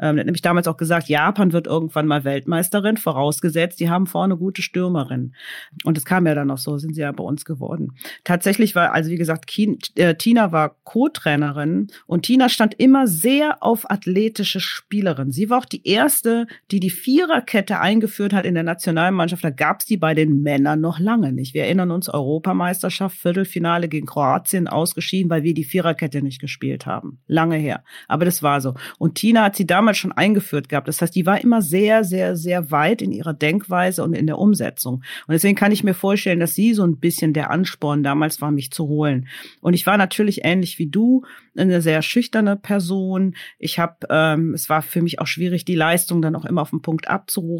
Ähm, 0.00 0.18
hat 0.18 0.26
nämlich 0.26 0.42
damals 0.42 0.66
auch 0.66 0.76
gesagt, 0.76 1.08
Japan 1.08 1.52
wird 1.52 1.68
irgendwann 1.68 2.08
mal 2.08 2.24
Weltmeisterin, 2.24 2.96
vorausgesetzt, 2.96 3.78
die 3.78 3.88
haben 3.88 4.08
vorne 4.08 4.36
gute 4.36 4.60
Stürmerin. 4.60 5.34
Und 5.84 5.96
es 5.96 6.04
kam 6.04 6.26
ja 6.26 6.34
dann 6.34 6.50
auch 6.50 6.58
so, 6.58 6.78
sind 6.78 6.96
sie 6.96 7.02
ja 7.02 7.12
bei 7.12 7.22
uns 7.22 7.44
geworden. 7.44 7.92
Tatsächlich 8.24 8.74
war, 8.74 8.92
also 8.92 9.08
wie 9.08 9.18
gesagt, 9.18 9.46
Kien, 9.46 9.78
äh, 9.94 10.16
Tina 10.16 10.50
war 10.50 10.74
Co-Trainerin 10.82 11.92
und 12.06 12.22
Tina 12.22 12.48
stand 12.48 12.74
immer 12.74 13.06
sehr 13.06 13.62
auf 13.62 13.88
athletische 13.88 14.58
Spielerin. 14.58 15.30
Sie 15.30 15.48
war 15.48 15.58
auch 15.58 15.64
die 15.64 15.86
erste, 15.86 16.48
die 16.72 16.80
die 16.80 16.90
Viererkette 16.90 17.67
Viererkette 17.68 17.80
eingeführt 17.80 18.32
hat 18.32 18.46
in 18.46 18.54
der 18.54 18.62
Nationalmannschaft, 18.62 19.44
da 19.44 19.50
gab 19.50 19.80
es 19.80 19.86
die 19.86 19.96
bei 19.96 20.14
den 20.14 20.42
Männern 20.42 20.80
noch 20.80 20.98
lange 20.98 21.32
nicht. 21.32 21.54
Wir 21.54 21.64
erinnern 21.64 21.90
uns, 21.90 22.08
Europameisterschaft, 22.08 23.16
Viertelfinale 23.16 23.88
gegen 23.88 24.06
Kroatien 24.06 24.68
ausgeschieden, 24.68 25.30
weil 25.30 25.42
wir 25.42 25.54
die 25.54 25.64
Viererkette 25.64 26.22
nicht 26.22 26.40
gespielt 26.40 26.86
haben. 26.86 27.18
Lange 27.26 27.56
her. 27.56 27.82
Aber 28.06 28.24
das 28.24 28.42
war 28.42 28.60
so. 28.60 28.74
Und 28.98 29.16
Tina 29.16 29.44
hat 29.44 29.56
sie 29.56 29.66
damals 29.66 29.98
schon 29.98 30.12
eingeführt 30.12 30.68
gehabt. 30.68 30.88
Das 30.88 31.02
heißt, 31.02 31.14
die 31.14 31.26
war 31.26 31.40
immer 31.42 31.62
sehr, 31.62 32.04
sehr, 32.04 32.36
sehr 32.36 32.70
weit 32.70 33.02
in 33.02 33.12
ihrer 33.12 33.34
Denkweise 33.34 34.02
und 34.02 34.14
in 34.14 34.26
der 34.26 34.38
Umsetzung. 34.38 35.02
Und 35.26 35.32
deswegen 35.32 35.56
kann 35.56 35.72
ich 35.72 35.84
mir 35.84 35.94
vorstellen, 35.94 36.40
dass 36.40 36.54
sie 36.54 36.74
so 36.74 36.84
ein 36.84 36.98
bisschen 36.98 37.32
der 37.32 37.50
Ansporn 37.50 38.02
damals 38.02 38.40
war, 38.40 38.50
mich 38.50 38.70
zu 38.70 38.88
holen. 38.88 39.28
Und 39.60 39.74
ich 39.74 39.86
war 39.86 39.98
natürlich 39.98 40.44
ähnlich 40.44 40.78
wie 40.78 40.88
du, 40.88 41.24
eine 41.56 41.82
sehr 41.82 42.02
schüchterne 42.02 42.56
Person. 42.56 43.34
Ich 43.58 43.78
habe, 43.78 44.06
ähm, 44.10 44.54
es 44.54 44.68
war 44.68 44.80
für 44.82 45.02
mich 45.02 45.18
auch 45.18 45.26
schwierig, 45.26 45.64
die 45.64 45.74
Leistung 45.74 46.22
dann 46.22 46.36
auch 46.36 46.44
immer 46.44 46.62
auf 46.62 46.70
den 46.70 46.82
Punkt 46.82 47.08
abzurufen. 47.08 47.57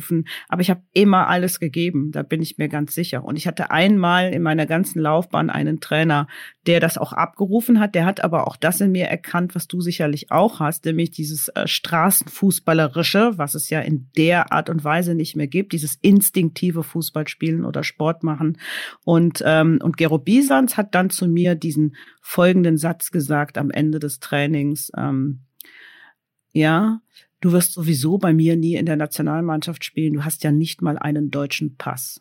Aber 0.49 0.61
ich 0.61 0.71
habe 0.71 0.83
immer 0.93 1.29
alles 1.29 1.61
gegeben, 1.61 2.13
da 2.13 2.23
bin 2.23 2.43
ich 2.43 2.59
mir 2.59 2.69
ganz 2.69 2.95
sicher. 2.95 3.25
Und 3.25 3.37
ich 3.37 3.47
hatte 3.47 3.71
einmal 3.71 4.33
in 4.33 4.43
meiner 4.43 4.67
ganzen 4.67 5.01
Laufbahn 5.01 5.51
einen 5.51 5.81
Trainer, 5.81 6.27
der 6.67 6.81
das 6.81 6.99
auch 6.99 7.13
abgerufen 7.13 7.81
hat. 7.81 7.95
Der 7.95 8.05
hat 8.05 8.23
aber 8.23 8.47
auch 8.47 8.57
das 8.57 8.81
in 8.81 8.93
mir 8.93 9.07
erkannt, 9.07 9.55
was 9.55 9.69
du 9.69 9.81
sicherlich 9.81 10.31
auch 10.31 10.61
hast, 10.61 10.85
nämlich 10.85 11.11
dieses 11.11 11.49
äh, 11.49 11.67
Straßenfußballerische, 11.67 13.33
was 13.37 13.55
es 13.55 13.71
ja 13.71 13.81
in 13.81 14.11
der 14.17 14.53
Art 14.53 14.69
und 14.71 14.85
Weise 14.85 15.15
nicht 15.15 15.37
mehr 15.37 15.47
gibt, 15.47 15.73
dieses 15.73 15.97
instinktive 15.97 16.83
Fußballspielen 16.83 17.65
oder 17.65 17.85
Sport 17.85 18.23
machen. 18.23 18.59
Und, 19.05 19.43
ähm, 19.45 19.79
und 19.83 19.97
Gero 19.97 20.19
Bisans 20.19 20.77
hat 20.77 20.95
dann 20.95 21.11
zu 21.11 21.27
mir 21.27 21.55
diesen 21.55 21.97
folgenden 22.21 22.77
Satz 22.77 23.11
gesagt 23.11 23.59
am 23.59 23.71
Ende 23.71 23.99
des 23.99 24.21
Trainings. 24.21 24.93
Ähm, 24.97 25.41
ja, 26.53 27.01
du 27.40 27.53
wirst 27.53 27.72
sowieso 27.72 28.18
bei 28.18 28.33
mir 28.33 28.57
nie 28.57 28.74
in 28.77 28.87
der 28.87 28.96
Nationalmannschaft 28.96 29.85
spielen. 29.85 30.14
Du 30.14 30.24
hast 30.24 30.44
ja 30.44 30.51
nicht 30.51 30.83
mal 30.83 30.98
einen 30.98 31.31
deutschen 31.31 31.77
Pass. 31.77 32.20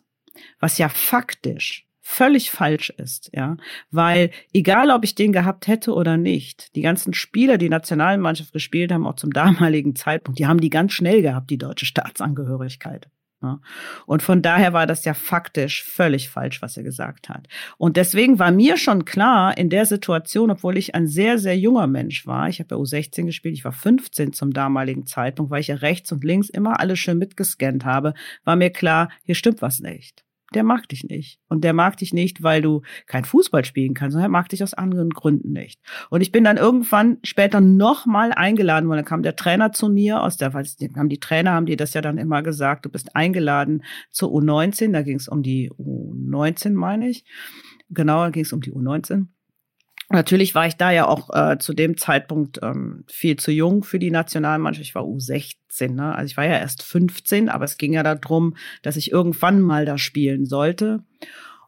Was 0.60 0.78
ja 0.78 0.88
faktisch 0.88 1.88
völlig 2.00 2.50
falsch 2.50 2.88
ist, 2.88 3.30
ja, 3.34 3.58
weil 3.90 4.30
egal 4.54 4.90
ob 4.90 5.04
ich 5.04 5.14
den 5.14 5.30
gehabt 5.30 5.66
hätte 5.66 5.92
oder 5.92 6.16
nicht, 6.16 6.74
die 6.74 6.80
ganzen 6.80 7.12
Spieler, 7.12 7.58
die 7.58 7.68
Nationalmannschaft 7.68 8.54
gespielt 8.54 8.90
haben, 8.92 9.06
auch 9.06 9.16
zum 9.16 9.30
damaligen 9.30 9.94
Zeitpunkt, 9.94 10.38
die 10.38 10.46
haben 10.46 10.60
die 10.60 10.70
ganz 10.70 10.94
schnell 10.94 11.20
gehabt, 11.20 11.50
die 11.50 11.58
deutsche 11.58 11.84
Staatsangehörigkeit. 11.84 13.10
Ja. 13.40 13.60
Und 14.06 14.22
von 14.22 14.42
daher 14.42 14.72
war 14.72 14.86
das 14.86 15.04
ja 15.04 15.14
faktisch 15.14 15.84
völlig 15.84 16.28
falsch, 16.28 16.60
was 16.60 16.76
er 16.76 16.82
gesagt 16.82 17.28
hat. 17.28 17.46
Und 17.76 17.96
deswegen 17.96 18.40
war 18.40 18.50
mir 18.50 18.76
schon 18.76 19.04
klar, 19.04 19.56
in 19.56 19.70
der 19.70 19.86
Situation, 19.86 20.50
obwohl 20.50 20.76
ich 20.76 20.96
ein 20.96 21.06
sehr, 21.06 21.38
sehr 21.38 21.56
junger 21.56 21.86
Mensch 21.86 22.26
war, 22.26 22.48
ich 22.48 22.58
habe 22.58 22.74
ja 22.74 22.80
U16 22.80 23.26
gespielt, 23.26 23.54
ich 23.54 23.64
war 23.64 23.72
15 23.72 24.32
zum 24.32 24.52
damaligen 24.52 25.06
Zeitpunkt, 25.06 25.52
weil 25.52 25.60
ich 25.60 25.68
ja 25.68 25.76
rechts 25.76 26.10
und 26.10 26.24
links 26.24 26.48
immer 26.48 26.80
alles 26.80 26.98
schön 26.98 27.18
mitgescannt 27.18 27.84
habe, 27.84 28.14
war 28.44 28.56
mir 28.56 28.70
klar, 28.70 29.08
hier 29.22 29.36
stimmt 29.36 29.62
was 29.62 29.78
nicht 29.78 30.24
der 30.54 30.64
mag 30.64 30.88
dich 30.88 31.04
nicht. 31.04 31.40
Und 31.48 31.62
der 31.62 31.72
mag 31.72 31.96
dich 31.96 32.12
nicht, 32.12 32.42
weil 32.42 32.62
du 32.62 32.82
kein 33.06 33.24
Fußball 33.24 33.64
spielen 33.64 33.94
kannst, 33.94 34.12
sondern 34.12 34.30
er 34.30 34.32
mag 34.32 34.48
dich 34.48 34.62
aus 34.62 34.74
anderen 34.74 35.10
Gründen 35.10 35.52
nicht. 35.52 35.80
Und 36.10 36.20
ich 36.20 36.32
bin 36.32 36.44
dann 36.44 36.56
irgendwann 36.56 37.18
später 37.22 37.60
nochmal 37.60 38.32
eingeladen 38.32 38.88
worden. 38.88 38.98
Dann 38.98 39.04
kam 39.04 39.22
der 39.22 39.36
Trainer 39.36 39.72
zu 39.72 39.88
mir 39.88 40.22
aus 40.22 40.36
der, 40.36 40.54
weil 40.54 40.66
haben 40.96 41.08
die 41.08 41.20
Trainer, 41.20 41.52
haben 41.52 41.66
die 41.66 41.76
das 41.76 41.94
ja 41.94 42.00
dann 42.00 42.18
immer 42.18 42.42
gesagt, 42.42 42.86
du 42.86 42.90
bist 42.90 43.14
eingeladen 43.14 43.82
zur 44.10 44.30
U19. 44.30 44.92
Da 44.92 45.02
ging 45.02 45.16
es 45.16 45.28
um 45.28 45.42
die 45.42 45.70
U19, 45.70 46.72
meine 46.72 47.08
ich. 47.08 47.24
Genauer 47.90 48.30
ging 48.30 48.44
es 48.44 48.52
um 48.52 48.60
die 48.60 48.72
U19. 48.72 49.26
Natürlich 50.10 50.54
war 50.54 50.66
ich 50.66 50.76
da 50.76 50.90
ja 50.90 51.06
auch 51.06 51.28
äh, 51.34 51.58
zu 51.58 51.74
dem 51.74 51.98
Zeitpunkt 51.98 52.60
ähm, 52.62 53.04
viel 53.08 53.36
zu 53.36 53.52
jung 53.52 53.84
für 53.84 53.98
die 53.98 54.10
Nationalmannschaft. 54.10 54.86
Ich 54.86 54.94
war 54.94 55.02
U16, 55.02 55.92
ne? 55.92 56.14
also 56.14 56.30
ich 56.30 56.36
war 56.36 56.46
ja 56.46 56.58
erst 56.58 56.82
15, 56.82 57.50
aber 57.50 57.66
es 57.66 57.76
ging 57.76 57.92
ja 57.92 58.02
darum, 58.02 58.56
dass 58.82 58.96
ich 58.96 59.12
irgendwann 59.12 59.60
mal 59.60 59.84
da 59.84 59.98
spielen 59.98 60.46
sollte. 60.46 61.04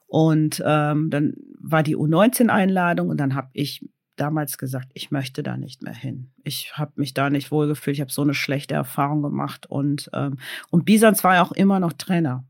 Und 0.06 0.62
ähm, 0.66 1.10
dann 1.10 1.34
war 1.60 1.82
die 1.82 1.96
U19-Einladung 1.96 3.10
und 3.10 3.18
dann 3.18 3.34
habe 3.34 3.50
ich 3.52 3.86
damals 4.16 4.58
gesagt, 4.58 4.88
ich 4.94 5.10
möchte 5.10 5.42
da 5.42 5.56
nicht 5.56 5.82
mehr 5.82 5.94
hin. 5.94 6.30
Ich 6.42 6.76
habe 6.76 6.92
mich 6.96 7.14
da 7.14 7.30
nicht 7.30 7.50
wohlgefühlt. 7.50 7.96
Ich 7.96 8.00
habe 8.00 8.10
so 8.10 8.22
eine 8.22 8.34
schlechte 8.34 8.74
Erfahrung 8.74 9.22
gemacht 9.22 9.66
und 9.66 10.10
ähm, 10.12 10.38
und 10.70 10.84
Bisans 10.84 11.24
war 11.24 11.34
ja 11.34 11.42
auch 11.42 11.52
immer 11.52 11.78
noch 11.78 11.92
Trainer. 11.92 12.44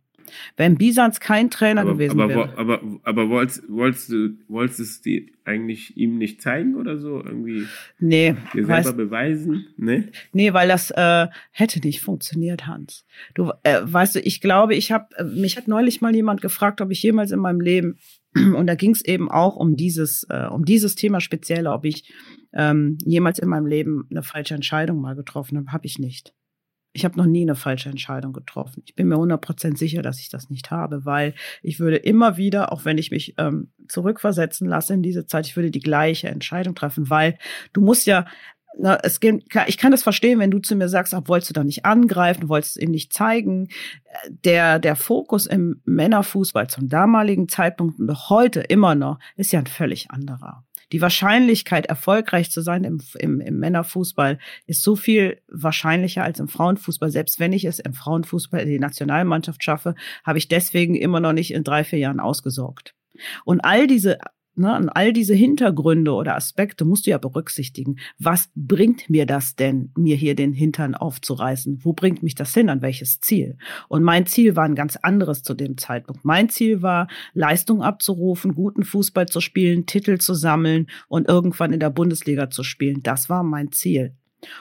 Wenn 0.57 0.77
Bisans 0.77 1.21
kein 1.21 1.51
Trainer 1.51 1.83
aber, 1.83 1.93
gewesen 1.93 2.21
aber, 2.21 2.35
wäre. 2.35 2.59
Aber, 2.59 2.81
aber 3.03 3.29
wolltest, 3.29 3.63
wolltest 3.69 4.11
du 4.11 4.31
wolltest 4.49 4.81
es 4.81 5.01
dir 5.03 5.23
eigentlich 5.45 5.97
ihm 5.97 6.19
nicht 6.19 6.43
zeigen 6.43 6.77
oder 6.77 6.99
so? 6.99 7.23
Irgendwie 7.25 7.67
nee, 7.99 8.35
dir 8.55 8.67
selber 8.67 8.73
weißt, 8.73 8.97
beweisen? 8.97 9.67
Nee? 9.77 10.05
Nee, 10.33 10.53
weil 10.53 10.69
das 10.69 10.91
äh, 10.91 11.29
hätte 11.51 11.81
nicht 11.81 12.01
funktioniert, 12.01 12.67
Hans. 12.67 13.05
Du 13.35 13.53
äh, 13.63 13.81
weißt 13.83 14.17
du, 14.17 14.21
ich 14.21 14.41
glaube, 14.41 14.75
ich 14.75 14.93
habe, 14.93 15.07
äh, 15.17 15.25
mich 15.25 15.57
hat 15.57 15.69
neulich 15.69 16.01
mal 16.01 16.15
jemand 16.15 16.41
gefragt, 16.41 16.81
ob 16.81 16.91
ich 16.91 17.03
jemals 17.03 17.31
in 17.31 17.41
meinem 17.41 17.61
Leben, 17.61 17.99
und 18.35 18.67
da 18.67 18.75
ging 18.75 18.93
es 18.93 19.05
eben 19.05 19.31
auch 19.31 19.57
um 19.57 19.77
dieses, 19.77 20.25
äh, 20.29 20.47
um 20.47 20.65
dieses 20.65 20.95
Thema 20.95 21.21
speziell, 21.21 21.67
ob 21.67 21.85
ich 21.85 22.13
ähm, 22.53 22.99
jemals 23.05 23.39
in 23.39 23.49
meinem 23.49 23.67
Leben 23.67 24.07
eine 24.11 24.23
falsche 24.23 24.55
Entscheidung 24.55 25.01
mal 25.01 25.15
getroffen 25.15 25.59
habe. 25.59 25.73
Habe 25.73 25.87
ich 25.87 25.99
nicht. 25.99 26.33
Ich 26.93 27.05
habe 27.05 27.17
noch 27.17 27.27
nie 27.27 27.43
eine 27.43 27.55
falsche 27.55 27.89
Entscheidung 27.89 28.33
getroffen. 28.33 28.83
Ich 28.85 28.95
bin 28.95 29.09
mir 29.09 29.17
100% 29.17 29.77
sicher, 29.77 30.03
dass 30.03 30.19
ich 30.19 30.29
das 30.29 30.51
nicht 30.51 30.71
habe, 30.71 31.05
weil 31.05 31.35
ich 31.63 31.79
würde 31.79 31.97
immer 31.97 32.37
wieder, 32.37 32.73
auch 32.73 32.85
wenn 32.85 32.99
ich 32.99 33.11
mich 33.11 33.35
ähm, 33.39 33.71
zurückversetzen 33.89 34.69
lasse 34.69 34.95
in 34.95 35.03
diese 35.03 35.27
Zeit, 35.27 35.47
ich 35.47 35.57
würde 35.57 35.71
die 35.71 35.81
gleiche 35.81 36.29
Entscheidung 36.29 36.75
treffen, 36.75 37.09
weil 37.09 37.39
du 37.73 37.81
musst 37.81 38.07
ja, 38.07 38.27
na, 38.79 38.99
es 39.03 39.21
geht, 39.21 39.45
ich 39.67 39.79
kann 39.79 39.91
das 39.91 40.03
verstehen, 40.03 40.39
wenn 40.39 40.51
du 40.51 40.59
zu 40.59 40.77
mir 40.77 40.89
sagst, 40.89 41.15
ach, 41.15 41.23
wolltest 41.27 41.51
du 41.51 41.55
da 41.55 41.65
nicht 41.65 41.85
angreifen, 41.85 42.49
wolltest 42.49 42.77
es 42.77 42.83
ihm 42.83 42.91
nicht 42.91 43.13
zeigen. 43.13 43.69
Der, 44.29 44.79
der 44.79 44.97
Fokus 44.97 45.47
im 45.47 45.81
Männerfußball 45.85 46.69
zum 46.69 46.89
damaligen 46.89 47.49
Zeitpunkt 47.49 47.99
und 47.99 48.31
heute 48.31 48.61
immer 48.61 48.95
noch 48.95 49.19
ist 49.37 49.53
ja 49.53 49.59
ein 49.59 49.67
völlig 49.67 50.11
anderer 50.11 50.65
die 50.93 51.01
Wahrscheinlichkeit, 51.01 51.87
erfolgreich 51.87 52.51
zu 52.51 52.63
sein 52.63 52.85
im, 52.85 53.01
im, 53.19 53.41
im 53.41 53.59
Männerfußball, 53.59 54.39
ist 54.67 54.83
so 54.83 54.97
viel 54.97 55.41
wahrscheinlicher 55.49 56.25
als 56.25 56.41
im 56.41 56.49
Frauenfußball. 56.49 57.11
Selbst 57.11 57.41
wenn 57.41 57.53
ich 57.53 57.65
es 57.65 57.79
im 57.79 57.95
Frauenfußball 57.95 58.61
in 58.61 58.69
die 58.69 58.79
Nationalmannschaft 58.79 59.63
schaffe, 59.63 59.95
habe 60.25 60.39
ich 60.39 60.49
deswegen 60.49 60.95
immer 60.95 61.21
noch 61.21 61.33
nicht 61.33 61.53
in 61.53 61.65
drei, 61.65 61.85
vier 61.85 61.99
Jahren 61.99 62.21
ausgesorgt. 62.21 62.95
Und 63.45 63.61
all 63.61 63.87
diese 63.87 64.19
Ne, 64.57 64.77
und 64.77 64.89
all 64.89 65.13
diese 65.13 65.33
Hintergründe 65.33 66.13
oder 66.13 66.35
Aspekte 66.35 66.85
musst 66.85 67.07
du 67.07 67.11
ja 67.11 67.19
berücksichtigen. 67.19 67.99
Was 68.19 68.51
bringt 68.57 69.09
mir 69.09 69.25
das 69.25 69.55
denn, 69.55 69.93
mir 69.97 70.17
hier 70.17 70.35
den 70.35 70.53
Hintern 70.53 70.97
aufzureißen? 70.97 71.81
Wo 71.85 71.93
bringt 71.93 72.23
mich 72.25 72.35
das 72.35 72.53
hin? 72.53 72.69
An 72.69 72.83
welches 72.83 73.21
Ziel? 73.21 73.57
Und 73.89 74.03
mein 74.03 74.27
Ziel 74.27 74.57
war 74.57 74.65
ein 74.65 74.75
ganz 74.75 74.97
anderes 74.97 75.45
zu 75.45 75.55
dem 75.55 75.79
Zeitpunkt. 75.79 76.25
Mein 76.25 76.49
Ziel 76.49 76.83
war, 76.83 77.07
Leistung 77.33 77.83
abzurufen, 77.83 78.55
guten 78.55 78.83
Fußball 78.83 79.27
zu 79.27 79.41
spielen, 79.41 79.87
Titel 79.87 80.19
zu 80.19 80.35
sammeln 80.35 80.89
und 81.07 81.29
irgendwann 81.29 81.73
in 81.73 81.81
der 81.81 81.91
Bundesliga 81.91 82.51
zu 82.51 82.65
spielen. 82.65 83.03
Das 83.05 83.31
war 83.31 83.45
mein 83.45 83.71
Ziel. 83.71 84.17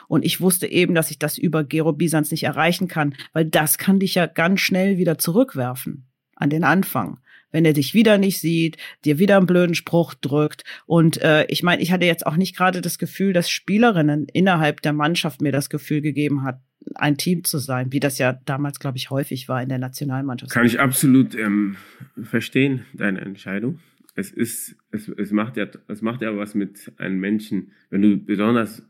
Und 0.06 0.24
ich 0.24 0.40
wusste 0.40 0.68
eben, 0.68 0.94
dass 0.94 1.10
ich 1.10 1.18
das 1.18 1.36
über 1.36 1.64
Gero 1.64 1.92
Bisans 1.92 2.30
nicht 2.30 2.44
erreichen 2.44 2.86
kann, 2.86 3.14
weil 3.32 3.44
das 3.44 3.76
kann 3.76 3.98
dich 3.98 4.14
ja 4.14 4.26
ganz 4.26 4.60
schnell 4.60 4.98
wieder 4.98 5.18
zurückwerfen 5.18 6.06
an 6.36 6.48
den 6.48 6.64
Anfang 6.64 7.18
wenn 7.50 7.64
er 7.64 7.72
dich 7.72 7.94
wieder 7.94 8.18
nicht 8.18 8.40
sieht, 8.40 8.76
dir 9.04 9.18
wieder 9.18 9.36
einen 9.36 9.46
blöden 9.46 9.74
Spruch 9.74 10.14
drückt. 10.14 10.64
Und 10.86 11.20
äh, 11.22 11.46
ich 11.46 11.62
meine, 11.62 11.82
ich 11.82 11.92
hatte 11.92 12.06
jetzt 12.06 12.26
auch 12.26 12.36
nicht 12.36 12.56
gerade 12.56 12.80
das 12.80 12.98
Gefühl, 12.98 13.32
dass 13.32 13.50
Spielerinnen 13.50 14.26
innerhalb 14.32 14.82
der 14.82 14.92
Mannschaft 14.92 15.40
mir 15.40 15.52
das 15.52 15.70
Gefühl 15.70 16.00
gegeben 16.00 16.42
hat, 16.44 16.60
ein 16.94 17.16
Team 17.16 17.44
zu 17.44 17.58
sein, 17.58 17.92
wie 17.92 18.00
das 18.00 18.18
ja 18.18 18.32
damals, 18.32 18.80
glaube 18.80 18.98
ich, 18.98 19.10
häufig 19.10 19.48
war 19.48 19.62
in 19.62 19.68
der 19.68 19.78
Nationalmannschaft. 19.78 20.52
Kann 20.52 20.66
ich 20.66 20.80
absolut 20.80 21.34
ähm, 21.34 21.76
verstehen, 22.22 22.84
deine 22.94 23.20
Entscheidung. 23.20 23.80
Es 24.14 24.30
ist, 24.30 24.76
es, 24.90 25.08
es 25.08 25.30
macht 25.30 25.56
ja, 25.56 25.66
es 25.88 26.02
macht 26.02 26.22
ja 26.22 26.36
was 26.36 26.54
mit 26.54 26.92
einem 26.96 27.20
Menschen, 27.20 27.72
wenn 27.90 28.02
du 28.02 28.16
besonders, 28.18 28.82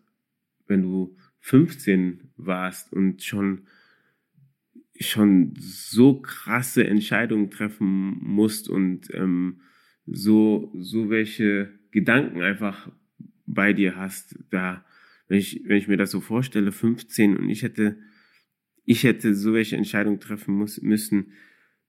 wenn 0.66 0.83
du 0.83 1.16
15 1.40 2.31
warst 2.37 2.92
und 2.92 3.23
schon 3.23 3.66
schon 5.00 5.54
so 5.58 6.20
krasse 6.20 6.86
Entscheidungen 6.86 7.50
treffen 7.50 8.18
musst 8.22 8.68
und 8.68 9.12
ähm, 9.14 9.62
so, 10.06 10.72
so 10.78 11.08
welche 11.08 11.70
Gedanken 11.90 12.42
einfach 12.42 12.90
bei 13.46 13.72
dir 13.72 13.96
hast. 13.96 14.38
Da, 14.50 14.84
wenn 15.28 15.38
ich, 15.38 15.62
wenn 15.64 15.78
ich 15.78 15.88
mir 15.88 15.96
das 15.96 16.10
so 16.10 16.20
vorstelle, 16.20 16.72
15 16.72 17.36
und 17.36 17.48
ich 17.48 17.62
hätte, 17.62 17.98
ich 18.84 19.04
hätte 19.04 19.34
so 19.34 19.54
welche 19.54 19.76
Entscheidungen 19.76 20.20
treffen 20.20 20.54
muss, 20.54 20.80
müssen, 20.82 21.32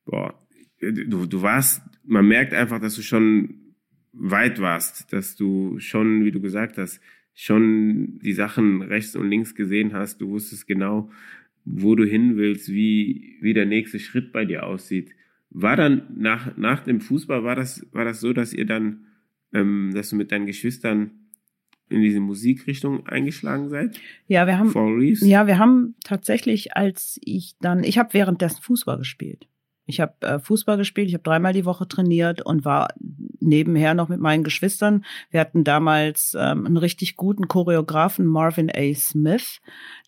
boah, 0.06 0.48
du, 0.80 1.26
du 1.26 1.42
warst, 1.42 1.82
man 2.06 2.28
merkt 2.28 2.54
einfach, 2.54 2.80
dass 2.80 2.96
du 2.96 3.02
schon 3.02 3.76
weit 4.14 4.60
warst, 4.60 5.12
dass 5.12 5.36
du 5.36 5.80
schon, 5.80 6.24
wie 6.26 6.32
du 6.32 6.42
gesagt 6.42 6.78
hast, 6.78 7.02
schon 7.34 8.20
die 8.20 8.34
Sachen 8.34 8.82
rechts 8.82 9.16
und 9.16 9.30
links 9.30 9.56
gesehen 9.56 9.94
hast. 9.94 10.20
Du 10.20 10.30
wusstest 10.30 10.68
genau, 10.68 11.10
wo 11.66 11.96
du 11.96 12.06
hin 12.06 12.38
willst, 12.38 12.70
wie, 12.70 13.38
wie 13.42 13.54
der 13.54 13.66
nächste 13.66 14.00
Schritt 14.00 14.32
bei 14.32 14.46
dir 14.46 14.66
aussieht. 14.66 15.12
War 15.50 15.76
dann 15.76 16.04
nach, 16.16 16.56
nach 16.58 16.82
dem 16.84 17.02
Fußball, 17.02 17.44
war 17.44 17.56
das, 17.56 17.86
war 17.92 18.06
das 18.06 18.22
so, 18.22 18.34
dass 18.34 18.54
ihr 18.54 18.66
dann, 18.66 19.06
ähm, 19.54 19.92
dass 19.94 20.10
du 20.10 20.16
mit 20.16 20.32
deinen 20.32 20.46
Geschwistern 20.46 21.12
in 21.90 22.02
diese 22.02 22.22
Musikrichtung 22.22 23.06
eingeschlagen 23.06 23.70
seid? 23.70 24.00
Ja, 24.28 24.48
wir 24.48 24.58
haben, 24.58 24.74
ja, 25.22 25.46
wir 25.48 25.60
haben 25.60 25.96
tatsächlich, 26.04 26.76
als 26.76 27.20
ich 27.24 27.56
dann, 27.60 27.84
ich 27.84 27.98
habe 27.98 28.14
währenddessen 28.14 28.62
Fußball 28.62 28.98
gespielt. 28.98 29.48
Ich 29.86 30.00
habe 30.00 30.14
äh, 30.22 30.40
Fußball 30.40 30.78
gespielt, 30.78 31.10
ich 31.10 31.14
habe 31.14 31.24
dreimal 31.24 31.54
die 31.54 31.66
Woche 31.66 31.88
trainiert 31.88 32.46
und 32.46 32.64
war 32.64 32.88
nebenher 33.42 33.94
noch 33.94 34.10
mit 34.10 34.20
meinen 34.20 34.44
Geschwistern. 34.44 35.06
Wir 35.30 35.40
hatten 35.40 35.64
damals 35.64 36.36
ähm, 36.40 36.66
einen 36.66 36.78
richtig 36.78 37.18
guten 37.18 37.48
Choreografen, 37.48 38.26
Marvin 38.26 38.72
A. 38.74 38.94
Smith. 38.96 39.60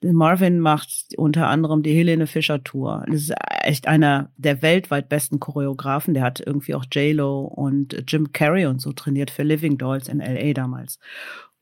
Marvin 0.02 0.60
macht 0.60 1.14
unter 1.18 1.48
anderem 1.48 1.84
die 1.84 1.94
Helene 1.94 2.28
Fischer 2.28 2.64
Tour. 2.64 3.04
Das 3.08 3.16
ist 3.16 3.34
echt 3.64 3.88
einer 3.88 4.32
der 4.38 4.62
weltweit 4.62 5.10
besten 5.10 5.40
Choreografen. 5.40 6.14
Der 6.14 6.24
hat 6.24 6.42
irgendwie 6.46 6.76
auch 6.76 6.86
J-Lo 6.92 7.42
und 7.42 8.04
Jim 8.08 8.32
Carrey 8.32 8.66
und 8.66 8.82
so 8.82 8.94
trainiert 8.94 9.32
für 9.32 9.44
Living 9.44 9.78
Dolls 9.78 10.08
in 10.08 10.20
LA 10.20 10.54
damals. 10.54 11.00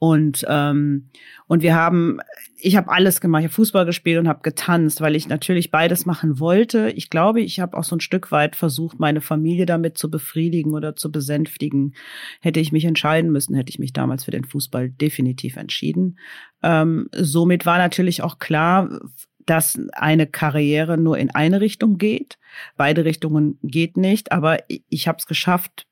Und 0.04 0.44
ähm, 0.50 1.10
und 1.46 1.62
wir 1.62 1.76
haben, 1.76 2.22
ich 2.58 2.76
habe 2.76 2.92
alles 2.92 3.22
gemacht, 3.22 3.42
ich 3.42 3.50
habe 3.50 3.54
Fußball 3.54 3.86
gespielt 3.86 4.18
und 4.18 4.28
habe 4.28 4.42
getanzt, 4.42 5.00
weil 5.00 5.16
ich 5.16 5.30
natürlich 5.30 5.70
beides 5.70 6.08
machen 6.08 6.40
wollte. 6.40 6.90
Ich 6.96 7.12
glaube, 7.12 7.40
ich 7.42 7.60
habe 7.60 7.78
auch 7.78 7.84
so 7.84 7.98
ein 7.98 8.00
Stück 8.00 8.32
weit 8.32 8.56
versucht, 8.56 9.00
meine 9.00 9.22
Familie 9.22 9.68
damit 9.68 10.00
zu 10.00 10.10
befriedigen 10.10 10.74
oder 10.74 10.96
zu 10.96 11.12
besänftigen. 11.12 11.94
Hätte 12.40 12.60
ich 12.60 12.72
mich 12.72 12.86
entscheiden 12.86 13.32
müssen, 13.32 13.54
hätte 13.54 13.70
ich 13.70 13.78
mich 13.78 13.94
damals 13.94 14.24
für 14.24 14.32
den 14.32 14.44
Fußball 14.44 14.90
definitiv 14.90 15.56
entschieden. 15.56 16.18
Ähm, 16.64 17.08
somit 17.12 17.68
war 17.68 17.78
natürlich 17.78 18.24
auch 18.24 18.40
klar, 18.40 19.02
dass 19.46 19.80
eine 19.94 20.26
Karriere 20.26 20.98
nur 20.98 21.20
in 21.20 21.30
eine 21.30 21.62
Richtung 21.62 22.00
geht. 22.00 22.40
Beide 22.76 23.06
Richtungen 23.06 23.60
geht 23.62 23.98
nicht, 23.98 24.32
aber 24.32 24.58
ich 24.68 25.08
habe 25.08 25.20
es 25.20 25.28
geschafft, 25.28 25.86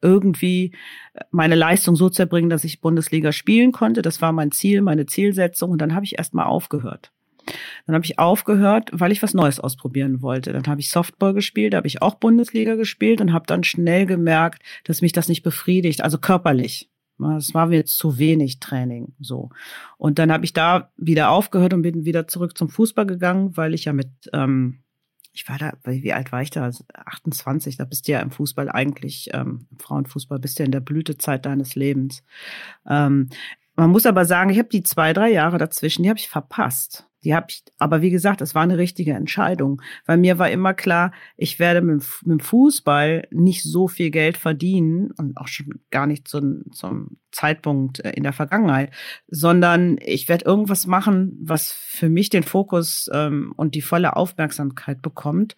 irgendwie 0.00 0.74
meine 1.30 1.54
Leistung 1.54 1.96
so 1.96 2.08
zu 2.08 2.22
erbringen, 2.22 2.50
dass 2.50 2.64
ich 2.64 2.80
Bundesliga 2.80 3.32
spielen 3.32 3.72
konnte. 3.72 4.02
Das 4.02 4.22
war 4.22 4.32
mein 4.32 4.52
Ziel, 4.52 4.80
meine 4.82 5.06
Zielsetzung. 5.06 5.70
Und 5.70 5.82
dann 5.82 5.94
habe 5.94 6.04
ich 6.04 6.18
erstmal 6.18 6.46
aufgehört. 6.46 7.12
Dann 7.86 7.94
habe 7.94 8.04
ich 8.04 8.18
aufgehört, 8.18 8.90
weil 8.92 9.12
ich 9.12 9.22
was 9.22 9.34
Neues 9.34 9.60
ausprobieren 9.60 10.22
wollte. 10.22 10.52
Dann 10.52 10.66
habe 10.66 10.80
ich 10.80 10.90
Softball 10.90 11.34
gespielt, 11.34 11.72
da 11.72 11.78
habe 11.78 11.86
ich 11.86 12.02
auch 12.02 12.16
Bundesliga 12.16 12.74
gespielt 12.74 13.20
und 13.20 13.32
habe 13.32 13.46
dann 13.46 13.64
schnell 13.64 14.06
gemerkt, 14.06 14.62
dass 14.84 15.02
mich 15.02 15.12
das 15.12 15.28
nicht 15.28 15.42
befriedigt, 15.42 16.02
also 16.02 16.18
körperlich. 16.18 16.90
Es 17.36 17.52
war 17.52 17.66
mir 17.66 17.84
zu 17.84 18.18
wenig 18.18 18.60
Training, 18.60 19.14
so. 19.18 19.50
Und 19.96 20.20
dann 20.20 20.30
habe 20.30 20.44
ich 20.44 20.52
da 20.52 20.92
wieder 20.96 21.30
aufgehört 21.30 21.74
und 21.74 21.82
bin 21.82 22.04
wieder 22.04 22.28
zurück 22.28 22.56
zum 22.56 22.68
Fußball 22.68 23.06
gegangen, 23.06 23.56
weil 23.56 23.74
ich 23.74 23.86
ja 23.86 23.92
mit 23.92 24.08
ähm, 24.32 24.80
ich 25.32 25.48
war 25.48 25.58
da, 25.58 25.72
wie 25.84 26.12
alt 26.12 26.32
war 26.32 26.42
ich 26.42 26.50
da? 26.50 26.70
28, 26.94 27.76
da 27.76 27.84
bist 27.84 28.08
du 28.08 28.12
ja 28.12 28.20
im 28.20 28.30
Fußball 28.30 28.70
eigentlich, 28.70 29.30
ähm, 29.32 29.66
Frauenfußball 29.78 30.38
bist 30.38 30.58
du 30.58 30.62
ja 30.62 30.66
in 30.66 30.72
der 30.72 30.80
Blütezeit 30.80 31.46
deines 31.46 31.74
Lebens. 31.74 32.22
Ähm, 32.88 33.28
man 33.78 33.90
muss 33.90 34.06
aber 34.06 34.24
sagen, 34.24 34.50
ich 34.50 34.58
habe 34.58 34.68
die 34.68 34.82
zwei, 34.82 35.12
drei 35.12 35.30
Jahre 35.30 35.56
dazwischen, 35.56 36.02
die 36.02 36.08
habe 36.08 36.18
ich 36.18 36.28
verpasst. 36.28 37.08
Die 37.24 37.34
habe 37.34 37.46
ich, 37.50 37.64
aber 37.78 38.00
wie 38.00 38.10
gesagt, 38.10 38.40
es 38.40 38.54
war 38.54 38.62
eine 38.62 38.78
richtige 38.78 39.12
Entscheidung, 39.12 39.82
weil 40.06 40.18
mir 40.18 40.38
war 40.38 40.50
immer 40.50 40.72
klar, 40.72 41.12
ich 41.36 41.58
werde 41.58 41.80
mit, 41.80 42.04
mit 42.24 42.40
dem 42.40 42.40
Fußball 42.40 43.26
nicht 43.32 43.64
so 43.64 43.88
viel 43.88 44.10
Geld 44.10 44.36
verdienen 44.36 45.10
und 45.16 45.36
auch 45.36 45.48
schon 45.48 45.80
gar 45.90 46.06
nicht 46.06 46.28
zum, 46.28 46.64
zum 46.70 47.18
Zeitpunkt 47.32 48.04
äh, 48.04 48.10
in 48.10 48.22
der 48.22 48.32
Vergangenheit, 48.32 48.92
sondern 49.26 49.98
ich 50.00 50.28
werde 50.28 50.44
irgendwas 50.44 50.86
machen, 50.86 51.36
was 51.40 51.72
für 51.72 52.08
mich 52.08 52.30
den 52.30 52.44
Fokus 52.44 53.10
ähm, 53.12 53.52
und 53.56 53.74
die 53.74 53.82
volle 53.82 54.14
Aufmerksamkeit 54.14 55.02
bekommt. 55.02 55.56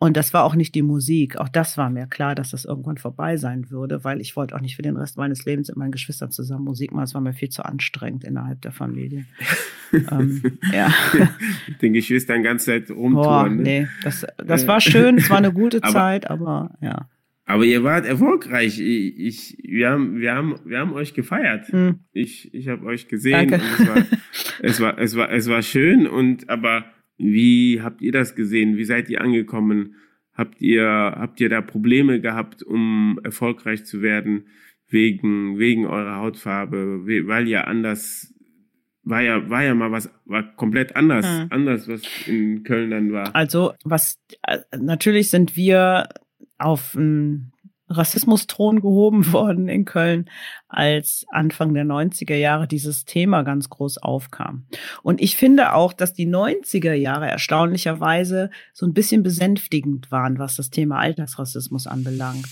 Und 0.00 0.16
das 0.16 0.32
war 0.32 0.44
auch 0.44 0.54
nicht 0.54 0.76
die 0.76 0.82
Musik. 0.82 1.38
Auch 1.38 1.48
das 1.48 1.76
war 1.76 1.90
mir 1.90 2.06
klar, 2.06 2.36
dass 2.36 2.52
das 2.52 2.64
irgendwann 2.64 2.98
vorbei 2.98 3.36
sein 3.36 3.68
würde, 3.70 4.04
weil 4.04 4.20
ich 4.20 4.36
wollte 4.36 4.54
auch 4.54 4.60
nicht 4.60 4.76
für 4.76 4.82
den 4.82 4.96
Rest 4.96 5.16
meines 5.16 5.44
Lebens 5.44 5.68
mit 5.68 5.76
meinen 5.76 5.90
Geschwistern 5.90 6.30
zusammen 6.30 6.64
Musik 6.64 6.92
machen. 6.92 7.02
Das 7.02 7.14
war 7.14 7.20
mir 7.20 7.32
viel 7.32 7.48
zu 7.48 7.64
anstrengend 7.64 8.22
innerhalb 8.22 8.62
der 8.62 8.70
Familie. 8.70 9.26
ähm, 9.92 10.58
ja. 10.72 10.92
Den 11.82 11.94
Geschwistern 11.94 12.44
ganz 12.44 12.64
Zeit 12.64 12.90
rumtouren. 12.90 13.12
Boah, 13.12 13.48
ne? 13.48 13.62
nee, 13.62 13.88
das, 14.04 14.24
das 14.36 14.68
war 14.68 14.80
schön, 14.80 15.18
es 15.18 15.30
war 15.30 15.38
eine 15.38 15.52
gute 15.52 15.78
aber, 15.82 15.92
Zeit, 15.92 16.30
aber 16.30 16.76
ja. 16.80 17.08
Aber 17.44 17.64
ihr 17.64 17.82
wart 17.82 18.04
erfolgreich. 18.04 18.78
Ich, 18.78 19.18
ich, 19.18 19.58
wir, 19.64 19.90
haben, 19.90 20.20
wir, 20.20 20.34
haben, 20.34 20.60
wir 20.64 20.78
haben 20.78 20.92
euch 20.92 21.14
gefeiert. 21.14 21.72
Hm. 21.72 22.00
Ich, 22.12 22.54
ich 22.54 22.68
habe 22.68 22.84
euch 22.86 23.08
gesehen. 23.08 23.48
Danke. 23.48 23.64
es, 23.64 23.88
war, 23.88 23.96
es, 24.60 24.80
war, 24.80 24.98
es, 24.98 25.16
war, 25.16 25.32
es 25.32 25.48
war 25.48 25.62
schön 25.62 26.06
und 26.06 26.50
aber 26.50 26.84
wie 27.18 27.82
habt 27.82 28.00
ihr 28.00 28.12
das 28.12 28.34
gesehen? 28.34 28.76
Wie 28.76 28.84
seid 28.84 29.10
ihr 29.10 29.20
angekommen? 29.20 29.96
Habt 30.32 30.60
ihr, 30.60 30.86
habt 30.86 31.40
ihr 31.40 31.48
da 31.48 31.60
Probleme 31.60 32.20
gehabt, 32.20 32.62
um 32.62 33.18
erfolgreich 33.24 33.84
zu 33.84 34.02
werden 34.02 34.46
wegen, 34.88 35.58
wegen 35.58 35.86
eurer 35.86 36.16
Hautfarbe, 36.16 37.04
weil 37.26 37.48
ihr 37.48 37.66
anders, 37.66 38.32
war 39.02 39.20
ja, 39.20 39.50
war 39.50 39.64
ja 39.64 39.74
mal 39.74 39.90
was, 39.90 40.10
war 40.24 40.54
komplett 40.54 40.94
anders, 40.94 41.26
hm. 41.26 41.48
anders, 41.50 41.88
was 41.88 42.02
in 42.26 42.62
Köln 42.62 42.90
dann 42.90 43.12
war. 43.12 43.34
Also, 43.34 43.74
was, 43.84 44.20
äh, 44.42 44.58
natürlich 44.78 45.28
sind 45.30 45.56
wir 45.56 46.08
auf 46.56 46.94
ein 46.94 47.52
Rassismusthron 47.88 48.80
gehoben 48.80 49.32
worden 49.32 49.68
in 49.68 49.84
Köln, 49.84 50.30
als 50.68 51.26
Anfang 51.30 51.74
der 51.74 51.84
90er 51.84 52.36
Jahre 52.36 52.68
dieses 52.68 53.04
Thema 53.04 53.42
ganz 53.42 53.68
groß 53.68 53.98
aufkam. 53.98 54.66
Und 55.02 55.20
ich 55.20 55.36
finde 55.36 55.74
auch, 55.74 55.92
dass 55.92 56.12
die 56.12 56.28
90er 56.28 56.92
Jahre 56.92 57.28
erstaunlicherweise 57.28 58.50
so 58.72 58.86
ein 58.86 58.94
bisschen 58.94 59.22
besänftigend 59.22 60.10
waren, 60.10 60.38
was 60.38 60.56
das 60.56 60.70
Thema 60.70 60.98
Alltagsrassismus 60.98 61.86
anbelangt. 61.86 62.46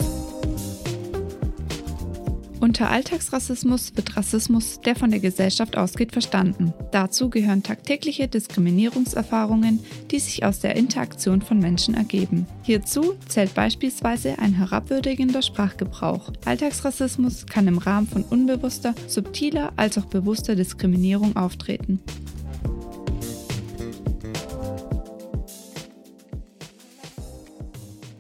Unter 2.59 2.91
Alltagsrassismus 2.91 3.95
wird 3.97 4.17
Rassismus, 4.17 4.81
der 4.81 4.97
von 4.97 5.11
der 5.11 5.21
Gesellschaft 5.21 5.77
ausgeht, 5.77 6.13
verstanden. 6.13 6.73
Dazu 6.91 7.29
gehören 7.29 7.63
tagtägliche 7.63 8.29
Diskriminierungserfahrungen, 8.29 9.81
die 10.11 10.19
sich 10.19 10.43
aus 10.45 10.61
der 10.61 10.75
Interaktion 10.75 11.43
von 11.43 11.59
Menschen 11.59 11.95
ergeben. 11.95 12.47
Hierzu 12.63 13.15
zählt 13.29 13.55
beispielsweise 13.55 14.39
ein 14.39 14.55
herabwürdigender 14.55 15.43
Sprachgebrauch. 15.43 16.33
Alltagsrassismus 16.47 17.47
kann 17.47 17.69
im 17.69 17.79
Rahmen 17.79 18.07
von 18.07 18.23
unbewusster, 18.23 18.95
subtiler 19.07 19.73
als 19.77 19.99
auch 19.99 20.07
bewusster 20.07 20.57
Diskriminierung 20.57 21.37
auftreten. 21.37 22.01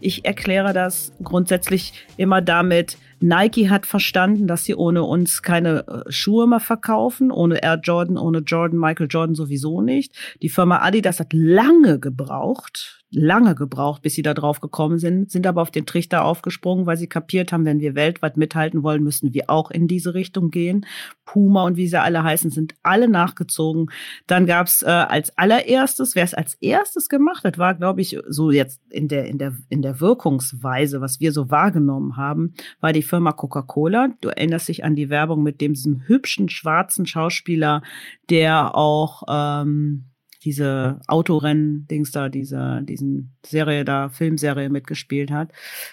Ich 0.00 0.24
erkläre 0.24 0.72
das 0.72 1.10
grundsätzlich 1.22 2.06
immer 2.16 2.40
damit, 2.40 2.96
Nike 3.20 3.70
hat 3.70 3.86
verstanden, 3.86 4.46
dass 4.46 4.64
sie 4.64 4.74
ohne 4.74 5.02
uns 5.02 5.42
keine 5.42 5.86
äh, 5.86 6.12
Schuhe 6.12 6.46
mehr 6.46 6.60
verkaufen, 6.60 7.30
ohne 7.30 7.62
Air 7.62 7.80
Jordan, 7.82 8.18
ohne 8.18 8.38
Jordan, 8.38 8.78
Michael 8.78 9.08
Jordan 9.08 9.34
sowieso 9.34 9.80
nicht. 9.80 10.12
Die 10.42 10.48
Firma 10.48 10.78
Adidas 10.78 11.20
hat 11.20 11.32
lange 11.32 11.98
gebraucht, 11.98 12.95
lange 13.10 13.54
gebraucht, 13.54 14.02
bis 14.02 14.14
sie 14.14 14.22
da 14.22 14.34
drauf 14.34 14.60
gekommen 14.60 14.98
sind, 14.98 15.30
sind 15.30 15.46
aber 15.46 15.62
auf 15.62 15.70
den 15.70 15.86
Trichter 15.86 16.24
aufgesprungen, 16.24 16.86
weil 16.86 16.96
sie 16.96 17.06
kapiert 17.06 17.52
haben, 17.52 17.64
wenn 17.64 17.80
wir 17.80 17.94
weltweit 17.94 18.36
mithalten 18.36 18.82
wollen, 18.82 19.02
müssen 19.02 19.32
wir 19.32 19.48
auch 19.48 19.70
in 19.70 19.86
diese 19.86 20.14
Richtung 20.14 20.50
gehen. 20.50 20.84
Puma 21.24 21.64
und 21.64 21.76
wie 21.76 21.86
sie 21.86 22.00
alle 22.00 22.22
heißen, 22.22 22.50
sind 22.50 22.74
alle 22.82 23.08
nachgezogen. 23.08 23.90
Dann 24.26 24.46
gab's 24.46 24.82
äh, 24.82 24.86
als 24.86 25.36
allererstes, 25.38 26.14
wer 26.16 26.24
es 26.24 26.34
als 26.34 26.54
erstes 26.54 27.08
gemacht 27.08 27.44
hat, 27.44 27.58
war, 27.58 27.74
glaube 27.74 28.00
ich, 28.00 28.18
so 28.28 28.50
jetzt 28.50 28.80
in 28.90 29.08
der, 29.08 29.26
in 29.26 29.38
der, 29.38 29.54
in 29.68 29.82
der 29.82 30.00
Wirkungsweise, 30.00 31.00
was 31.00 31.20
wir 31.20 31.32
so 31.32 31.50
wahrgenommen 31.50 32.16
haben, 32.16 32.54
war 32.80 32.92
die 32.92 33.02
Firma 33.02 33.32
Coca-Cola. 33.32 34.14
Du 34.20 34.28
erinnerst 34.28 34.68
dich 34.68 34.84
an 34.84 34.96
die 34.96 35.10
Werbung 35.10 35.42
mit 35.42 35.60
dem 35.60 35.74
diesem 35.74 36.02
hübschen 36.06 36.48
schwarzen 36.48 37.06
Schauspieler, 37.06 37.82
der 38.30 38.74
auch 38.74 39.22
ähm, 39.28 40.06
diese 40.46 41.00
Autorennen-Dings 41.08 42.12
da, 42.12 42.28
diese, 42.28 42.80
diesen 42.84 43.36
Serie 43.44 43.84
da, 43.84 44.08
Filmserie 44.08 44.70
mitgespielt 44.70 45.32
hat, 45.32 45.50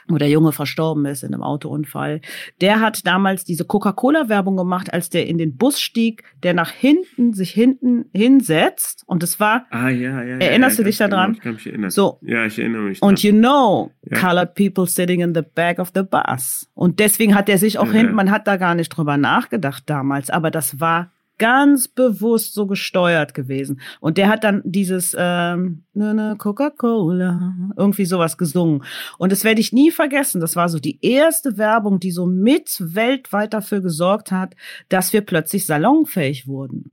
wo 0.08 0.18
der 0.18 0.30
Junge 0.30 0.52
verstorben 0.52 1.06
ist 1.06 1.24
in 1.24 1.34
einem 1.34 1.42
Autounfall. 1.42 2.22
Der 2.62 2.80
hat 2.80 3.06
damals 3.08 3.44
diese 3.46 3.66
Coca-Cola-Werbung 3.66 4.56
gemacht, 4.56 4.94
als 4.94 5.10
der 5.10 5.26
in 5.26 5.40
den 5.40 5.58
Bus 5.58 5.82
stieg, 5.82 6.24
der 6.44 6.54
nach 6.54 6.70
hinten, 6.70 7.34
sich 7.34 7.50
hinten 7.50 8.06
hinsetzt. 8.14 9.04
Und 9.08 9.24
es 9.24 9.40
war, 9.40 9.66
ah, 9.72 9.90
ja, 9.90 10.22
ja, 10.24 10.38
erinnerst 10.38 10.78
ja, 10.78 10.84
du 10.84 10.88
dich 10.88 10.98
daran? 10.98 11.34
Ich 11.34 11.42
kann 11.42 11.56
mich 11.56 11.66
erinnern. 11.66 11.90
So. 11.90 12.20
Ja, 12.22 12.46
ich 12.46 12.60
erinnere 12.60 12.84
mich. 12.84 13.02
Und 13.02 13.24
you 13.24 13.32
know, 13.32 13.92
colored 14.14 14.54
people 14.54 14.86
sitting 14.86 15.22
in 15.22 15.34
the 15.34 15.42
back 15.42 15.80
of 15.80 15.92
the 15.96 16.04
bus. 16.04 16.70
Und 16.76 17.00
deswegen 17.00 17.34
hat 17.34 17.50
er 17.50 17.58
sich 17.58 17.80
auch 17.80 17.92
hinten, 17.92 18.14
man 18.14 18.30
hat 18.30 18.46
da 18.46 18.58
gar 18.58 18.76
nicht 18.76 18.90
drüber 18.90 19.18
nachgedacht 19.18 19.84
damals, 19.88 20.30
aber 20.30 20.52
das 20.52 20.80
war 20.80 21.12
ganz 21.38 21.88
bewusst 21.88 22.54
so 22.54 22.68
gesteuert 22.68 23.34
gewesen. 23.34 23.82
Und 24.00 24.18
der 24.18 24.30
hat 24.30 24.44
dann 24.44 24.62
dieses 24.66 25.16
ähm, 25.18 25.84
ne, 25.94 26.14
ne, 26.14 26.36
Coca-Cola, 26.38 27.56
irgendwie 27.78 28.06
sowas 28.06 28.38
gesungen. 28.38 28.84
Und 29.18 29.32
das 29.32 29.44
werde 29.44 29.62
ich 29.62 29.74
nie 29.74 29.92
vergessen. 29.92 30.42
Das 30.42 30.56
war 30.56 30.70
so 30.70 30.80
die 30.80 31.00
erste 31.02 31.58
Werbung, 31.58 32.00
die 32.00 32.12
so 32.12 32.26
mit 32.26 32.78
weltweit 32.80 33.54
dafür 33.54 33.82
gesorgt 33.82 34.32
hat, 34.32 34.56
dass 34.90 35.14
wir 35.14 35.22
plötzlich 35.22 35.66
salonfähig 35.66 36.48
wurden. 36.48 36.92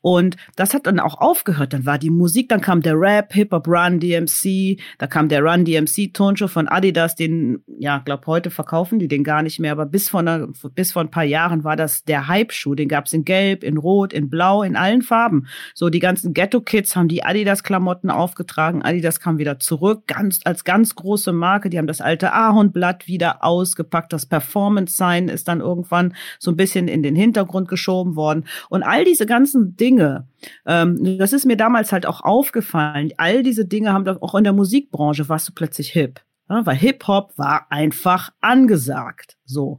Und 0.00 0.36
das 0.54 0.74
hat 0.74 0.86
dann 0.86 1.00
auch 1.00 1.20
aufgehört. 1.20 1.72
Dann 1.72 1.86
war 1.86 1.98
die 1.98 2.10
Musik, 2.10 2.48
dann 2.48 2.60
kam 2.60 2.80
der 2.80 2.94
Rap, 2.98 3.32
Hip-Hop, 3.32 3.66
Run 3.66 4.00
DMC, 4.00 4.80
da 4.98 5.06
kam 5.06 5.28
der 5.28 5.42
Run 5.42 5.64
DMC 5.64 6.12
Tonshow 6.12 6.48
von 6.48 6.68
Adidas, 6.68 7.16
den, 7.16 7.62
ja, 7.78 7.98
glaub, 7.98 8.26
heute 8.26 8.50
verkaufen 8.50 8.98
die 8.98 9.08
den 9.08 9.24
gar 9.24 9.42
nicht 9.42 9.58
mehr, 9.58 9.72
aber 9.72 9.86
bis 9.86 10.08
vor, 10.08 10.20
einer, 10.20 10.48
bis 10.74 10.92
vor 10.92 11.02
ein 11.02 11.10
paar 11.10 11.24
Jahren 11.24 11.64
war 11.64 11.76
das 11.76 12.04
der 12.04 12.28
Hype-Schuh. 12.28 12.74
Den 12.74 12.88
gab's 12.88 13.12
in 13.12 13.24
Gelb, 13.24 13.64
in 13.64 13.76
Rot, 13.76 14.12
in 14.12 14.30
Blau, 14.30 14.62
in 14.62 14.76
allen 14.76 15.02
Farben. 15.02 15.46
So, 15.74 15.88
die 15.88 15.98
ganzen 15.98 16.34
Ghetto-Kids 16.34 16.94
haben 16.96 17.08
die 17.08 17.24
Adidas-Klamotten 17.24 18.10
aufgetragen. 18.10 18.82
Adidas 18.82 19.20
kam 19.20 19.38
wieder 19.38 19.58
zurück, 19.58 20.06
ganz, 20.06 20.40
als 20.44 20.64
ganz 20.64 20.94
große 20.94 21.32
Marke. 21.32 21.70
Die 21.70 21.78
haben 21.78 21.86
das 21.86 22.00
alte 22.00 22.32
Ahornblatt 22.32 23.06
wieder 23.06 23.44
ausgepackt. 23.44 24.12
Das 24.12 24.26
Performance-Sign 24.26 25.28
ist 25.28 25.48
dann 25.48 25.60
irgendwann 25.60 26.14
so 26.38 26.50
ein 26.50 26.56
bisschen 26.56 26.88
in 26.88 27.02
den 27.02 27.16
Hintergrund 27.16 27.68
geschoben 27.68 28.16
worden. 28.16 28.44
Und 28.68 28.82
all 28.82 29.04
diese 29.04 29.26
ganzen 29.26 29.55
Dinge, 29.64 29.96
Dinge. 29.96 30.28
Ähm, 30.66 31.18
das 31.18 31.32
ist 31.32 31.46
mir 31.46 31.56
damals 31.56 31.92
halt 31.92 32.06
auch 32.06 32.20
aufgefallen. 32.22 33.12
All 33.16 33.42
diese 33.42 33.66
Dinge 33.66 33.92
haben 33.92 34.04
doch 34.04 34.20
auch 34.22 34.34
in 34.34 34.44
der 34.44 34.52
Musikbranche 34.52 35.28
warst 35.28 35.48
du 35.48 35.52
plötzlich 35.54 35.90
hip. 35.90 36.20
Ja, 36.48 36.64
weil 36.64 36.76
Hip-Hop 36.76 37.32
war 37.36 37.66
einfach 37.70 38.30
angesagt. 38.40 39.36
So. 39.44 39.78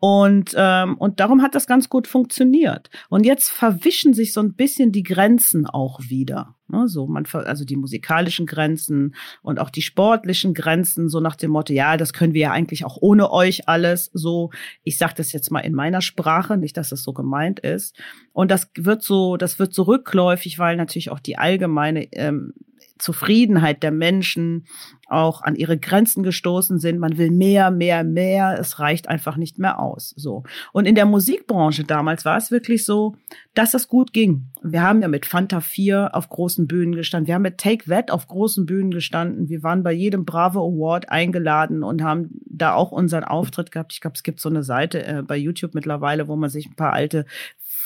Und, 0.00 0.52
ähm, 0.56 0.96
und 0.98 1.20
darum 1.20 1.42
hat 1.42 1.54
das 1.54 1.68
ganz 1.68 1.88
gut 1.88 2.08
funktioniert. 2.08 2.90
Und 3.08 3.24
jetzt 3.24 3.50
verwischen 3.50 4.14
sich 4.14 4.32
so 4.32 4.40
ein 4.40 4.54
bisschen 4.54 4.90
die 4.90 5.04
Grenzen 5.04 5.66
auch 5.66 6.00
wieder. 6.08 6.56
Ne, 6.70 6.86
so 6.86 7.06
man, 7.06 7.24
also 7.32 7.64
die 7.64 7.76
musikalischen 7.76 8.44
Grenzen 8.44 9.14
und 9.42 9.58
auch 9.58 9.70
die 9.70 9.80
sportlichen 9.80 10.52
Grenzen, 10.52 11.08
so 11.08 11.18
nach 11.18 11.34
dem 11.34 11.52
Motto, 11.52 11.72
ja, 11.72 11.96
das 11.96 12.12
können 12.12 12.34
wir 12.34 12.42
ja 12.42 12.52
eigentlich 12.52 12.84
auch 12.84 12.98
ohne 13.00 13.30
euch 13.30 13.68
alles. 13.68 14.10
So, 14.12 14.50
ich 14.82 14.98
sage 14.98 15.14
das 15.16 15.32
jetzt 15.32 15.50
mal 15.50 15.60
in 15.60 15.72
meiner 15.72 16.02
Sprache, 16.02 16.58
nicht, 16.58 16.76
dass 16.76 16.90
das 16.90 17.02
so 17.02 17.12
gemeint 17.12 17.60
ist. 17.60 17.96
Und 18.32 18.50
das 18.50 18.70
wird 18.76 19.02
so, 19.02 19.36
das 19.36 19.58
wird 19.58 19.72
so 19.72 19.84
rückläufig, 19.84 20.58
weil 20.58 20.76
natürlich 20.76 21.10
auch 21.10 21.20
die 21.20 21.38
allgemeine 21.38 22.12
ähm, 22.12 22.52
Zufriedenheit 22.98 23.82
der 23.82 23.92
Menschen 23.92 24.66
auch 25.08 25.42
an 25.42 25.56
ihre 25.56 25.78
Grenzen 25.78 26.22
gestoßen 26.22 26.78
sind. 26.78 26.98
Man 26.98 27.16
will 27.16 27.30
mehr, 27.30 27.70
mehr, 27.70 28.04
mehr. 28.04 28.58
Es 28.58 28.78
reicht 28.78 29.08
einfach 29.08 29.36
nicht 29.36 29.58
mehr 29.58 29.78
aus. 29.78 30.12
So. 30.16 30.42
Und 30.72 30.86
in 30.86 30.94
der 30.94 31.06
Musikbranche 31.06 31.84
damals 31.84 32.24
war 32.24 32.36
es 32.36 32.50
wirklich 32.50 32.84
so, 32.84 33.16
dass 33.54 33.74
es 33.74 33.88
gut 33.88 34.12
ging. 34.12 34.48
Wir 34.62 34.82
haben 34.82 35.00
ja 35.00 35.08
mit 35.08 35.24
Fanta 35.24 35.60
4 35.60 36.14
auf 36.14 36.28
großen 36.28 36.66
Bühnen 36.66 36.94
gestanden. 36.94 37.26
Wir 37.26 37.34
haben 37.34 37.42
mit 37.42 37.58
Take 37.58 37.86
That 37.88 38.10
auf 38.10 38.26
großen 38.26 38.66
Bühnen 38.66 38.90
gestanden. 38.90 39.48
Wir 39.48 39.62
waren 39.62 39.82
bei 39.82 39.92
jedem 39.92 40.24
Bravo 40.24 40.60
Award 40.60 41.08
eingeladen 41.08 41.82
und 41.82 42.02
haben 42.02 42.28
da 42.44 42.74
auch 42.74 42.92
unseren 42.92 43.24
Auftritt 43.24 43.72
gehabt. 43.72 43.92
Ich 43.94 44.00
glaube, 44.00 44.14
es 44.16 44.22
gibt 44.22 44.40
so 44.40 44.48
eine 44.48 44.62
Seite 44.62 45.06
äh, 45.06 45.22
bei 45.22 45.36
YouTube 45.36 45.74
mittlerweile, 45.74 46.28
wo 46.28 46.36
man 46.36 46.50
sich 46.50 46.66
ein 46.66 46.76
paar 46.76 46.92
alte 46.92 47.24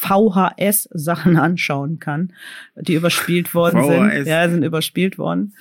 VHS-Sachen 0.03 1.37
anschauen 1.37 1.99
kann, 1.99 2.33
die 2.77 2.95
überspielt 2.95 3.55
worden 3.55 3.83
VHS. 3.83 4.15
sind. 4.17 4.27
Ja, 4.27 4.49
sind 4.49 4.65
überspielt 4.65 5.19
worden. 5.19 5.55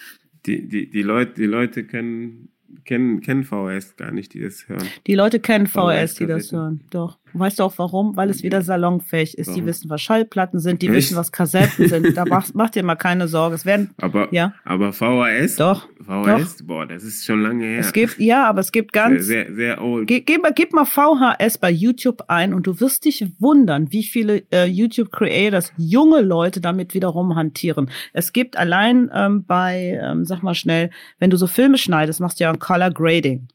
Die, 0.46 0.68
die, 0.68 0.90
die, 0.90 1.04
Leute, 1.04 1.34
die 1.36 1.46
Leute 1.46 1.84
können 1.84 2.50
kennen, 2.86 3.22
kennen 3.22 3.44
VHS 3.44 3.96
gar 3.96 4.12
nicht, 4.12 4.34
die 4.34 4.42
das 4.42 4.68
hören. 4.68 4.88
Die 5.08 5.16
Leute 5.16 5.40
kennen 5.40 5.68
VHS, 5.68 6.16
die 6.16 6.26
das 6.26 6.52
hören. 6.52 6.82
Doch. 6.90 7.20
Weißt 7.34 7.60
du 7.60 7.64
auch 7.64 7.74
warum? 7.78 8.16
Weil 8.16 8.30
es 8.30 8.44
wieder 8.44 8.62
salonfähig 8.62 9.38
ist. 9.38 9.56
Die 9.56 9.66
wissen, 9.66 9.90
was 9.90 10.02
Schallplatten 10.02 10.60
sind, 10.60 10.82
die 10.82 10.88
Echt? 10.88 10.96
wissen, 10.96 11.18
was 11.18 11.32
Kassetten 11.32 11.88
sind. 11.88 12.16
Da 12.16 12.26
mach, 12.30 12.48
mach 12.54 12.70
dir 12.70 12.84
mal 12.84 12.96
keine 12.96 13.28
Sorge. 13.28 13.56
Es 13.56 13.66
werden, 13.66 13.92
aber, 13.98 14.34
ja. 14.34 14.54
aber 14.64 14.94
VHS? 14.94 15.56
Doch. 15.56 15.88
VHS? 16.02 16.58
Doch. 16.58 16.66
Boah, 16.66 16.86
das 16.86 17.04
ist 17.04 17.26
schon 17.26 17.42
lange 17.42 17.66
her. 17.66 17.80
Es 17.80 17.94
gibt, 17.94 18.20
ja, 18.20 18.48
aber 18.48 18.60
es 18.60 18.72
gibt 18.72 18.94
ganz. 18.94 19.26
Sehr, 19.26 19.46
sehr, 19.48 19.56
sehr 19.56 19.82
old. 19.84 20.08
Ge, 20.08 20.22
gib, 20.22 20.44
gib 20.56 20.74
mal 20.74 20.86
VHS 20.86 21.58
bei 21.58 21.72
YouTube 21.72 22.24
ein 22.28 22.54
und 22.54 22.68
du 22.68 22.80
wirst 22.80 23.06
dich 23.06 23.26
wundern, 23.40 23.92
wie 23.92 24.04
viele 24.04 24.44
äh, 24.52 24.66
YouTube-Creators, 24.66 25.74
junge 25.78 26.22
Leute 26.22 26.62
damit 26.62 26.94
wiederum 26.94 27.36
hantieren. 27.36 27.90
Es 28.14 28.34
gibt 28.34 28.58
allein 28.58 29.10
ähm, 29.14 29.46
bei, 29.46 30.00
ähm, 30.02 30.26
sag 30.26 30.44
mal 30.44 30.56
schnell, 30.56 30.90
wenn 31.20 31.30
du 31.30 31.38
so 31.38 31.48
Filme 31.48 31.78
schneidest, 31.78 32.20
machst 32.20 32.40
du 32.40 32.44
ja 32.44 32.52
ein 32.52 32.60
Color 32.60 32.92
Grading. 32.92 33.48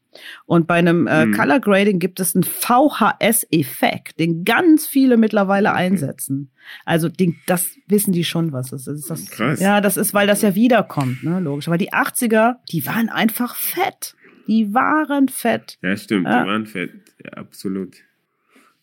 Und 0.45 0.67
bei 0.67 0.75
einem 0.75 1.07
äh, 1.07 1.25
mhm. 1.25 1.33
Color 1.33 1.59
Grading 1.59 1.99
gibt 1.99 2.19
es 2.19 2.35
einen 2.35 2.43
VHS-Effekt, 2.43 4.19
den 4.19 4.43
ganz 4.43 4.87
viele 4.87 5.17
mittlerweile 5.17 5.73
einsetzen. 5.73 6.51
Also 6.85 7.09
den, 7.09 7.35
das 7.45 7.77
wissen 7.87 8.11
die 8.11 8.23
schon, 8.23 8.51
was 8.51 8.71
es 8.71 8.87
ist. 8.87 9.09
Das, 9.09 9.29
Krass. 9.29 9.59
Ja, 9.59 9.81
das 9.81 9.97
ist, 9.97 10.13
weil 10.13 10.27
das 10.27 10.41
ja 10.41 10.55
wiederkommt, 10.55 11.23
ne, 11.23 11.39
logisch. 11.39 11.67
Aber 11.67 11.77
die 11.77 11.93
80er, 11.93 12.57
die 12.71 12.85
waren 12.85 13.09
einfach 13.09 13.55
fett. 13.55 14.15
Die 14.47 14.73
waren 14.73 15.27
fett. 15.27 15.77
Ja, 15.81 15.95
stimmt, 15.97 16.25
ja. 16.25 16.43
die 16.43 16.49
waren 16.49 16.65
fett. 16.65 16.91
Ja, 17.23 17.33
absolut. 17.33 17.97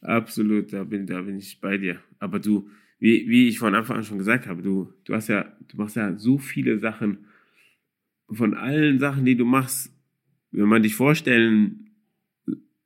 Absolut, 0.03 0.73
da 0.73 0.85
bin, 0.85 1.07
da 1.07 1.23
bin 1.23 1.39
ich 1.39 1.61
bei 1.61 1.79
dir. 1.79 1.99
Aber 2.19 2.39
du, 2.39 2.69
wie, 2.99 3.29
wie 3.29 3.49
ich 3.49 3.59
von 3.59 3.75
Anfang 3.75 3.97
an 3.97 4.05
schon 4.05 4.19
gesagt 4.19 4.47
habe, 4.47 4.63
du, 4.63 4.93
du 5.05 5.15
hast 5.15 5.29
ja, 5.29 5.47
du 5.69 5.77
machst 5.79 5.97
ja 5.97 6.17
so 6.17 6.39
viele 6.39 6.79
Sachen. 6.79 7.27
Von 8.31 8.55
allen 8.55 8.99
Sachen, 8.99 9.25
die 9.25 9.37
du 9.37 9.45
machst, 9.45 9.94
wenn 10.55 10.69
man 10.69 10.83
dich 10.83 10.95
vorstellen 10.95 11.91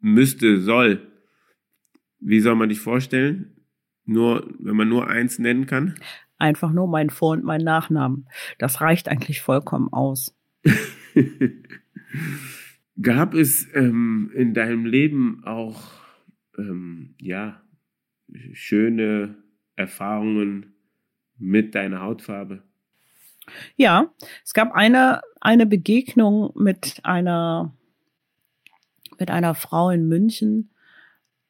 müsste, 0.01 0.61
soll, 0.61 1.07
wie 2.19 2.41
soll 2.41 2.57
man 2.57 2.69
dich 2.69 2.81
vorstellen? 2.81 3.57
Nur, 4.05 4.55
wenn 4.59 4.77
man 4.77 4.89
nur 4.89 5.09
eins 5.09 5.39
nennen 5.39 5.67
kann? 5.67 5.95
Einfach 6.39 6.73
nur 6.73 6.89
mein 6.89 7.11
Vor- 7.11 7.33
und 7.33 7.45
mein 7.45 7.61
Nachnamen. 7.61 8.27
Das 8.59 8.81
reicht 8.81 9.09
eigentlich 9.09 9.43
vollkommen 9.43 9.93
aus. 9.93 10.35
Gab 13.03 13.35
es 13.35 13.69
ähm, 13.75 14.31
in 14.35 14.55
deinem 14.55 14.87
Leben 14.87 15.45
auch, 15.45 15.93
ähm, 16.57 17.15
ja, 17.21 17.61
schöne 18.53 19.37
Erfahrungen 19.77 20.75
mit 21.37 21.75
deiner 21.75 22.01
Hautfarbe? 22.01 22.63
Ja, 23.77 24.13
es 24.45 24.55
gab 24.55 24.73
eine, 24.73 25.23
eine 25.41 25.67
Begegnung 25.67 26.53
mit 26.55 27.01
einer, 27.03 27.73
mit 29.19 29.31
einer 29.31 29.55
Frau 29.55 29.91
in 29.91 30.09
München, 30.09 30.71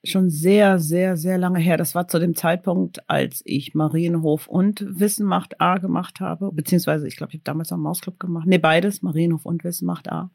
schon 0.04 0.30
sehr, 0.30 0.78
sehr, 0.78 1.16
sehr 1.16 1.38
lange 1.38 1.58
her. 1.58 1.76
Das 1.76 1.94
war 1.94 2.08
zu 2.08 2.18
dem 2.18 2.34
Zeitpunkt, 2.34 3.08
als 3.10 3.42
ich 3.44 3.74
Marienhof 3.74 4.46
und 4.46 4.84
Wissen 4.88 5.26
macht 5.26 5.60
A 5.60 5.78
gemacht 5.78 6.20
habe, 6.20 6.52
beziehungsweise 6.52 7.06
ich 7.08 7.16
glaube, 7.16 7.32
ich 7.32 7.38
habe 7.38 7.44
damals 7.44 7.72
auch 7.72 7.78
Mausclub 7.78 8.18
gemacht. 8.20 8.46
Nee, 8.46 8.58
beides, 8.58 9.02
Marienhof 9.02 9.44
und 9.44 9.64
Wissen 9.64 9.86
macht 9.86 10.10
A. 10.10 10.30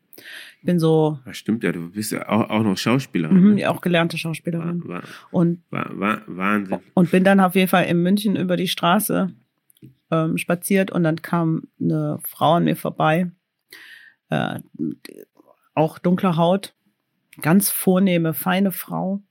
Ich 0.59 0.65
bin 0.65 0.79
so. 0.79 1.19
Das 1.25 1.37
stimmt 1.37 1.63
ja, 1.63 1.71
du 1.71 1.89
bist 1.89 2.11
ja 2.11 2.29
auch, 2.29 2.49
auch 2.49 2.63
noch 2.63 2.77
Schauspielerin. 2.77 3.41
Mhm, 3.41 3.55
ne? 3.55 3.67
Auch 3.67 3.81
gelernte 3.81 4.17
Schauspielerin. 4.17 4.83
War, 4.87 4.95
war, 4.95 5.03
und, 5.31 5.63
war, 5.71 5.99
war, 5.99 6.21
Wahnsinn. 6.27 6.79
Und 6.93 7.11
bin 7.11 7.23
dann 7.23 7.39
auf 7.39 7.55
jeden 7.55 7.67
Fall 7.67 7.85
in 7.85 8.03
München 8.03 8.35
über 8.35 8.57
die 8.57 8.67
Straße 8.67 9.33
ähm, 10.11 10.37
spaziert 10.37 10.91
und 10.91 11.03
dann 11.03 11.21
kam 11.21 11.67
eine 11.79 12.19
Frau 12.25 12.53
an 12.53 12.65
mir 12.65 12.75
vorbei, 12.75 13.31
äh, 14.29 14.59
auch 15.73 15.99
dunkle 15.99 16.37
Haut, 16.37 16.75
ganz 17.41 17.69
vornehme, 17.69 18.33
feine 18.33 18.71
Frau, 18.71 19.21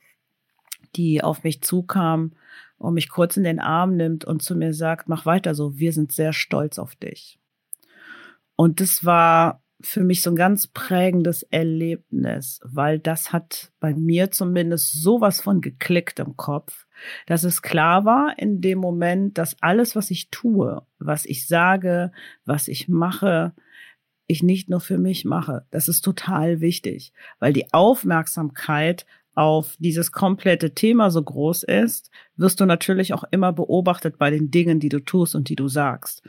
die 0.97 1.23
auf 1.23 1.45
mich 1.45 1.63
zukam 1.63 2.33
und 2.79 2.95
mich 2.95 3.09
kurz 3.09 3.37
in 3.37 3.45
den 3.45 3.61
Arm 3.61 3.97
nimmt 3.97 4.25
und 4.25 4.43
zu 4.43 4.57
mir 4.57 4.75
sagt, 4.75 5.09
mach 5.09 5.25
weiter 5.25 5.55
so, 5.55 5.79
wir 5.79 5.93
sind 5.93 6.13
sehr 6.13 6.33
stolz 6.33 6.79
auf 6.79 6.97
dich. 6.97 7.39
Und 8.57 8.81
das 8.81 9.05
war 9.05 9.63
für 9.81 10.03
mich 10.03 10.23
so 10.23 10.31
ein 10.31 10.37
ganz 10.37 10.67
prägendes 10.67 11.43
Erlebnis, 11.43 12.61
weil 12.65 12.99
das 12.99 13.33
hat 13.33 13.73
bei 13.81 13.95
mir 13.95 14.31
zumindest 14.31 15.03
sowas 15.03 15.41
von 15.41 15.61
geklickt 15.61 16.19
im 16.21 16.37
Kopf, 16.37 16.87
dass 17.27 17.45
es 17.45 17.63
klar 17.63 18.05
war 18.05 18.39
in 18.39 18.61
dem 18.61 18.79
Moment, 18.79 19.39
dass 19.39 19.57
alles, 19.61 19.97
was 19.97 20.11
ich 20.11 20.31
tue, 20.31 20.83
was 20.99 21.25
ich 21.25 21.47
sage, 21.47 22.13
was 22.45 22.69
ich 22.69 22.89
mache, 22.89 23.53
ich 24.27 24.43
nicht 24.43 24.69
nur 24.69 24.81
für 24.81 24.99
mich 24.99 25.25
mache. 25.25 25.67
Das 25.71 25.89
ist 25.89 26.03
total 26.03 26.61
wichtig, 26.61 27.13
weil 27.39 27.53
die 27.53 27.73
Aufmerksamkeit 27.73 29.07
auf 29.35 29.77
dieses 29.79 30.13
komplette 30.13 30.75
Thema 30.75 31.11
so 31.11 31.23
groß 31.23 31.63
ist, 31.63 32.11
wirst 32.37 32.61
du 32.61 32.67
natürlich 32.67 33.15
auch 33.15 33.25
immer 33.31 33.53
beobachtet 33.53 34.19
bei 34.19 34.31
den 34.31 34.51
Dingen, 34.51 34.79
die 34.79 34.91
du 34.91 35.01
tust 35.01 35.35
und 35.35 35.49
die 35.49 35.57
du 35.57 35.69
sagst. 35.69 36.23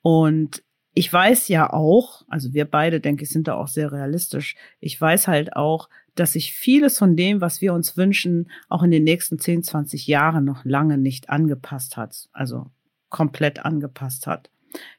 Und 0.00 0.62
ich 0.94 1.12
weiß 1.12 1.48
ja 1.48 1.70
auch, 1.70 2.22
also 2.28 2.54
wir 2.54 2.64
beide, 2.64 3.00
denke 3.00 3.24
ich, 3.24 3.28
sind 3.28 3.48
da 3.48 3.54
auch 3.54 3.68
sehr 3.68 3.92
realistisch. 3.92 4.56
Ich 4.80 4.98
weiß 4.98 5.28
halt 5.28 5.54
auch, 5.54 5.90
dass 6.16 6.32
sich 6.32 6.54
vieles 6.54 6.98
von 6.98 7.16
dem, 7.16 7.40
was 7.40 7.60
wir 7.60 7.72
uns 7.72 7.96
wünschen, 7.96 8.50
auch 8.68 8.82
in 8.82 8.90
den 8.90 9.04
nächsten 9.04 9.38
10, 9.38 9.62
20 9.62 10.06
Jahren 10.06 10.44
noch 10.44 10.64
lange 10.64 10.98
nicht 10.98 11.30
angepasst 11.30 11.96
hat. 11.96 12.28
Also 12.32 12.70
komplett 13.08 13.64
angepasst 13.64 14.26
hat. 14.26 14.50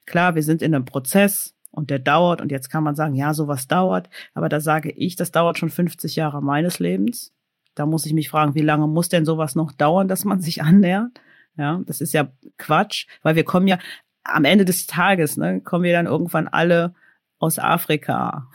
Klar, 0.05 0.36
wir 0.36 0.43
sind 0.43 0.61
in 0.61 0.74
einem 0.74 0.86
Prozess 0.86 1.55
und 1.72 1.89
der 1.89 1.99
dauert 1.99 2.41
und 2.41 2.51
jetzt 2.51 2.70
kann 2.70 2.84
man 2.84 2.95
sagen, 2.95 3.15
ja, 3.15 3.34
sowas 3.34 3.68
dauert. 3.68 4.09
Aber 4.34 4.49
da 4.49 4.59
sage 4.59 4.91
ich, 4.91 5.15
das 5.15 5.32
dauert 5.32 5.57
schon 5.57 5.70
50 5.70 6.15
Jahre 6.15 6.41
meines 6.41 6.80
Lebens. 6.80 7.34
Da 7.76 7.86
muss 7.86 8.05
ich 8.05 8.13
mich 8.13 8.30
fragen, 8.30 8.55
wie 8.55 8.61
lange 8.61 8.88
muss 8.88 9.09
denn 9.09 9.26
sowas 9.26 9.55
noch 9.55 9.72
dauern, 9.72 10.07
dass 10.07 10.26
man 10.26 10.41
sich 10.41 10.63
annähert? 10.63 11.11
Ja, 11.57 11.82
das 11.86 12.01
ist 12.01 12.13
ja 12.13 12.32
Quatsch, 12.57 13.07
weil 13.24 13.36
wir 13.36 13.43
kommen 13.43 13.68
ja, 13.68 13.78
am 14.24 14.45
Ende 14.45 14.65
des 14.65 14.88
Tages, 14.88 15.38
ne, 15.38 15.61
kommen 15.61 15.84
wir 15.84 15.93
dann 15.93 16.05
irgendwann 16.05 16.47
alle 16.47 16.93
aus 17.39 17.59
Afrika. 17.59 18.49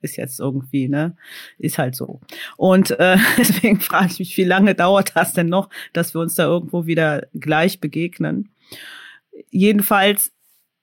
Ist 0.00 0.16
jetzt 0.16 0.40
irgendwie, 0.40 0.88
ne? 0.88 1.16
Ist 1.58 1.78
halt 1.78 1.94
so. 1.94 2.20
Und 2.56 2.90
äh, 2.92 3.16
deswegen 3.38 3.80
frage 3.80 4.08
ich 4.12 4.18
mich, 4.18 4.36
wie 4.36 4.44
lange 4.44 4.74
dauert 4.74 5.16
das 5.16 5.32
denn 5.32 5.48
noch, 5.48 5.68
dass 5.92 6.14
wir 6.14 6.20
uns 6.20 6.34
da 6.34 6.44
irgendwo 6.44 6.86
wieder 6.86 7.26
gleich 7.34 7.80
begegnen? 7.80 8.50
Jedenfalls 9.50 10.32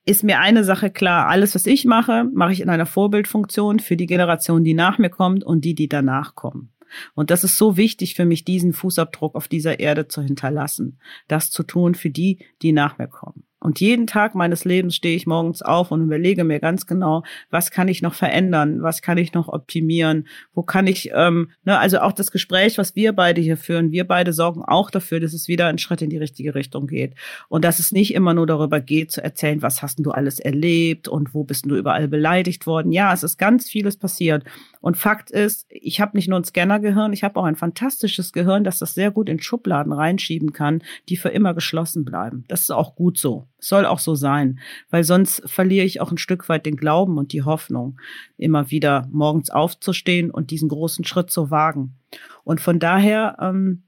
ist 0.06 0.24
mir 0.24 0.40
eine 0.40 0.64
Sache 0.64 0.90
klar, 0.90 1.28
alles, 1.28 1.54
was 1.54 1.66
ich 1.66 1.84
mache, 1.86 2.24
mache 2.34 2.54
ich 2.54 2.62
in 2.62 2.70
einer 2.70 2.86
Vorbildfunktion 2.86 3.80
für 3.80 3.98
die 3.98 4.06
Generation, 4.06 4.64
die 4.64 4.74
nach 4.74 4.98
mir 4.98 5.10
kommt 5.10 5.44
und 5.44 5.66
die, 5.66 5.76
die 5.76 5.90
danach 5.90 6.34
kommen. 6.34 6.72
Und 7.14 7.30
das 7.30 7.44
ist 7.44 7.58
so 7.58 7.76
wichtig 7.76 8.16
für 8.16 8.26
mich, 8.26 8.46
diesen 8.46 8.72
Fußabdruck 8.72 9.36
auf 9.36 9.50
dieser 9.50 9.82
Erde 9.82 10.08
zu 10.08 10.22
hinterlassen, 10.22 11.00
das 11.28 11.52
zu 11.52 11.64
tun 11.64 11.96
für 11.96 12.10
die, 12.10 12.40
die 12.62 12.72
nach 12.72 12.98
mir 12.98 13.08
kommen. 13.08 13.47
Und 13.68 13.82
jeden 13.82 14.08
Tag 14.08 14.34
meines 14.34 14.64
Lebens 14.64 14.96
stehe 14.96 15.18
ich 15.18 15.28
morgens 15.28 15.62
auf 15.62 15.92
und 15.92 16.02
überlege 16.02 16.46
mir 16.46 16.62
ganz 16.62 16.86
genau, 16.86 17.24
was 17.50 17.70
kann 17.70 17.90
ich 17.90 18.02
noch 18.02 18.14
verändern, 18.14 18.82
was 18.82 19.02
kann 19.02 19.18
ich 19.18 19.34
noch 19.34 19.50
optimieren, 19.50 20.26
wo 20.54 20.64
kann 20.64 20.88
ich, 20.88 21.12
ähm, 21.14 21.50
ne, 21.66 21.78
also 21.78 22.00
auch 22.00 22.14
das 22.14 22.32
Gespräch, 22.32 22.78
was 22.78 22.96
wir 22.96 23.12
beide 23.12 23.42
hier 23.42 23.58
führen, 23.58 23.92
wir 23.92 24.08
beide 24.08 24.32
sorgen 24.32 24.62
auch 24.62 24.90
dafür, 24.90 25.20
dass 25.20 25.34
es 25.34 25.50
wieder 25.50 25.68
einen 25.68 25.80
Schritt 25.80 26.02
in 26.02 26.10
die 26.10 26.18
richtige 26.18 26.56
Richtung 26.56 26.88
geht. 26.88 27.16
Und 27.50 27.66
dass 27.66 27.80
es 27.80 27.92
nicht 27.92 28.14
immer 28.14 28.34
nur 28.34 28.48
darüber 28.48 28.80
geht, 28.80 29.12
zu 29.12 29.22
erzählen, 29.22 29.62
was 29.62 29.82
hast 29.82 30.00
du 30.00 30.12
alles 30.12 30.40
erlebt 30.40 31.10
und 31.10 31.34
wo 31.34 31.44
bist 31.44 31.66
du 31.66 31.76
überall 31.76 32.08
beleidigt 32.08 32.68
worden. 32.68 32.94
Ja, 32.94 33.12
es 33.12 33.24
ist 33.24 33.38
ganz 33.38 33.70
vieles 33.70 33.98
passiert. 33.98 34.46
Und 34.82 34.98
Fakt 34.98 35.32
ist, 35.32 35.66
ich 35.70 36.00
habe 36.02 36.16
nicht 36.16 36.28
nur 36.28 36.40
ein 36.40 36.44
Scannergehirn, 36.44 37.14
ich 37.14 37.24
habe 37.24 37.40
auch 37.40 37.46
ein 37.46 37.56
fantastisches 37.56 38.32
Gehirn, 38.32 38.64
das 38.64 38.80
das 38.80 38.94
sehr 38.94 39.12
gut 39.12 39.30
in 39.30 39.42
Schubladen 39.42 39.94
reinschieben 39.94 40.54
kann, 40.54 40.84
die 41.10 41.18
für 41.18 41.30
immer 41.30 41.54
geschlossen 41.54 42.06
bleiben. 42.06 42.46
Das 42.48 42.62
ist 42.62 42.72
auch 42.72 42.96
gut 42.96 43.18
so. 43.18 43.48
Soll 43.60 43.86
auch 43.86 44.00
so 44.00 44.16
sein, 44.16 44.60
weil 44.90 45.04
sonst 45.04 45.42
verliere 45.50 45.86
ich 45.86 46.02
auch 46.02 46.12
ein 46.12 46.18
Stück 46.18 46.50
weit 46.50 46.66
den 46.66 46.78
Glauben 46.78 47.18
und 47.18 47.34
die 47.34 47.44
Hoffnung, 47.44 48.00
immer 48.38 48.70
wieder 48.72 49.08
morgens 49.12 49.50
aufzustehen 49.50 50.32
und 50.32 50.52
diesen 50.52 50.70
großen 50.70 51.06
Schritt 51.06 51.32
zu 51.32 51.52
wagen. 51.52 51.96
Und 52.44 52.62
von 52.62 52.80
daher 52.80 53.38
ähm, 53.42 53.84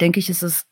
denke 0.00 0.20
ich, 0.20 0.28
ist 0.28 0.42
es 0.42 0.66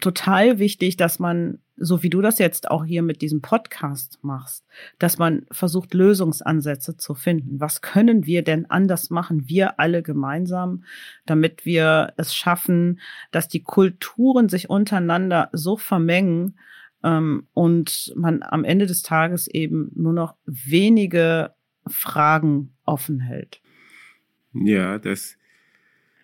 total 0.00 0.58
wichtig, 0.58 0.96
dass 0.96 1.18
man, 1.18 1.58
so 1.76 2.02
wie 2.02 2.10
du 2.10 2.20
das 2.20 2.38
jetzt 2.38 2.70
auch 2.70 2.84
hier 2.84 3.02
mit 3.02 3.22
diesem 3.22 3.42
Podcast 3.42 4.18
machst, 4.22 4.66
dass 4.98 5.18
man 5.18 5.46
versucht, 5.50 5.94
Lösungsansätze 5.94 6.96
zu 6.96 7.14
finden. 7.14 7.60
Was 7.60 7.82
können 7.82 8.26
wir 8.26 8.42
denn 8.42 8.70
anders 8.70 9.10
machen, 9.10 9.48
wir 9.48 9.78
alle 9.78 10.02
gemeinsam, 10.02 10.84
damit 11.26 11.66
wir 11.66 12.12
es 12.16 12.34
schaffen, 12.34 13.00
dass 13.30 13.48
die 13.48 13.62
Kulturen 13.62 14.48
sich 14.48 14.70
untereinander 14.70 15.50
so 15.52 15.76
vermengen 15.76 16.58
ähm, 17.02 17.46
und 17.52 18.12
man 18.16 18.42
am 18.42 18.64
Ende 18.64 18.86
des 18.86 19.02
Tages 19.02 19.46
eben 19.46 19.90
nur 19.94 20.12
noch 20.12 20.36
wenige 20.46 21.54
Fragen 21.86 22.74
offen 22.84 23.20
hält. 23.20 23.60
Ja, 24.52 24.98
das, 24.98 25.36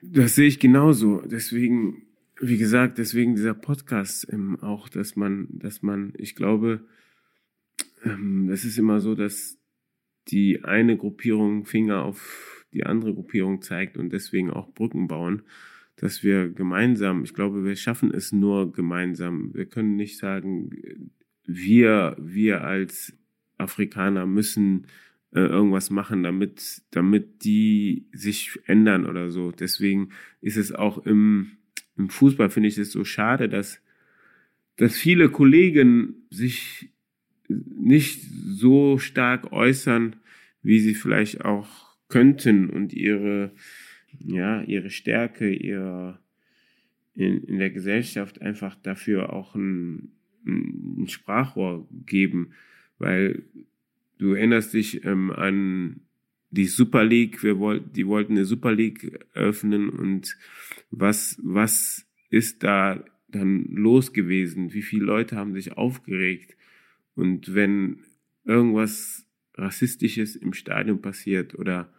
das 0.00 0.34
sehe 0.34 0.48
ich 0.48 0.58
genauso. 0.58 1.20
Deswegen 1.26 2.06
wie 2.42 2.58
gesagt, 2.58 2.98
deswegen 2.98 3.36
dieser 3.36 3.54
Podcast 3.54 4.26
ähm, 4.30 4.58
auch, 4.60 4.88
dass 4.88 5.14
man, 5.14 5.46
dass 5.50 5.80
man, 5.82 6.12
ich 6.16 6.34
glaube, 6.34 6.84
ähm, 8.04 8.50
es 8.50 8.64
ist 8.64 8.78
immer 8.78 9.00
so, 9.00 9.14
dass 9.14 9.58
die 10.28 10.64
eine 10.64 10.96
Gruppierung 10.96 11.64
Finger 11.64 12.02
auf 12.02 12.66
die 12.72 12.84
andere 12.84 13.14
Gruppierung 13.14 13.62
zeigt 13.62 13.96
und 13.96 14.12
deswegen 14.12 14.50
auch 14.50 14.74
Brücken 14.74 15.06
bauen, 15.06 15.42
dass 15.94 16.24
wir 16.24 16.48
gemeinsam, 16.48 17.22
ich 17.22 17.32
glaube, 17.32 17.64
wir 17.64 17.76
schaffen 17.76 18.12
es 18.12 18.32
nur 18.32 18.72
gemeinsam. 18.72 19.54
Wir 19.54 19.66
können 19.66 19.94
nicht 19.94 20.18
sagen, 20.18 20.70
wir, 21.44 22.16
wir 22.18 22.64
als 22.64 23.16
Afrikaner 23.56 24.26
müssen 24.26 24.88
äh, 25.30 25.40
irgendwas 25.40 25.90
machen, 25.90 26.24
damit, 26.24 26.82
damit 26.90 27.44
die 27.44 28.08
sich 28.12 28.58
ändern 28.66 29.06
oder 29.06 29.30
so. 29.30 29.52
Deswegen 29.52 30.08
ist 30.40 30.56
es 30.56 30.72
auch 30.72 30.98
im, 31.06 31.58
im 32.02 32.10
Fußball 32.10 32.50
finde 32.50 32.68
ich 32.68 32.78
es 32.78 32.92
so 32.92 33.04
schade, 33.04 33.48
dass, 33.48 33.80
dass 34.76 34.96
viele 34.96 35.30
Kollegen 35.30 36.26
sich 36.30 36.90
nicht 37.48 38.22
so 38.22 38.98
stark 38.98 39.52
äußern, 39.52 40.16
wie 40.62 40.80
sie 40.80 40.94
vielleicht 40.94 41.44
auch 41.44 41.96
könnten 42.08 42.70
und 42.70 42.92
ihre, 42.92 43.52
ja, 44.18 44.62
ihre 44.62 44.90
Stärke, 44.90 45.52
ihr, 45.52 46.18
in, 47.14 47.44
in 47.44 47.58
der 47.58 47.70
Gesellschaft 47.70 48.42
einfach 48.42 48.74
dafür 48.82 49.32
auch 49.32 49.54
ein, 49.54 50.12
ein 50.44 51.06
Sprachrohr 51.08 51.86
geben, 52.06 52.52
weil 52.98 53.44
du 54.18 54.34
erinnerst 54.34 54.74
dich 54.74 55.04
ähm, 55.04 55.30
an 55.30 56.00
die 56.52 56.66
Super 56.66 57.02
League, 57.02 57.42
wir 57.42 57.58
wollten, 57.58 57.92
die 57.92 58.06
wollten 58.06 58.32
eine 58.32 58.44
Super 58.44 58.72
League 58.72 59.18
öffnen 59.32 59.88
und 59.88 60.36
was, 60.90 61.40
was 61.42 62.06
ist 62.28 62.62
da 62.62 63.04
dann 63.28 63.64
los 63.70 64.12
gewesen? 64.12 64.74
Wie 64.74 64.82
viele 64.82 65.04
Leute 65.06 65.36
haben 65.36 65.54
sich 65.54 65.72
aufgeregt? 65.78 66.54
Und 67.14 67.54
wenn 67.54 68.04
irgendwas 68.44 69.26
Rassistisches 69.54 70.36
im 70.36 70.52
Stadion 70.52 71.00
passiert 71.00 71.58
oder, 71.58 71.92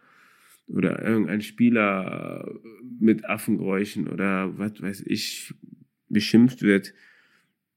oder 0.68 1.02
irgendein 1.04 1.42
Spieler 1.42 2.48
mit 3.00 3.24
Affengeräuschen 3.24 4.06
oder 4.08 4.56
was 4.56 4.80
weiß 4.80 5.02
ich 5.06 5.52
beschimpft 6.08 6.62
wird, 6.62 6.94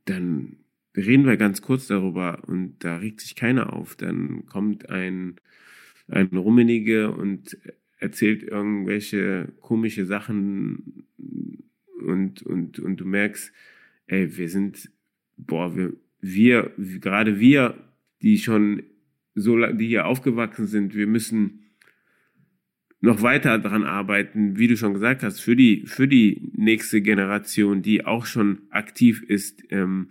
dann 0.06 0.58
reden 0.96 1.26
wir 1.26 1.38
ganz 1.38 1.64
kurz 1.64 1.88
darüber 1.88 2.44
und 2.48 2.84
da 2.84 2.98
regt 2.98 3.22
sich 3.22 3.36
keiner 3.36 3.74
auf. 3.74 3.96
Dann 3.96 4.46
kommt 4.46 4.90
ein 4.90 5.40
ein 6.08 6.28
Rummenige 6.28 7.12
und 7.12 7.58
erzählt 8.00 8.44
irgendwelche 8.44 9.54
komische 9.62 10.06
Sachen 10.06 11.06
und, 12.06 12.44
und, 12.44 12.80
und 12.80 12.98
du 12.98 13.06
merkst, 13.06 13.52
ey, 14.08 14.38
wir 14.38 14.50
sind, 14.50 14.90
boah, 15.36 15.76
wir, 15.76 15.94
wir, 16.22 16.72
gerade 16.78 17.40
wir, 17.40 17.76
die 18.22 18.38
schon 18.38 18.84
so, 19.36 19.58
die 19.74 19.88
hier 19.88 20.08
aufgewachsen 20.08 20.68
sind, 20.68 20.96
wir 20.96 21.08
müssen 21.08 21.64
noch 23.00 23.22
weiter 23.22 23.60
daran 23.60 23.84
arbeiten, 23.84 24.58
wie 24.58 24.68
du 24.68 24.76
schon 24.76 24.94
gesagt 24.94 25.22
hast, 25.22 25.40
für 25.40 25.56
die, 25.56 25.86
für 25.86 26.08
die 26.08 26.52
nächste 26.56 27.02
Generation, 27.02 27.84
die 27.84 28.06
auch 28.06 28.26
schon 28.26 28.62
aktiv 28.72 29.22
ist, 29.22 29.64
ähm, 29.70 30.10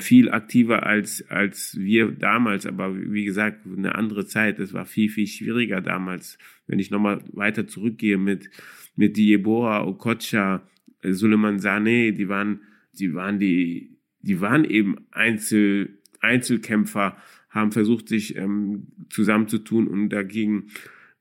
viel 0.00 0.30
aktiver 0.30 0.86
als, 0.86 1.24
als 1.28 1.76
wir 1.78 2.10
damals. 2.10 2.66
Aber 2.66 2.96
wie 2.96 3.24
gesagt, 3.24 3.64
eine 3.66 3.94
andere 3.94 4.26
Zeit. 4.26 4.58
Es 4.58 4.72
war 4.72 4.86
viel, 4.86 5.08
viel 5.08 5.26
schwieriger 5.26 5.80
damals. 5.80 6.38
Wenn 6.66 6.78
ich 6.78 6.90
nochmal 6.90 7.22
weiter 7.32 7.66
zurückgehe 7.66 8.18
mit, 8.18 8.50
mit 8.96 9.16
Diebora, 9.16 9.86
Okocha, 9.86 10.62
äh, 11.02 11.12
Suleiman 11.12 11.60
Sane, 11.60 12.12
die 12.12 12.28
waren, 12.28 12.62
die 12.92 13.14
waren 13.14 13.38
die, 13.38 13.96
die 14.20 14.40
waren 14.40 14.64
eben 14.64 14.96
Einzel, 15.12 15.98
Einzelkämpfer, 16.20 17.16
haben 17.50 17.70
versucht, 17.72 18.08
sich 18.08 18.36
ähm, 18.36 18.88
zusammenzutun 19.10 19.86
und 19.86 20.10
dagegen 20.10 20.70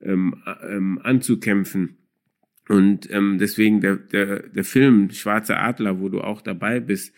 ähm, 0.01 0.35
ähm, 0.67 0.99
anzukämpfen. 1.03 1.97
Und 2.67 3.09
ähm, 3.11 3.37
deswegen 3.39 3.81
der, 3.81 3.95
der, 3.95 4.49
der 4.49 4.63
Film 4.63 5.11
Schwarze 5.11 5.57
Adler, 5.57 6.01
wo 6.01 6.09
du 6.09 6.21
auch 6.21 6.41
dabei 6.41 6.79
bist, 6.79 7.13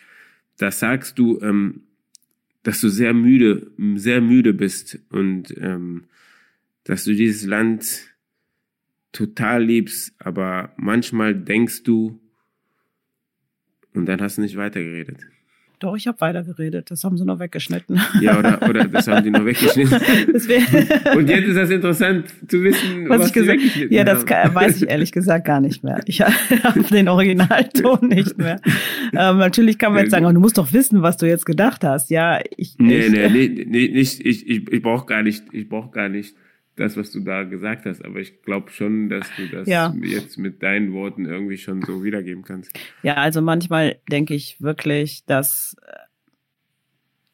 da 0.59 0.71
sagst 0.71 1.17
du, 1.17 1.39
ähm, 1.41 1.83
dass 2.63 2.81
du 2.81 2.89
sehr 2.89 3.13
müde, 3.13 3.71
sehr 3.95 4.21
müde 4.21 4.53
bist 4.53 4.99
und 5.09 5.55
ähm, 5.57 6.05
dass 6.83 7.05
du 7.05 7.15
dieses 7.15 7.45
Land 7.45 8.13
total 9.11 9.63
liebst, 9.63 10.13
aber 10.19 10.73
manchmal 10.77 11.33
denkst 11.33 11.83
du 11.83 12.19
und 13.93 14.05
dann 14.05 14.21
hast 14.21 14.37
du 14.37 14.41
nicht 14.41 14.57
weitergeredet. 14.57 15.21
Doch, 15.79 15.95
ich 15.95 16.07
habe 16.07 16.19
weitergeredet. 16.19 16.91
Das 16.91 17.05
haben 17.05 17.17
sie 17.17 17.23
noch 17.23 17.39
weggeschnitten. 17.39 17.99
Ja, 18.21 18.37
oder, 18.37 18.59
oder 18.69 18.85
das 18.85 19.07
haben 19.07 19.23
die 19.23 19.31
noch 19.31 19.45
weggeschnitten. 19.45 19.97
Und 21.15 21.29
jetzt 21.29 21.47
ist 21.47 21.55
das 21.55 21.69
interessant 21.69 22.25
zu 22.47 22.61
wissen, 22.63 23.07
was, 23.07 23.19
was 23.19 23.27
ich 23.27 23.33
gesagt 23.33 23.61
habe. 23.61 23.93
Ja, 23.93 24.03
das 24.03 24.25
kann, 24.25 24.53
weiß 24.53 24.81
ich 24.81 24.89
ehrlich 24.89 25.11
gesagt 25.11 25.45
gar 25.45 25.61
nicht 25.61 25.83
mehr. 25.83 26.01
Ich 26.05 26.21
habe 26.63 26.83
den 26.83 27.07
Originalton 27.07 28.09
nicht 28.09 28.37
mehr. 28.37 28.59
Ähm, 29.13 29.37
natürlich 29.37 29.77
kann 29.77 29.93
man 29.93 30.03
jetzt 30.03 30.11
sagen, 30.11 30.25
oh, 30.25 30.31
du 30.33 30.39
musst 30.39 30.57
doch 30.57 30.73
wissen, 30.73 31.01
was 31.01 31.15
du 31.17 31.27
jetzt 31.27 31.45
gedacht 31.45 31.83
hast. 31.83 32.09
Ja, 32.09 32.39
ich. 32.57 32.75
Nee, 32.77 32.99
ich, 32.99 33.11
nee, 33.11 33.29
nee, 33.29 33.65
nee, 33.67 33.87
nicht, 33.87 34.25
ich, 34.25 34.49
ich, 34.49 34.69
ich 34.69 34.81
brauche 34.81 35.05
gar 35.05 35.23
nicht, 35.23 35.45
ich 35.53 35.69
brauche 35.69 35.91
gar 35.91 36.09
nicht 36.09 36.35
das, 36.79 36.97
was 36.97 37.11
du 37.11 37.19
da 37.19 37.43
gesagt 37.43 37.85
hast, 37.85 38.03
aber 38.03 38.19
ich 38.19 38.41
glaube 38.41 38.71
schon, 38.71 39.09
dass 39.09 39.27
du 39.35 39.47
das 39.47 39.67
ja. 39.67 39.93
jetzt 40.01 40.37
mit 40.37 40.63
deinen 40.63 40.93
Worten 40.93 41.25
irgendwie 41.25 41.57
schon 41.57 41.81
so 41.81 42.03
wiedergeben 42.03 42.43
kannst. 42.43 42.71
Ja, 43.03 43.15
also 43.15 43.41
manchmal 43.41 43.97
denke 44.09 44.33
ich 44.33 44.61
wirklich, 44.61 45.25
dass 45.25 45.75
äh, 45.85 45.93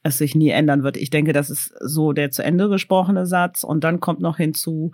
es 0.06 0.20
sich 0.20 0.36
nie 0.36 0.50
ändern 0.50 0.84
wird. 0.84 0.98
Ich 0.98 1.10
denke, 1.10 1.34
das 1.34 1.50
ist 1.50 1.74
so 1.80 2.14
der 2.14 2.30
zu 2.30 2.44
Ende 2.44 2.70
gesprochene 2.70 3.26
Satz. 3.26 3.64
Und 3.64 3.84
dann 3.84 4.00
kommt 4.00 4.20
noch 4.20 4.38
hinzu, 4.38 4.92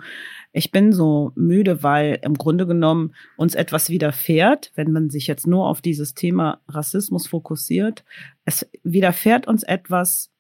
ich 0.54 0.72
bin 0.72 0.94
so 0.94 1.34
müde, 1.36 1.84
weil 1.84 2.20
im 2.24 2.36
Grunde 2.36 2.66
genommen 2.66 3.14
uns 3.36 3.54
etwas 3.54 3.90
widerfährt, 3.90 4.72
wenn 4.76 4.94
man 4.94 5.10
sich 5.10 5.28
jetzt 5.28 5.48
nur 5.48 5.68
auf 5.68 5.82
dieses 5.82 6.14
Thema 6.14 6.62
Rassismus 6.70 7.28
fokussiert. 7.28 8.06
Es 8.46 8.70
widerfährt 8.84 9.48
uns 9.48 9.64
etwas, 9.64 10.32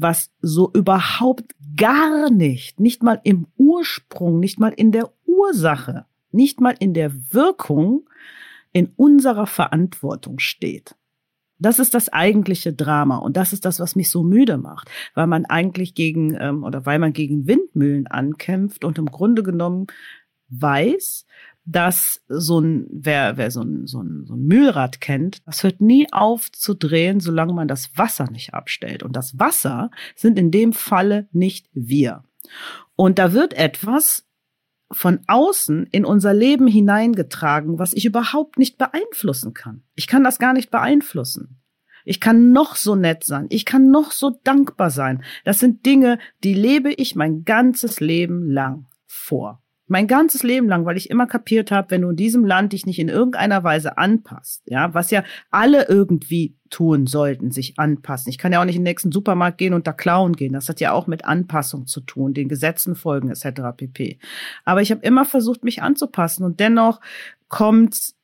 was 0.00 0.30
so 0.40 0.70
überhaupt 0.72 1.54
gar 1.76 2.30
nicht, 2.30 2.80
nicht 2.80 3.02
mal 3.02 3.20
im 3.24 3.46
Ursprung, 3.56 4.40
nicht 4.40 4.58
mal 4.58 4.72
in 4.74 4.92
der 4.92 5.10
Ursache, 5.26 6.06
nicht 6.30 6.60
mal 6.60 6.74
in 6.78 6.94
der 6.94 7.12
Wirkung 7.32 8.08
in 8.72 8.92
unserer 8.96 9.46
Verantwortung 9.46 10.38
steht. 10.38 10.94
Das 11.58 11.80
ist 11.80 11.94
das 11.94 12.08
eigentliche 12.08 12.72
Drama 12.72 13.16
und 13.16 13.36
das 13.36 13.52
ist 13.52 13.64
das, 13.64 13.80
was 13.80 13.96
mich 13.96 14.10
so 14.10 14.22
müde 14.22 14.58
macht, 14.58 14.88
weil 15.14 15.26
man 15.26 15.44
eigentlich 15.44 15.94
gegen 15.94 16.36
ähm, 16.38 16.62
oder 16.62 16.86
weil 16.86 17.00
man 17.00 17.12
gegen 17.12 17.48
Windmühlen 17.48 18.06
ankämpft 18.06 18.84
und 18.84 18.98
im 18.98 19.06
Grunde 19.06 19.42
genommen 19.42 19.88
weiß, 20.50 21.26
dass 21.70 22.24
so 22.28 22.60
ein, 22.60 22.86
wer, 22.90 23.36
wer 23.36 23.50
so 23.50 23.60
ein, 23.60 23.86
so, 23.86 24.00
ein, 24.02 24.24
so 24.24 24.34
ein 24.34 24.46
Mühlrad 24.46 25.02
kennt, 25.02 25.46
das 25.46 25.62
hört 25.62 25.82
nie 25.82 26.06
auf 26.12 26.50
zu 26.50 26.72
drehen, 26.72 27.20
solange 27.20 27.52
man 27.52 27.68
das 27.68 27.90
Wasser 27.96 28.30
nicht 28.30 28.54
abstellt. 28.54 29.02
Und 29.02 29.14
das 29.14 29.38
Wasser 29.38 29.90
sind 30.16 30.38
in 30.38 30.50
dem 30.50 30.72
Falle 30.72 31.28
nicht 31.32 31.68
wir. 31.74 32.24
Und 32.96 33.18
da 33.18 33.34
wird 33.34 33.52
etwas 33.52 34.26
von 34.90 35.20
außen 35.26 35.86
in 35.92 36.06
unser 36.06 36.32
Leben 36.32 36.66
hineingetragen, 36.66 37.78
was 37.78 37.92
ich 37.92 38.06
überhaupt 38.06 38.58
nicht 38.58 38.78
beeinflussen 38.78 39.52
kann. 39.52 39.82
Ich 39.94 40.06
kann 40.06 40.24
das 40.24 40.38
gar 40.38 40.54
nicht 40.54 40.70
beeinflussen. 40.70 41.60
Ich 42.06 42.18
kann 42.18 42.52
noch 42.52 42.76
so 42.76 42.94
nett 42.94 43.24
sein. 43.24 43.44
Ich 43.50 43.66
kann 43.66 43.90
noch 43.90 44.12
so 44.12 44.40
dankbar 44.42 44.88
sein. 44.88 45.22
Das 45.44 45.58
sind 45.58 45.84
Dinge, 45.84 46.18
die 46.42 46.54
lebe 46.54 46.90
ich 46.94 47.14
mein 47.14 47.44
ganzes 47.44 48.00
Leben 48.00 48.50
lang 48.50 48.86
vor. 49.06 49.62
Mein 49.88 50.06
ganzes 50.06 50.42
Leben 50.42 50.68
lang, 50.68 50.84
weil 50.84 50.96
ich 50.96 51.10
immer 51.10 51.26
kapiert 51.26 51.70
habe, 51.70 51.90
wenn 51.90 52.02
du 52.02 52.10
in 52.10 52.16
diesem 52.16 52.44
Land 52.44 52.72
dich 52.72 52.86
nicht 52.86 52.98
in 52.98 53.08
irgendeiner 53.08 53.64
Weise 53.64 53.98
anpasst, 53.98 54.62
ja, 54.66 54.94
was 54.94 55.10
ja 55.10 55.24
alle 55.50 55.88
irgendwie 55.88 56.56
tun 56.70 57.06
sollten, 57.06 57.50
sich 57.50 57.78
anpassen. 57.78 58.30
Ich 58.30 58.38
kann 58.38 58.52
ja 58.52 58.60
auch 58.60 58.64
nicht 58.64 58.76
in 58.76 58.82
den 58.82 58.90
nächsten 58.90 59.12
Supermarkt 59.12 59.58
gehen 59.58 59.74
und 59.74 59.86
da 59.86 59.92
klauen 59.92 60.34
gehen. 60.34 60.52
Das 60.52 60.68
hat 60.68 60.80
ja 60.80 60.92
auch 60.92 61.06
mit 61.06 61.24
Anpassung 61.24 61.86
zu 61.86 62.00
tun, 62.00 62.34
den 62.34 62.48
Gesetzen 62.48 62.94
folgen 62.94 63.30
etc. 63.30 63.62
pp. 63.76 64.18
Aber 64.64 64.82
ich 64.82 64.90
habe 64.90 65.02
immer 65.02 65.24
versucht, 65.24 65.64
mich 65.64 65.82
anzupassen 65.82 66.44
und 66.44 66.60
dennoch 66.60 67.00
kommt, 67.48 68.14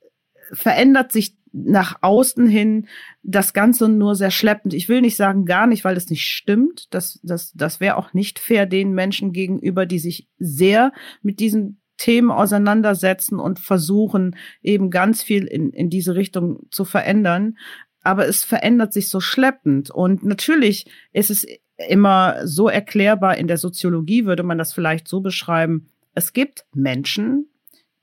verändert 0.53 1.11
sich 1.11 1.37
nach 1.55 1.99
außen 2.01 2.47
hin 2.47 2.89
das 3.23 3.53
Ganze 3.53 3.89
nur 3.89 4.17
sehr 4.17 4.33
schleppend. 4.33 4.75
Ich 4.75 4.89
will 4.89 5.01
nicht 5.01 5.17
sagen 5.17 5.45
gar 5.45 5.67
nicht, 5.67 5.85
weil 5.85 5.95
das 5.95 6.11
nicht 6.11 6.25
stimmt. 6.25 6.93
Das, 6.93 7.21
das, 7.23 7.53
das 7.55 7.79
wäre 7.79 7.97
auch 7.97 8.13
nicht 8.13 8.41
fair 8.41 8.67
den 8.67 8.93
Menschen 8.93 9.33
gegenüber, 9.33 9.87
die 9.87 10.01
sich 10.01 10.29
sehr 10.39 10.93
mit 11.23 11.39
diesen 11.39 11.81
Themen 11.97 12.33
auseinandersetzen 12.33 13.39
und 13.39 13.61
versuchen, 13.61 14.37
eben 14.63 14.91
ganz 14.91 15.23
viel 15.23 15.45
in, 15.45 15.71
in 15.71 15.91
diese 15.91 16.17
Richtung 16.17 16.67
zu 16.71 16.85
verändern. 16.85 17.57
Aber 18.03 18.27
es 18.27 18.43
verändert 18.43 18.93
sich 18.93 19.09
so 19.09 19.21
schleppend. 19.21 19.91
Und 19.91 20.25
natürlich 20.25 20.87
ist 21.13 21.31
es 21.31 21.47
immer 21.89 22.47
so 22.47 22.69
erklärbar, 22.69 23.39
in 23.39 23.47
der 23.47 23.59
Soziologie 23.59 24.27
würde 24.27 24.43
man 24.43 24.59
das 24.59 24.73
vielleicht 24.73 25.07
so 25.07 25.21
beschreiben, 25.21 25.89
es 26.15 26.33
gibt 26.33 26.65
Menschen, 26.75 27.49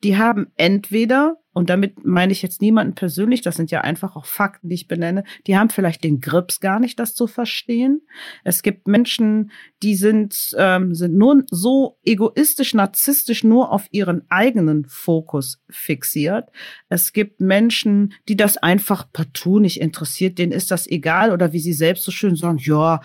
die 0.03 0.17
haben 0.17 0.47
entweder 0.55 1.37
und 1.53 1.69
damit 1.69 2.05
meine 2.05 2.31
ich 2.31 2.41
jetzt 2.41 2.61
niemanden 2.61 2.95
persönlich, 2.95 3.41
das 3.41 3.57
sind 3.57 3.71
ja 3.71 3.81
einfach 3.81 4.15
auch 4.15 4.25
Fakten, 4.25 4.69
die 4.69 4.75
ich 4.75 4.87
benenne, 4.87 5.25
die 5.47 5.57
haben 5.57 5.69
vielleicht 5.69 6.03
den 6.03 6.21
Grips 6.21 6.61
gar 6.61 6.79
nicht, 6.79 6.97
das 6.97 7.13
zu 7.13 7.27
verstehen. 7.27 8.01
Es 8.45 8.61
gibt 8.61 8.87
Menschen, 8.87 9.51
die 9.83 9.95
sind, 9.95 10.55
ähm, 10.57 10.95
sind 10.95 11.15
nur 11.15 11.43
so 11.51 11.97
egoistisch, 12.05 12.73
narzisstisch 12.73 13.43
nur 13.43 13.71
auf 13.71 13.87
ihren 13.91 14.23
eigenen 14.29 14.85
Fokus 14.85 15.61
fixiert. 15.69 16.49
Es 16.87 17.11
gibt 17.11 17.41
Menschen, 17.41 18.13
die 18.29 18.37
das 18.37 18.55
einfach 18.55 19.11
partout 19.11 19.59
nicht 19.59 19.81
interessiert, 19.81 20.37
denen 20.37 20.53
ist 20.53 20.71
das 20.71 20.87
egal 20.87 21.31
oder 21.31 21.51
wie 21.51 21.59
sie 21.59 21.73
selbst 21.73 22.03
so 22.03 22.11
schön 22.11 22.37
sagen, 22.37 22.59
ja, 22.61 23.01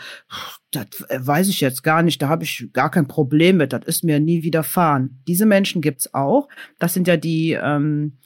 das 0.84 1.26
weiß 1.26 1.48
ich 1.48 1.60
jetzt 1.60 1.82
gar 1.82 2.02
nicht, 2.02 2.20
da 2.22 2.28
habe 2.28 2.44
ich 2.44 2.68
gar 2.72 2.90
kein 2.90 3.08
Problem 3.08 3.56
mit, 3.56 3.72
das 3.72 3.84
ist 3.84 4.04
mir 4.04 4.20
nie 4.20 4.42
widerfahren. 4.42 5.22
Diese 5.26 5.46
Menschen 5.46 5.82
gibt's 5.82 6.12
auch. 6.14 6.48
Das 6.78 6.94
sind 6.94 7.08
ja 7.08 7.16
die, 7.16 7.52
ähm, 7.52 8.18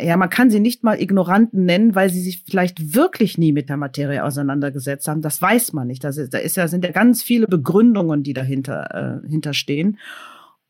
ja, 0.00 0.16
man 0.16 0.30
kann 0.30 0.50
sie 0.50 0.60
nicht 0.60 0.82
mal 0.82 1.00
Ignoranten 1.00 1.64
nennen, 1.64 1.94
weil 1.94 2.10
sie 2.10 2.20
sich 2.20 2.44
vielleicht 2.46 2.94
wirklich 2.94 3.38
nie 3.38 3.52
mit 3.52 3.68
der 3.68 3.76
Materie 3.76 4.24
auseinandergesetzt 4.24 5.08
haben. 5.08 5.22
Das 5.22 5.40
weiß 5.40 5.72
man 5.72 5.86
nicht. 5.86 6.04
Da 6.04 6.08
ist, 6.08 6.32
da 6.32 6.38
ist 6.38 6.56
ja, 6.56 6.68
sind 6.68 6.84
ja 6.84 6.92
ganz 6.92 7.22
viele 7.22 7.46
Begründungen, 7.46 8.22
die 8.22 8.32
dahinter 8.32 9.22
äh, 9.24 9.28
hinterstehen. 9.28 9.98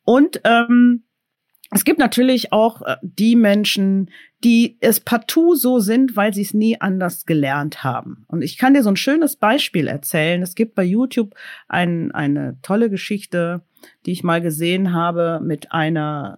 Und 0.04 0.40
ähm, 0.44 1.04
es 1.70 1.84
gibt 1.84 1.98
natürlich 1.98 2.52
auch 2.52 2.82
äh, 2.82 2.96
die 3.02 3.36
Menschen, 3.36 4.10
die 4.42 4.76
es 4.80 5.00
partout 5.00 5.54
so 5.56 5.78
sind, 5.78 6.16
weil 6.16 6.34
sie 6.34 6.42
es 6.42 6.54
nie 6.54 6.80
anders 6.80 7.24
gelernt 7.24 7.82
haben. 7.82 8.24
Und 8.28 8.42
ich 8.42 8.58
kann 8.58 8.74
dir 8.74 8.82
so 8.82 8.90
ein 8.90 8.96
schönes 8.96 9.36
Beispiel 9.36 9.88
erzählen. 9.88 10.42
Es 10.42 10.54
gibt 10.54 10.74
bei 10.74 10.84
YouTube 10.84 11.34
ein, 11.68 12.12
eine 12.12 12.58
tolle 12.62 12.90
Geschichte, 12.90 13.62
die 14.04 14.12
ich 14.12 14.22
mal 14.22 14.42
gesehen 14.42 14.92
habe 14.92 15.40
mit 15.42 15.72
einer 15.72 16.36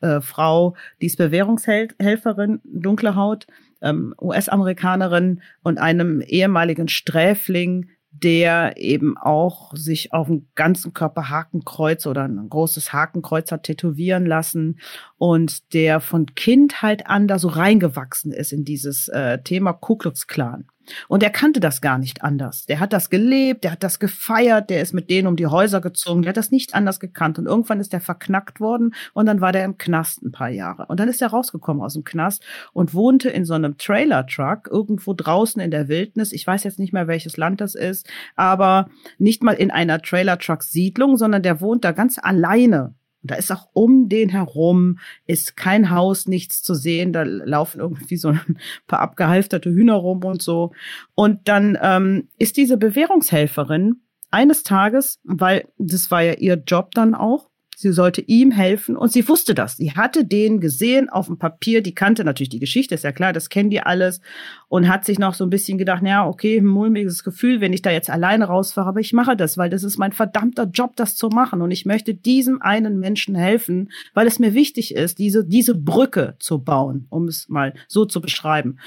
äh, 0.00 0.20
Frau, 0.20 0.76
die 1.00 1.06
ist 1.06 1.16
Bewährungshelferin, 1.16 2.60
dunkle 2.64 3.16
Haut, 3.16 3.46
ähm, 3.80 4.14
US-Amerikanerin 4.20 5.40
und 5.62 5.78
einem 5.78 6.20
ehemaligen 6.20 6.88
Sträfling, 6.88 7.88
der 8.12 8.76
eben 8.76 9.16
auch 9.16 9.74
sich 9.74 10.12
auf 10.12 10.26
dem 10.28 10.46
ganzen 10.54 10.92
Körper 10.92 11.28
Hakenkreuz 11.28 12.06
oder 12.06 12.24
ein 12.24 12.48
großes 12.48 12.92
Hakenkreuz 12.92 13.50
hat 13.50 13.64
tätowieren 13.64 14.26
lassen 14.26 14.78
und 15.18 15.72
der 15.74 16.00
von 16.00 16.26
Kindheit 16.34 17.06
an 17.06 17.26
da 17.26 17.38
so 17.38 17.48
reingewachsen 17.48 18.32
ist 18.32 18.52
in 18.52 18.64
dieses 18.64 19.08
äh, 19.08 19.38
Thema 19.42 19.72
Ku 19.72 19.96
Klux 19.96 20.26
Klan. 20.26 20.66
Und 21.08 21.22
er 21.22 21.30
kannte 21.30 21.60
das 21.60 21.80
gar 21.80 21.98
nicht 21.98 22.22
anders. 22.22 22.66
Der 22.66 22.80
hat 22.80 22.92
das 22.92 23.10
gelebt, 23.10 23.64
der 23.64 23.72
hat 23.72 23.82
das 23.82 23.98
gefeiert, 23.98 24.70
der 24.70 24.82
ist 24.82 24.92
mit 24.92 25.10
denen 25.10 25.28
um 25.28 25.36
die 25.36 25.46
Häuser 25.46 25.80
gezogen, 25.80 26.22
der 26.22 26.30
hat 26.30 26.36
das 26.36 26.50
nicht 26.50 26.74
anders 26.74 27.00
gekannt. 27.00 27.38
Und 27.38 27.46
irgendwann 27.46 27.80
ist 27.80 27.92
er 27.92 28.00
verknackt 28.00 28.60
worden 28.60 28.94
und 29.12 29.26
dann 29.26 29.40
war 29.40 29.52
der 29.52 29.64
im 29.64 29.78
Knast 29.78 30.22
ein 30.22 30.32
paar 30.32 30.50
Jahre. 30.50 30.86
Und 30.86 31.00
dann 31.00 31.08
ist 31.08 31.22
er 31.22 31.28
rausgekommen 31.28 31.82
aus 31.82 31.94
dem 31.94 32.04
Knast 32.04 32.44
und 32.72 32.94
wohnte 32.94 33.30
in 33.30 33.44
so 33.44 33.54
einem 33.54 33.78
Trailer-Truck 33.78 34.68
irgendwo 34.70 35.14
draußen 35.14 35.60
in 35.60 35.70
der 35.70 35.88
Wildnis. 35.88 36.32
Ich 36.32 36.46
weiß 36.46 36.64
jetzt 36.64 36.78
nicht 36.78 36.92
mehr, 36.92 37.06
welches 37.06 37.36
Land 37.36 37.60
das 37.60 37.74
ist, 37.74 38.08
aber 38.36 38.88
nicht 39.18 39.42
mal 39.42 39.52
in 39.52 39.70
einer 39.70 40.00
Trailer-Truck-Siedlung, 40.00 41.16
sondern 41.16 41.42
der 41.42 41.60
wohnt 41.60 41.84
da 41.84 41.92
ganz 41.92 42.18
alleine 42.18 42.94
und 43.22 43.30
da 43.30 43.36
ist 43.36 43.52
auch 43.52 43.68
um 43.72 44.08
den 44.08 44.28
herum, 44.28 44.98
ist 45.26 45.56
kein 45.56 45.90
Haus, 45.90 46.26
nichts 46.26 46.62
zu 46.62 46.74
sehen. 46.74 47.12
Da 47.12 47.22
laufen 47.22 47.80
irgendwie 47.80 48.16
so 48.16 48.28
ein 48.30 48.58
paar 48.86 49.00
abgehalfterte 49.00 49.70
Hühner 49.70 49.94
rum 49.94 50.24
und 50.24 50.42
so. 50.42 50.72
Und 51.14 51.48
dann 51.48 51.78
ähm, 51.80 52.28
ist 52.38 52.56
diese 52.56 52.76
Bewährungshelferin 52.76 54.02
eines 54.30 54.64
Tages, 54.64 55.20
weil 55.24 55.68
das 55.78 56.10
war 56.10 56.22
ja 56.22 56.34
ihr 56.34 56.62
Job 56.66 56.90
dann 56.94 57.14
auch, 57.14 57.48
sie 57.82 57.92
sollte 57.92 58.20
ihm 58.22 58.50
helfen 58.50 58.96
und 58.96 59.12
sie 59.12 59.28
wusste 59.28 59.54
das. 59.54 59.76
Sie 59.76 59.92
hatte 59.92 60.24
den 60.24 60.60
gesehen 60.60 61.10
auf 61.10 61.26
dem 61.26 61.38
Papier, 61.38 61.82
die 61.82 61.94
kannte 61.94 62.24
natürlich 62.24 62.48
die 62.48 62.60
Geschichte, 62.60 62.94
ist 62.94 63.04
ja 63.04 63.12
klar, 63.12 63.32
das 63.32 63.48
kennen 63.48 63.70
die 63.70 63.80
alles 63.80 64.20
und 64.68 64.88
hat 64.88 65.04
sich 65.04 65.18
noch 65.18 65.34
so 65.34 65.44
ein 65.44 65.50
bisschen 65.50 65.78
gedacht, 65.78 66.02
ja, 66.04 66.26
okay, 66.26 66.58
ein 66.58 66.64
mulmiges 66.64 67.24
Gefühl, 67.24 67.60
wenn 67.60 67.72
ich 67.72 67.82
da 67.82 67.90
jetzt 67.90 68.08
alleine 68.08 68.46
rausfahre, 68.46 68.88
aber 68.88 69.00
ich 69.00 69.12
mache 69.12 69.36
das, 69.36 69.58
weil 69.58 69.68
das 69.68 69.82
ist 69.82 69.98
mein 69.98 70.12
verdammter 70.12 70.64
Job, 70.64 70.96
das 70.96 71.16
zu 71.16 71.28
machen 71.28 71.60
und 71.60 71.72
ich 71.72 71.84
möchte 71.84 72.14
diesem 72.14 72.62
einen 72.62 72.98
Menschen 73.00 73.34
helfen, 73.34 73.90
weil 74.14 74.26
es 74.26 74.38
mir 74.38 74.54
wichtig 74.54 74.94
ist, 74.94 75.18
diese, 75.18 75.44
diese 75.44 75.74
Brücke 75.74 76.36
zu 76.38 76.62
bauen, 76.62 77.06
um 77.10 77.26
es 77.26 77.48
mal 77.48 77.74
so 77.88 78.04
zu 78.04 78.20
beschreiben. 78.20 78.78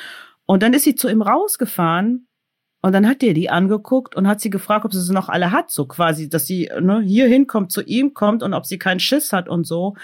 Und 0.45 0.63
dann 0.63 0.73
ist 0.73 0.83
sie 0.83 0.95
zu 0.95 1.09
ihm 1.09 1.21
rausgefahren 1.21 2.27
und 2.85 2.91
dann 2.91 3.07
hat 3.07 3.23
er 3.23 3.33
die 3.33 3.49
angeguckt 3.49 4.15
und 4.15 4.27
hat 4.27 4.39
sie 4.39 4.51
gefragt, 4.51 4.85
ob 4.85 4.93
sie 4.93 5.01
sie 5.01 5.11
noch 5.11 5.27
alle 5.27 5.51
hat, 5.51 5.71
so 5.71 5.87
quasi, 5.87 6.29
dass 6.29 6.45
sie 6.45 6.69
ne, 6.79 7.01
hier 7.01 7.25
hinkommt, 7.27 7.71
zu 7.71 7.81
ihm 7.81 8.13
kommt 8.13 8.43
und 8.43 8.53
ob 8.53 8.67
sie 8.67 8.77
keinen 8.77 8.99
Schiss 8.99 9.33
hat 9.33 9.49
und 9.49 9.65
so. 9.65 9.95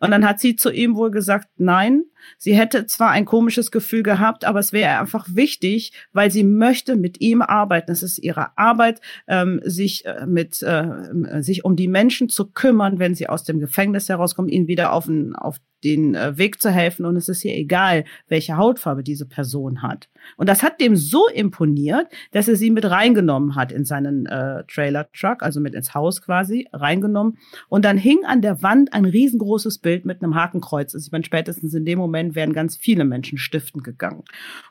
Und 0.00 0.10
dann 0.10 0.26
hat 0.26 0.40
sie 0.40 0.56
zu 0.56 0.70
ihm 0.70 0.96
wohl 0.96 1.10
gesagt, 1.10 1.48
nein, 1.56 2.04
sie 2.36 2.54
hätte 2.54 2.86
zwar 2.86 3.10
ein 3.10 3.24
komisches 3.24 3.70
Gefühl 3.70 4.02
gehabt, 4.02 4.44
aber 4.44 4.58
es 4.58 4.72
wäre 4.72 4.98
einfach 4.98 5.26
wichtig, 5.32 5.92
weil 6.12 6.30
sie 6.30 6.44
möchte 6.44 6.96
mit 6.96 7.20
ihm 7.20 7.42
arbeiten. 7.42 7.90
Es 7.90 8.02
ist 8.02 8.18
ihre 8.18 8.56
Arbeit, 8.56 9.00
ähm, 9.26 9.60
sich 9.64 10.04
äh, 10.04 10.26
mit 10.26 10.62
äh, 10.62 11.42
sich 11.42 11.64
um 11.64 11.76
die 11.76 11.88
Menschen 11.88 12.28
zu 12.28 12.50
kümmern, 12.50 12.98
wenn 12.98 13.14
sie 13.14 13.28
aus 13.28 13.44
dem 13.44 13.60
Gefängnis 13.60 14.08
herauskommen, 14.08 14.50
ihnen 14.50 14.68
wieder 14.68 14.92
auf, 14.92 15.06
ein, 15.06 15.34
auf 15.34 15.58
den 15.84 16.14
äh, 16.14 16.36
Weg 16.36 16.60
zu 16.60 16.70
helfen 16.70 17.06
und 17.06 17.16
es 17.16 17.28
ist 17.28 17.44
ihr 17.44 17.54
egal, 17.54 18.04
welche 18.28 18.56
Hautfarbe 18.56 19.02
diese 19.02 19.26
Person 19.26 19.82
hat. 19.82 20.08
Und 20.36 20.48
das 20.48 20.62
hat 20.62 20.80
dem 20.80 20.96
so 20.96 21.28
imponiert, 21.28 22.08
dass 22.32 22.48
er 22.48 22.56
sie 22.56 22.70
mit 22.70 22.84
reingenommen 22.84 23.54
hat 23.54 23.70
in 23.70 23.84
seinen 23.84 24.26
äh, 24.26 24.64
Trailer-Truck, 24.64 25.42
also 25.42 25.60
mit 25.60 25.74
ins 25.74 25.94
Haus 25.94 26.20
quasi 26.20 26.68
reingenommen. 26.72 27.38
Und 27.68 27.84
dann 27.84 27.96
hing 27.96 28.24
an 28.26 28.42
der 28.42 28.62
Wand 28.62 28.92
ein 28.92 29.04
riesengroßes 29.04 29.78
Bild 29.78 29.87
mit 30.04 30.22
einem 30.22 30.34
Hakenkreuz. 30.34 30.94
Also 30.94 31.06
ich 31.06 31.12
meine, 31.12 31.24
spätestens 31.24 31.74
in 31.74 31.84
dem 31.84 31.98
Moment 31.98 32.34
wären 32.34 32.52
ganz 32.52 32.76
viele 32.76 33.04
Menschen 33.04 33.38
stiften 33.38 33.82
gegangen. 33.82 34.24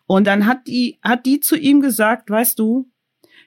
Und 0.05 0.27
dann 0.27 0.45
hat 0.45 0.67
die, 0.67 0.99
hat 1.01 1.25
die 1.25 1.39
zu 1.39 1.57
ihm 1.57 1.81
gesagt, 1.81 2.29
weißt 2.29 2.57
du, 2.59 2.89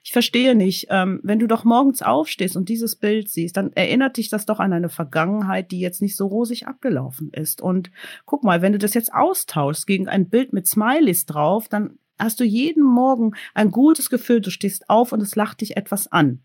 ich 0.02 0.12
verstehe 0.12 0.54
nicht, 0.54 0.86
ähm, 0.90 1.20
wenn 1.22 1.38
du 1.38 1.46
doch 1.46 1.64
morgens 1.64 2.02
aufstehst 2.02 2.56
und 2.56 2.68
dieses 2.68 2.96
Bild 2.96 3.28
siehst, 3.28 3.56
dann 3.56 3.72
erinnert 3.74 4.16
dich 4.16 4.30
das 4.30 4.46
doch 4.46 4.58
an 4.58 4.72
eine 4.72 4.88
Vergangenheit, 4.88 5.70
die 5.70 5.80
jetzt 5.80 6.00
nicht 6.00 6.16
so 6.16 6.26
rosig 6.26 6.66
abgelaufen 6.66 7.30
ist. 7.32 7.60
Und 7.60 7.90
guck 8.24 8.42
mal, 8.42 8.62
wenn 8.62 8.72
du 8.72 8.78
das 8.78 8.94
jetzt 8.94 9.12
austauschst 9.12 9.86
gegen 9.86 10.08
ein 10.08 10.30
Bild 10.30 10.52
mit 10.52 10.66
Smileys 10.66 11.26
drauf, 11.26 11.68
dann 11.68 11.98
hast 12.18 12.40
du 12.40 12.44
jeden 12.44 12.82
Morgen 12.82 13.32
ein 13.54 13.70
gutes 13.70 14.10
Gefühl, 14.10 14.40
du 14.40 14.50
stehst 14.50 14.88
auf 14.88 15.12
und 15.12 15.20
es 15.20 15.36
lacht 15.36 15.60
dich 15.60 15.76
etwas 15.76 16.10
an. 16.10 16.40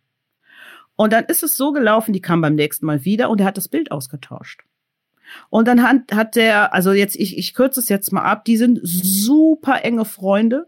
Und 0.96 1.14
dann 1.14 1.26
ist 1.26 1.44
es 1.44 1.58
so 1.58 1.72
gelaufen, 1.72 2.14
die 2.14 2.22
kam 2.22 2.42
beim 2.42 2.56
nächsten 2.56 2.86
Mal 2.86 3.04
wieder 3.04 3.30
und 3.30 3.42
er 3.42 3.48
hat 3.48 3.58
das 3.58 3.68
Bild 3.68 3.92
ausgetauscht. 3.92 4.64
Und 5.50 5.68
dann 5.68 5.84
hat, 5.84 6.12
hat 6.14 6.36
der, 6.36 6.74
also 6.74 6.92
jetzt, 6.92 7.16
ich, 7.16 7.38
ich 7.38 7.54
kürze 7.54 7.80
es 7.80 7.90
jetzt 7.90 8.12
mal 8.12 8.24
ab, 8.24 8.46
die 8.46 8.58
sind 8.58 8.80
super 8.84 9.84
enge 9.84 10.06
Freunde. 10.06 10.68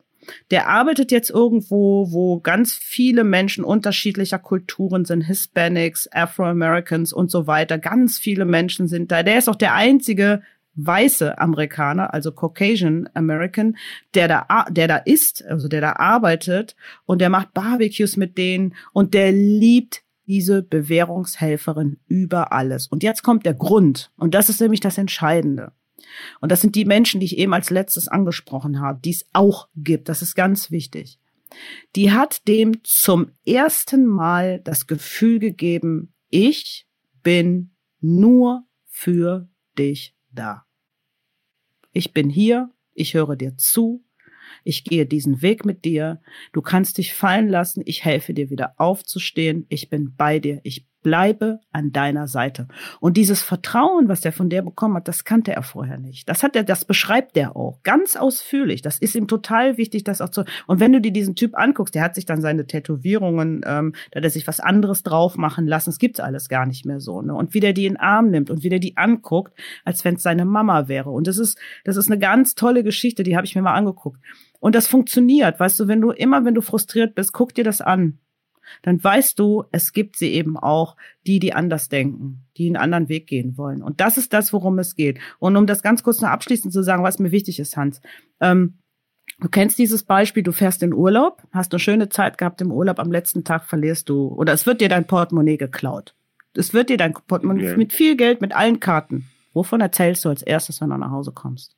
Der 0.51 0.67
arbeitet 0.67 1.11
jetzt 1.11 1.29
irgendwo, 1.29 2.11
wo 2.11 2.39
ganz 2.39 2.73
viele 2.73 3.23
Menschen 3.23 3.63
unterschiedlicher 3.63 4.39
Kulturen 4.39 5.05
sind, 5.05 5.21
Hispanics, 5.21 6.09
Afro-Americans 6.11 7.13
und 7.13 7.31
so 7.31 7.47
weiter. 7.47 7.77
Ganz 7.77 8.17
viele 8.17 8.45
Menschen 8.45 8.87
sind 8.87 9.11
da. 9.11 9.23
Der 9.23 9.37
ist 9.37 9.47
auch 9.47 9.55
der 9.55 9.73
einzige 9.73 10.41
weiße 10.77 11.37
Amerikaner, 11.39 12.13
also 12.13 12.31
Caucasian 12.31 13.09
American, 13.13 13.77
der 14.13 14.27
da, 14.27 14.65
der 14.69 14.87
da 14.87 14.97
ist, 14.97 15.43
also 15.45 15.67
der 15.67 15.81
da 15.81 15.93
arbeitet 15.93 16.75
und 17.05 17.19
der 17.19 17.29
macht 17.29 17.53
Barbecues 17.53 18.15
mit 18.15 18.37
denen 18.37 18.75
und 18.93 19.13
der 19.13 19.31
liebt 19.31 20.03
diese 20.28 20.61
Bewährungshelferin 20.61 21.99
über 22.07 22.51
alles. 22.51 22.88
Und 22.88 23.03
jetzt 23.03 23.23
kommt 23.23 23.45
der 23.45 23.53
Grund. 23.53 24.11
Und 24.17 24.34
das 24.34 24.49
ist 24.49 24.61
nämlich 24.61 24.82
das 24.82 24.97
Entscheidende. 24.97 25.71
Und 26.39 26.51
das 26.51 26.61
sind 26.61 26.75
die 26.75 26.86
Menschen, 26.86 27.19
die 27.19 27.25
ich 27.25 27.38
eben 27.38 27.53
als 27.53 27.69
letztes 27.69 28.07
angesprochen 28.07 28.80
habe, 28.80 28.99
die 29.03 29.11
es 29.11 29.25
auch 29.34 29.69
gibt. 29.75 30.09
Das 30.09 30.21
ist 30.21 30.36
ganz 30.36 30.71
wichtig. 30.71 31.19
Die 31.95 32.11
hat 32.11 32.47
dem 32.47 32.84
zum 32.84 33.32
ersten 33.45 34.05
Mal 34.05 34.59
das 34.59 34.88
Gefühl 34.88 35.39
gegeben, 35.39 36.13
ich 36.30 36.88
bin 37.23 37.71
nur 37.99 38.65
für 38.86 39.49
dich 39.78 40.15
da. 40.32 40.65
Ich 41.93 42.13
bin 42.13 42.30
hier, 42.30 42.69
ich 42.93 43.13
höre 43.13 43.36
dir 43.36 43.57
zu, 43.57 44.03
ich 44.63 44.83
gehe 44.83 45.05
diesen 45.05 45.41
Weg 45.41 45.65
mit 45.65 45.85
dir, 45.85 46.21
du 46.53 46.61
kannst 46.61 46.97
dich 46.97 47.13
fallen 47.13 47.49
lassen, 47.49 47.81
ich 47.85 48.05
helfe 48.05 48.33
dir 48.33 48.49
wieder 48.49 48.73
aufzustehen, 48.77 49.65
ich 49.69 49.89
bin 49.89 50.15
bei 50.15 50.39
dir, 50.39 50.59
ich 50.63 50.85
bleibe 51.07 51.61
an 51.71 51.93
deiner 51.93 52.27
Seite. 52.27 52.67
Und 52.99 53.15
dieses 53.15 53.41
Vertrauen, 53.41 54.09
was 54.09 54.25
er 54.25 54.33
von 54.33 54.49
der 54.49 54.61
bekommen 54.61 54.97
hat, 54.97 55.07
das 55.07 55.23
kannte 55.23 55.53
er 55.53 55.63
vorher 55.63 55.97
nicht. 55.97 56.27
Das 56.27 56.43
hat 56.43 56.53
er, 56.57 56.65
das 56.65 56.83
beschreibt 56.83 57.37
er 57.37 57.55
auch 57.55 57.81
ganz 57.83 58.17
ausführlich. 58.17 58.81
Das 58.81 58.99
ist 58.99 59.15
ihm 59.15 59.29
total 59.29 59.77
wichtig, 59.77 60.03
das 60.03 60.19
auch 60.19 60.27
zu. 60.27 60.43
Und 60.65 60.81
wenn 60.81 60.91
du 60.91 60.99
dir 60.99 61.13
diesen 61.13 61.35
Typ 61.35 61.57
anguckst, 61.57 61.95
der 61.95 62.03
hat 62.03 62.13
sich 62.13 62.25
dann 62.25 62.41
seine 62.41 62.67
Tätowierungen, 62.67 63.61
ähm, 63.65 63.93
da 64.11 64.17
hat 64.17 64.25
er 64.25 64.29
sich 64.29 64.47
was 64.47 64.59
anderes 64.59 65.01
drauf 65.01 65.37
machen 65.37 65.65
lassen. 65.65 65.91
Es 65.91 65.97
gibt's 65.97 66.19
alles 66.19 66.49
gar 66.49 66.65
nicht 66.65 66.85
mehr 66.85 66.99
so. 66.99 67.21
Ne? 67.21 67.33
Und 67.33 67.53
wie 67.53 67.61
der 67.61 67.71
die 67.71 67.85
in 67.85 67.93
den 67.93 68.01
Arm 68.01 68.29
nimmt 68.29 68.49
und 68.49 68.63
wie 68.63 68.69
der 68.69 68.79
die 68.79 68.97
anguckt, 68.97 69.57
als 69.85 70.03
wenn 70.03 70.15
es 70.15 70.23
seine 70.23 70.43
Mama 70.43 70.89
wäre. 70.89 71.09
Und 71.09 71.25
das 71.27 71.37
ist, 71.37 71.57
das 71.85 71.95
ist 71.95 72.11
eine 72.11 72.19
ganz 72.19 72.53
tolle 72.53 72.83
Geschichte. 72.83 73.23
Die 73.23 73.37
habe 73.37 73.45
ich 73.45 73.55
mir 73.55 73.61
mal 73.61 73.75
angeguckt. 73.75 74.19
Und 74.59 74.75
das 74.75 74.87
funktioniert, 74.87 75.57
weißt 75.57 75.79
du, 75.79 75.87
wenn 75.87 76.01
du 76.01 76.11
immer, 76.11 76.43
wenn 76.43 76.55
du 76.55 76.61
frustriert 76.61 77.15
bist, 77.15 77.31
guck 77.31 77.55
dir 77.55 77.63
das 77.63 77.79
an 77.79 78.19
dann 78.82 79.03
weißt 79.03 79.38
du, 79.39 79.65
es 79.72 79.93
gibt 79.93 80.18
sie 80.18 80.32
eben 80.34 80.57
auch, 80.57 80.95
die, 81.26 81.39
die 81.39 81.53
anders 81.53 81.89
denken, 81.89 82.45
die 82.57 82.68
einen 82.68 82.78
anderen 82.78 83.09
Weg 83.09 83.28
gehen 83.28 83.57
wollen. 83.57 83.84
Und 83.84 83.99
das 84.01 84.18
ist 84.18 84.34
das, 84.34 84.53
worum 84.53 84.80
es 84.80 84.95
geht. 84.95 85.20
Und 85.39 85.55
um 85.55 85.68
das 85.68 85.82
ganz 85.82 86.03
kurz 86.03 86.22
noch 86.22 86.30
abschließend 86.30 86.74
zu 86.74 86.84
sagen, 86.84 87.03
was 87.03 87.20
mir 87.20 87.32
wichtig 87.32 87.59
ist, 87.59 87.78
Hans. 87.78 88.01
Ähm, 88.39 88.76
du 89.39 89.49
kennst 89.49 89.78
dieses 89.80 90.03
Beispiel, 90.03 90.43
du 90.43 90.51
fährst 90.51 90.84
in 90.84 90.93
Urlaub, 90.93 91.43
hast 91.51 91.74
eine 91.74 91.80
schöne 91.80 92.09
Zeit 92.09 92.38
gehabt 92.38 92.61
im 92.61 92.72
Urlaub, 92.72 92.99
am 92.99 93.11
letzten 93.11 93.43
Tag 93.43 93.65
verlierst 93.65 94.09
du, 94.09 94.28
oder 94.28 94.53
es 94.53 94.65
wird 94.65 94.82
dir 94.82 94.89
dein 94.89 95.05
Portemonnaie 95.05 95.57
geklaut. 95.57 96.15
Es 96.53 96.74
wird 96.74 96.89
dir 96.89 96.97
dein 96.97 97.13
Portemonnaie 97.13 97.70
okay. 97.70 97.78
mit 97.78 97.93
viel 97.93 98.15
Geld, 98.15 98.41
mit 98.41 98.55
allen 98.55 98.80
Karten. 98.80 99.30
Wovon 99.53 99.82
erzählst 99.82 100.24
du 100.26 100.30
als 100.30 100.43
erstes, 100.43 100.82
wenn 100.82 100.89
du 100.89 100.97
nach 100.97 101.11
Hause 101.11 101.32
kommst? 101.32 101.76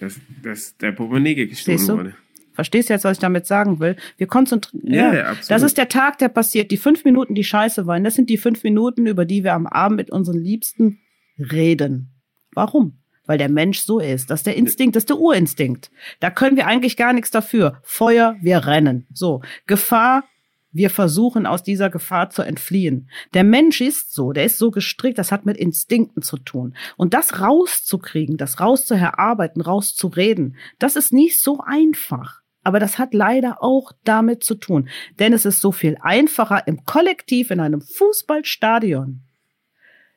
Dass, 0.00 0.20
dass 0.42 0.76
der 0.76 0.92
Portemonnaie 0.92 1.34
gestohlen 1.46 1.88
wurde. 1.88 2.14
Verstehst 2.56 2.88
du 2.88 2.94
jetzt, 2.94 3.04
was 3.04 3.18
ich 3.18 3.20
damit 3.20 3.46
sagen 3.46 3.78
will? 3.80 3.96
Wir 4.16 4.26
konzentrieren. 4.26 4.92
Ja, 4.92 5.14
ja, 5.14 5.24
absolut. 5.26 5.50
Das 5.50 5.62
ist 5.62 5.78
der 5.78 5.88
Tag, 5.88 6.18
der 6.18 6.30
passiert. 6.30 6.70
Die 6.70 6.78
fünf 6.78 7.04
Minuten, 7.04 7.34
die 7.34 7.44
scheiße 7.44 7.86
waren, 7.86 8.02
das 8.02 8.14
sind 8.14 8.30
die 8.30 8.38
fünf 8.38 8.64
Minuten, 8.64 9.06
über 9.06 9.26
die 9.26 9.44
wir 9.44 9.52
am 9.52 9.66
Abend 9.66 9.98
mit 9.98 10.10
unseren 10.10 10.38
Liebsten 10.38 10.98
reden. 11.38 12.10
Warum? 12.52 12.98
Weil 13.26 13.36
der 13.36 13.50
Mensch 13.50 13.80
so 13.80 13.98
ist. 13.98 14.30
Das 14.30 14.40
ist 14.40 14.46
der 14.46 14.56
Instinkt, 14.56 14.96
das 14.96 15.02
ist 15.02 15.10
der 15.10 15.18
Urinstinkt. 15.18 15.90
Da 16.20 16.30
können 16.30 16.56
wir 16.56 16.66
eigentlich 16.66 16.96
gar 16.96 17.12
nichts 17.12 17.30
dafür. 17.30 17.78
Feuer, 17.82 18.36
wir 18.40 18.66
rennen. 18.66 19.06
So. 19.12 19.42
Gefahr, 19.66 20.24
wir 20.72 20.90
versuchen 20.90 21.46
aus 21.46 21.62
dieser 21.62 21.90
Gefahr 21.90 22.30
zu 22.30 22.42
entfliehen. 22.42 23.08
Der 23.34 23.44
Mensch 23.44 23.80
ist 23.80 24.14
so, 24.14 24.32
der 24.32 24.44
ist 24.44 24.58
so 24.58 24.70
gestrickt, 24.70 25.18
das 25.18 25.32
hat 25.32 25.46
mit 25.46 25.56
Instinkten 25.56 26.22
zu 26.22 26.36
tun. 26.36 26.76
Und 26.96 27.14
das 27.14 27.40
rauszukriegen, 27.40 28.36
das 28.36 28.60
rauszuerarbeiten, 28.60 29.62
rauszureden, 29.62 30.56
das 30.78 30.96
ist 30.96 31.12
nicht 31.12 31.40
so 31.40 31.60
einfach. 31.64 32.42
Aber 32.66 32.80
das 32.80 32.98
hat 32.98 33.14
leider 33.14 33.62
auch 33.62 33.92
damit 34.02 34.42
zu 34.42 34.56
tun. 34.56 34.88
Denn 35.20 35.32
es 35.32 35.44
ist 35.44 35.60
so 35.60 35.70
viel 35.70 35.96
einfacher, 36.00 36.66
im 36.66 36.84
Kollektiv 36.84 37.52
in 37.52 37.60
einem 37.60 37.80
Fußballstadion 37.80 39.20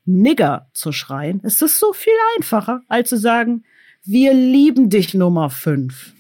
Nigger 0.05 0.67
zu 0.73 0.91
schreien. 0.91 1.41
Es 1.43 1.61
ist 1.61 1.79
so 1.79 1.93
viel 1.93 2.11
einfacher, 2.35 2.81
als 2.87 3.09
zu 3.09 3.17
sagen, 3.17 3.65
wir 4.03 4.33
lieben 4.33 4.89
dich 4.89 5.13
Nummer 5.13 5.51
fünf. 5.51 6.15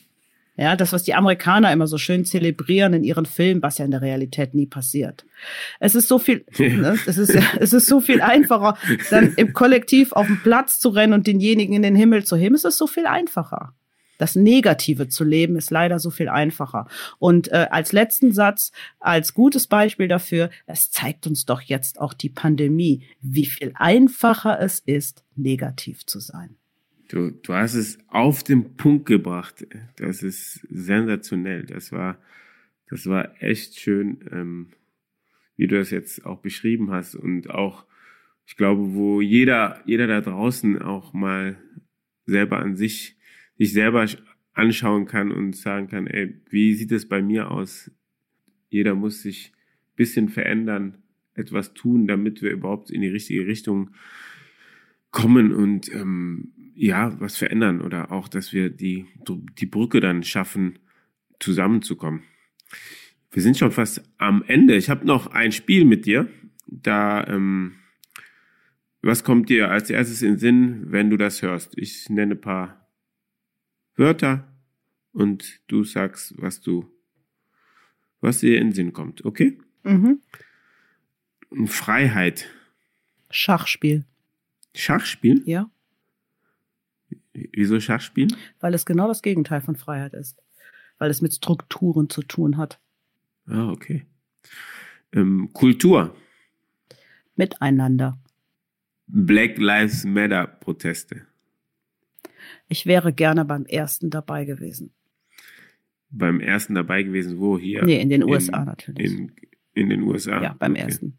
Ja, 0.55 0.75
das, 0.75 0.93
was 0.93 1.01
die 1.01 1.15
Amerikaner 1.15 1.73
immer 1.73 1.87
so 1.87 1.97
schön 1.97 2.25
zelebrieren 2.25 2.93
in 2.93 3.03
ihren 3.03 3.25
Filmen, 3.25 3.63
was 3.63 3.79
ja 3.79 3.85
in 3.85 3.91
der 3.91 4.03
Realität 4.03 4.53
nie 4.53 4.67
passiert. 4.67 5.25
Es 5.79 5.95
ist 5.95 6.07
so 6.07 6.19
viel, 6.19 6.45
ne, 6.59 6.99
es 7.07 7.17
ist, 7.17 7.35
es 7.59 7.73
ist 7.73 7.87
so 7.87 8.01
viel 8.01 8.21
einfacher, 8.21 8.77
dann 9.09 9.33
im 9.33 9.53
Kollektiv 9.53 10.11
auf 10.11 10.27
den 10.27 10.43
Platz 10.43 10.77
zu 10.77 10.89
rennen 10.89 11.13
und 11.13 11.25
denjenigen 11.25 11.73
in 11.73 11.81
den 11.81 11.95
Himmel 11.95 12.23
zu 12.23 12.35
heben. 12.35 12.53
Es 12.53 12.65
ist 12.65 12.77
so 12.77 12.85
viel 12.85 13.07
einfacher 13.07 13.73
das 14.19 14.35
Negative 14.35 15.07
zu 15.07 15.23
leben 15.23 15.55
ist 15.55 15.71
leider 15.71 15.97
so 15.97 16.11
viel 16.11 16.29
einfacher. 16.29 16.87
Und 17.17 17.51
äh, 17.51 17.67
als 17.71 17.93
letzten 17.93 18.31
Satz, 18.31 18.71
als 18.99 19.33
gutes 19.33 19.65
Beispiel 19.65 20.07
dafür, 20.07 20.51
es 20.67 20.91
zeigt 20.91 21.25
uns 21.25 21.45
doch 21.45 21.61
jetzt 21.61 21.99
auch 21.99 22.13
die 22.13 22.29
Pandemie, 22.29 23.03
wie 23.21 23.45
viel 23.45 23.71
einfacher 23.75 24.59
es 24.59 24.79
ist, 24.81 25.23
negativ 25.35 26.05
zu 26.05 26.19
sein. 26.19 26.55
Du, 27.07 27.31
du 27.31 27.53
hast 27.53 27.73
es 27.73 27.97
auf 28.09 28.43
den 28.43 28.75
Punkt 28.75 29.05
gebracht. 29.07 29.65
Das 29.95 30.21
ist 30.21 30.67
sensationell. 30.69 31.63
Das 31.63 31.91
war, 31.91 32.17
das 32.89 33.07
war 33.07 33.41
echt 33.41 33.79
schön, 33.79 34.19
ähm, 34.31 34.67
wie 35.55 35.67
du 35.67 35.77
das 35.77 35.91
jetzt 35.91 36.25
auch 36.25 36.39
beschrieben 36.39 36.91
hast 36.91 37.15
und 37.15 37.49
auch, 37.49 37.85
ich 38.45 38.57
glaube, 38.57 38.93
wo 38.93 39.21
jeder, 39.21 39.81
jeder 39.85 40.07
da 40.07 40.21
draußen 40.21 40.81
auch 40.81 41.13
mal 41.13 41.57
selber 42.25 42.59
an 42.59 42.75
sich 42.75 43.18
sich 43.59 43.73
selber 43.73 44.07
anschauen 44.53 45.05
kann 45.05 45.31
und 45.31 45.55
sagen 45.55 45.87
kann, 45.87 46.07
ey, 46.07 46.33
wie 46.49 46.73
sieht 46.73 46.91
es 46.91 47.07
bei 47.07 47.21
mir 47.21 47.51
aus? 47.51 47.91
Jeder 48.69 48.95
muss 48.95 49.21
sich 49.21 49.51
ein 49.53 49.95
bisschen 49.95 50.29
verändern, 50.29 50.97
etwas 51.35 51.73
tun, 51.73 52.07
damit 52.07 52.41
wir 52.41 52.51
überhaupt 52.51 52.89
in 52.89 53.01
die 53.01 53.07
richtige 53.09 53.45
Richtung 53.45 53.91
kommen 55.11 55.53
und 55.53 55.93
ähm, 55.93 56.53
ja, 56.75 57.19
was 57.19 57.35
verändern 57.35 57.81
oder 57.81 58.11
auch, 58.11 58.27
dass 58.27 58.53
wir 58.53 58.69
die, 58.69 59.05
die 59.59 59.65
Brücke 59.65 59.99
dann 59.99 60.23
schaffen, 60.23 60.79
zusammenzukommen. 61.39 62.23
Wir 63.31 63.43
sind 63.43 63.57
schon 63.57 63.71
fast 63.71 64.03
am 64.17 64.43
Ende. 64.47 64.75
Ich 64.75 64.89
habe 64.89 65.05
noch 65.05 65.27
ein 65.27 65.51
Spiel 65.51 65.83
mit 65.85 66.05
dir. 66.05 66.29
Da, 66.67 67.25
ähm, 67.27 67.75
was 69.01 69.23
kommt 69.23 69.49
dir 69.49 69.71
als 69.71 69.89
erstes 69.89 70.21
in 70.21 70.33
den 70.33 70.39
Sinn, 70.39 70.83
wenn 70.91 71.09
du 71.09 71.17
das 71.17 71.41
hörst? 71.41 71.77
Ich 71.77 72.09
nenne 72.09 72.35
ein 72.35 72.41
paar 72.41 72.88
Wörter 73.99 74.47
und 75.11 75.59
du 75.67 75.83
sagst, 75.83 76.33
was 76.37 76.61
du, 76.61 76.89
was 78.21 78.39
dir 78.39 78.57
in 78.57 78.67
den 78.67 78.73
Sinn 78.73 78.93
kommt, 78.93 79.25
okay? 79.25 79.59
Mhm. 79.83 80.21
Freiheit. 81.67 82.49
Schachspiel. 83.29 84.05
Schachspiel? 84.73 85.43
Ja. 85.45 85.69
Wieso 87.33 87.79
Schachspiel? 87.79 88.29
Weil 88.59 88.73
es 88.73 88.85
genau 88.85 89.07
das 89.07 89.21
Gegenteil 89.21 89.61
von 89.61 89.75
Freiheit 89.75 90.13
ist. 90.13 90.41
Weil 90.97 91.09
es 91.09 91.21
mit 91.21 91.33
Strukturen 91.33 92.09
zu 92.09 92.21
tun 92.21 92.57
hat. 92.57 92.79
Ah, 93.45 93.69
okay. 93.69 94.05
Ähm, 95.11 95.51
Kultur. 95.53 96.15
Miteinander. 97.35 98.17
Black 99.07 99.57
Lives 99.57 100.03
Matter 100.03 100.45
Proteste. 100.45 101.25
Ich 102.69 102.85
wäre 102.85 103.11
gerne 103.11 103.45
beim 103.45 103.65
ersten 103.65 104.11
dabei 104.11 104.45
gewesen. 104.45 104.93
Beim 106.11 106.39
ersten 106.39 106.75
dabei 106.75 107.03
gewesen, 107.03 107.39
wo 107.39 107.57
hier? 107.57 107.83
Nee, 107.83 107.99
in 107.99 108.09
den 108.09 108.23
USA 108.23 108.59
in, 108.59 108.65
natürlich. 108.65 109.11
In, 109.11 109.31
in, 109.73 109.89
den 109.89 110.03
USA? 110.03 110.41
Ja, 110.41 110.55
beim 110.57 110.73
okay. 110.73 110.81
ersten. 110.81 111.17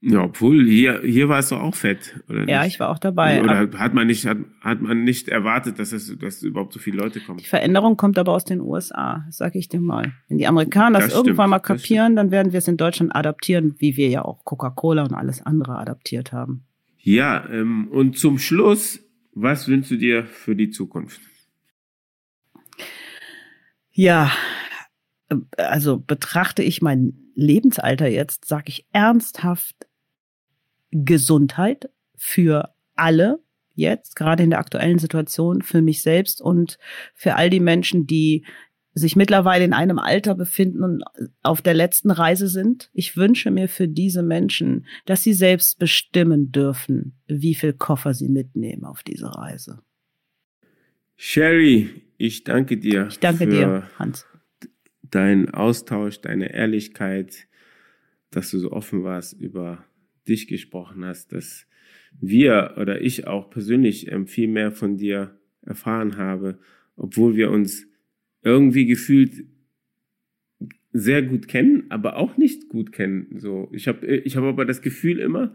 Ja, 0.00 0.24
obwohl 0.24 0.66
hier, 0.66 1.00
hier 1.02 1.30
war 1.30 1.38
es 1.38 1.48
doch 1.48 1.60
auch 1.60 1.74
fett, 1.74 2.20
oder 2.28 2.46
Ja, 2.46 2.66
ich 2.66 2.78
war 2.78 2.90
auch 2.90 2.98
dabei. 2.98 3.42
Oder 3.42 3.70
hat 3.78 3.94
man 3.94 4.06
nicht, 4.06 4.26
hat, 4.26 4.36
hat 4.60 4.82
man 4.82 5.02
nicht 5.02 5.28
erwartet, 5.28 5.78
dass 5.78 5.92
es, 5.92 6.18
dass 6.18 6.42
überhaupt 6.42 6.74
so 6.74 6.78
viele 6.78 6.98
Leute 6.98 7.20
kommen? 7.20 7.38
Die 7.38 7.44
Veränderung 7.44 7.96
kommt 7.96 8.18
aber 8.18 8.32
aus 8.32 8.44
den 8.44 8.60
USA, 8.60 9.24
sag 9.30 9.54
ich 9.54 9.68
dir 9.68 9.80
mal. 9.80 10.12
Wenn 10.28 10.38
die 10.38 10.46
Amerikaner 10.46 10.98
das, 10.98 11.08
das 11.08 11.16
irgendwann 11.16 11.48
mal 11.48 11.60
kapieren, 11.60 12.16
dann 12.16 12.30
werden 12.30 12.52
wir 12.52 12.58
es 12.58 12.68
in 12.68 12.76
Deutschland 12.76 13.16
adaptieren, 13.16 13.76
wie 13.78 13.96
wir 13.96 14.08
ja 14.08 14.24
auch 14.24 14.44
Coca-Cola 14.44 15.04
und 15.04 15.14
alles 15.14 15.40
andere 15.40 15.78
adaptiert 15.78 16.32
haben. 16.32 16.66
Ja, 17.04 17.46
ähm, 17.50 17.88
und 17.88 18.18
zum 18.18 18.38
Schluss, 18.38 18.98
was 19.32 19.68
wünschst 19.68 19.90
du 19.90 19.96
dir 19.96 20.24
für 20.24 20.56
die 20.56 20.70
Zukunft? 20.70 21.20
Ja, 23.90 24.32
also 25.58 25.98
betrachte 25.98 26.62
ich 26.62 26.80
mein 26.80 27.12
Lebensalter 27.34 28.08
jetzt, 28.08 28.46
sage 28.46 28.64
ich 28.68 28.86
ernsthaft 28.92 29.86
Gesundheit 30.92 31.90
für 32.16 32.74
alle, 32.94 33.38
jetzt, 33.74 34.16
gerade 34.16 34.42
in 34.42 34.50
der 34.50 34.60
aktuellen 34.60 34.98
Situation, 34.98 35.60
für 35.60 35.82
mich 35.82 36.02
selbst 36.02 36.40
und 36.40 36.78
für 37.14 37.34
all 37.34 37.50
die 37.50 37.60
Menschen, 37.60 38.06
die 38.06 38.46
sich 38.94 39.16
mittlerweile 39.16 39.64
in 39.64 39.72
einem 39.72 39.98
Alter 39.98 40.34
befinden 40.34 40.82
und 40.82 41.04
auf 41.42 41.62
der 41.62 41.74
letzten 41.74 42.10
Reise 42.10 42.46
sind. 42.46 42.90
Ich 42.92 43.16
wünsche 43.16 43.50
mir 43.50 43.68
für 43.68 43.88
diese 43.88 44.22
Menschen, 44.22 44.86
dass 45.04 45.24
sie 45.24 45.32
selbst 45.32 45.78
bestimmen 45.78 46.52
dürfen, 46.52 47.14
wie 47.26 47.54
viel 47.54 47.72
Koffer 47.72 48.14
sie 48.14 48.28
mitnehmen 48.28 48.84
auf 48.84 49.02
diese 49.02 49.34
Reise. 49.34 49.82
Sherry, 51.16 52.02
ich 52.18 52.44
danke 52.44 52.76
dir. 52.76 53.08
Ich 53.08 53.18
danke 53.18 53.48
dir, 53.48 53.88
Hans. 53.98 54.26
Dein 55.02 55.50
Austausch, 55.50 56.20
deine 56.20 56.52
Ehrlichkeit, 56.52 57.48
dass 58.30 58.50
du 58.50 58.58
so 58.58 58.72
offen 58.72 59.04
warst, 59.04 59.32
über 59.34 59.84
dich 60.26 60.46
gesprochen 60.46 61.04
hast, 61.04 61.32
dass 61.32 61.66
wir 62.20 62.74
oder 62.76 63.00
ich 63.00 63.26
auch 63.26 63.50
persönlich 63.50 64.10
ähm, 64.10 64.26
viel 64.26 64.48
mehr 64.48 64.72
von 64.72 64.96
dir 64.96 65.38
erfahren 65.62 66.16
habe, 66.16 66.58
obwohl 66.96 67.36
wir 67.36 67.50
uns 67.50 67.86
irgendwie 68.44 68.86
gefühlt 68.86 69.44
sehr 70.92 71.22
gut 71.22 71.48
kennen, 71.48 71.84
aber 71.88 72.16
auch 72.16 72.36
nicht 72.36 72.68
gut 72.68 72.92
kennen. 72.92 73.38
So, 73.38 73.68
ich 73.72 73.88
habe 73.88 74.06
ich 74.06 74.36
habe 74.36 74.46
aber 74.46 74.64
das 74.64 74.80
Gefühl 74.80 75.18
immer, 75.18 75.54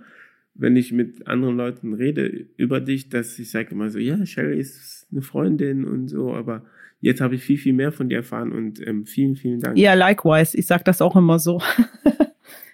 wenn 0.53 0.75
ich 0.75 0.91
mit 0.91 1.27
anderen 1.27 1.55
Leuten 1.55 1.93
rede 1.93 2.47
über 2.57 2.81
dich, 2.81 3.07
dass 3.07 3.39
ich 3.39 3.49
sage 3.49 3.71
immer 3.71 3.89
so, 3.89 3.99
ja, 3.99 4.25
Sherry 4.25 4.59
ist 4.59 5.07
eine 5.11 5.21
Freundin 5.21 5.85
und 5.85 6.09
so, 6.09 6.33
aber 6.33 6.65
jetzt 6.99 7.21
habe 7.21 7.35
ich 7.35 7.43
viel, 7.43 7.57
viel 7.57 7.73
mehr 7.73 7.93
von 7.93 8.09
dir 8.09 8.17
erfahren 8.17 8.51
und 8.51 8.85
ähm, 8.85 9.05
vielen, 9.05 9.37
vielen 9.37 9.61
Dank. 9.61 9.77
Ja, 9.77 9.93
likewise. 9.93 10.57
Ich 10.57 10.67
sage 10.67 10.83
das 10.83 11.01
auch 11.01 11.15
immer 11.15 11.39
so. 11.39 11.61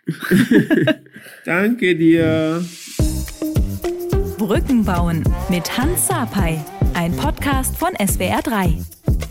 Danke 1.45 1.95
dir. 1.95 2.63
Brücken 4.37 4.83
bauen 4.83 5.23
mit 5.49 5.77
Hans 5.77 6.07
Sapai, 6.07 6.59
ein 6.93 7.11
Podcast 7.13 7.77
von 7.77 7.93
SWR3. 7.93 9.24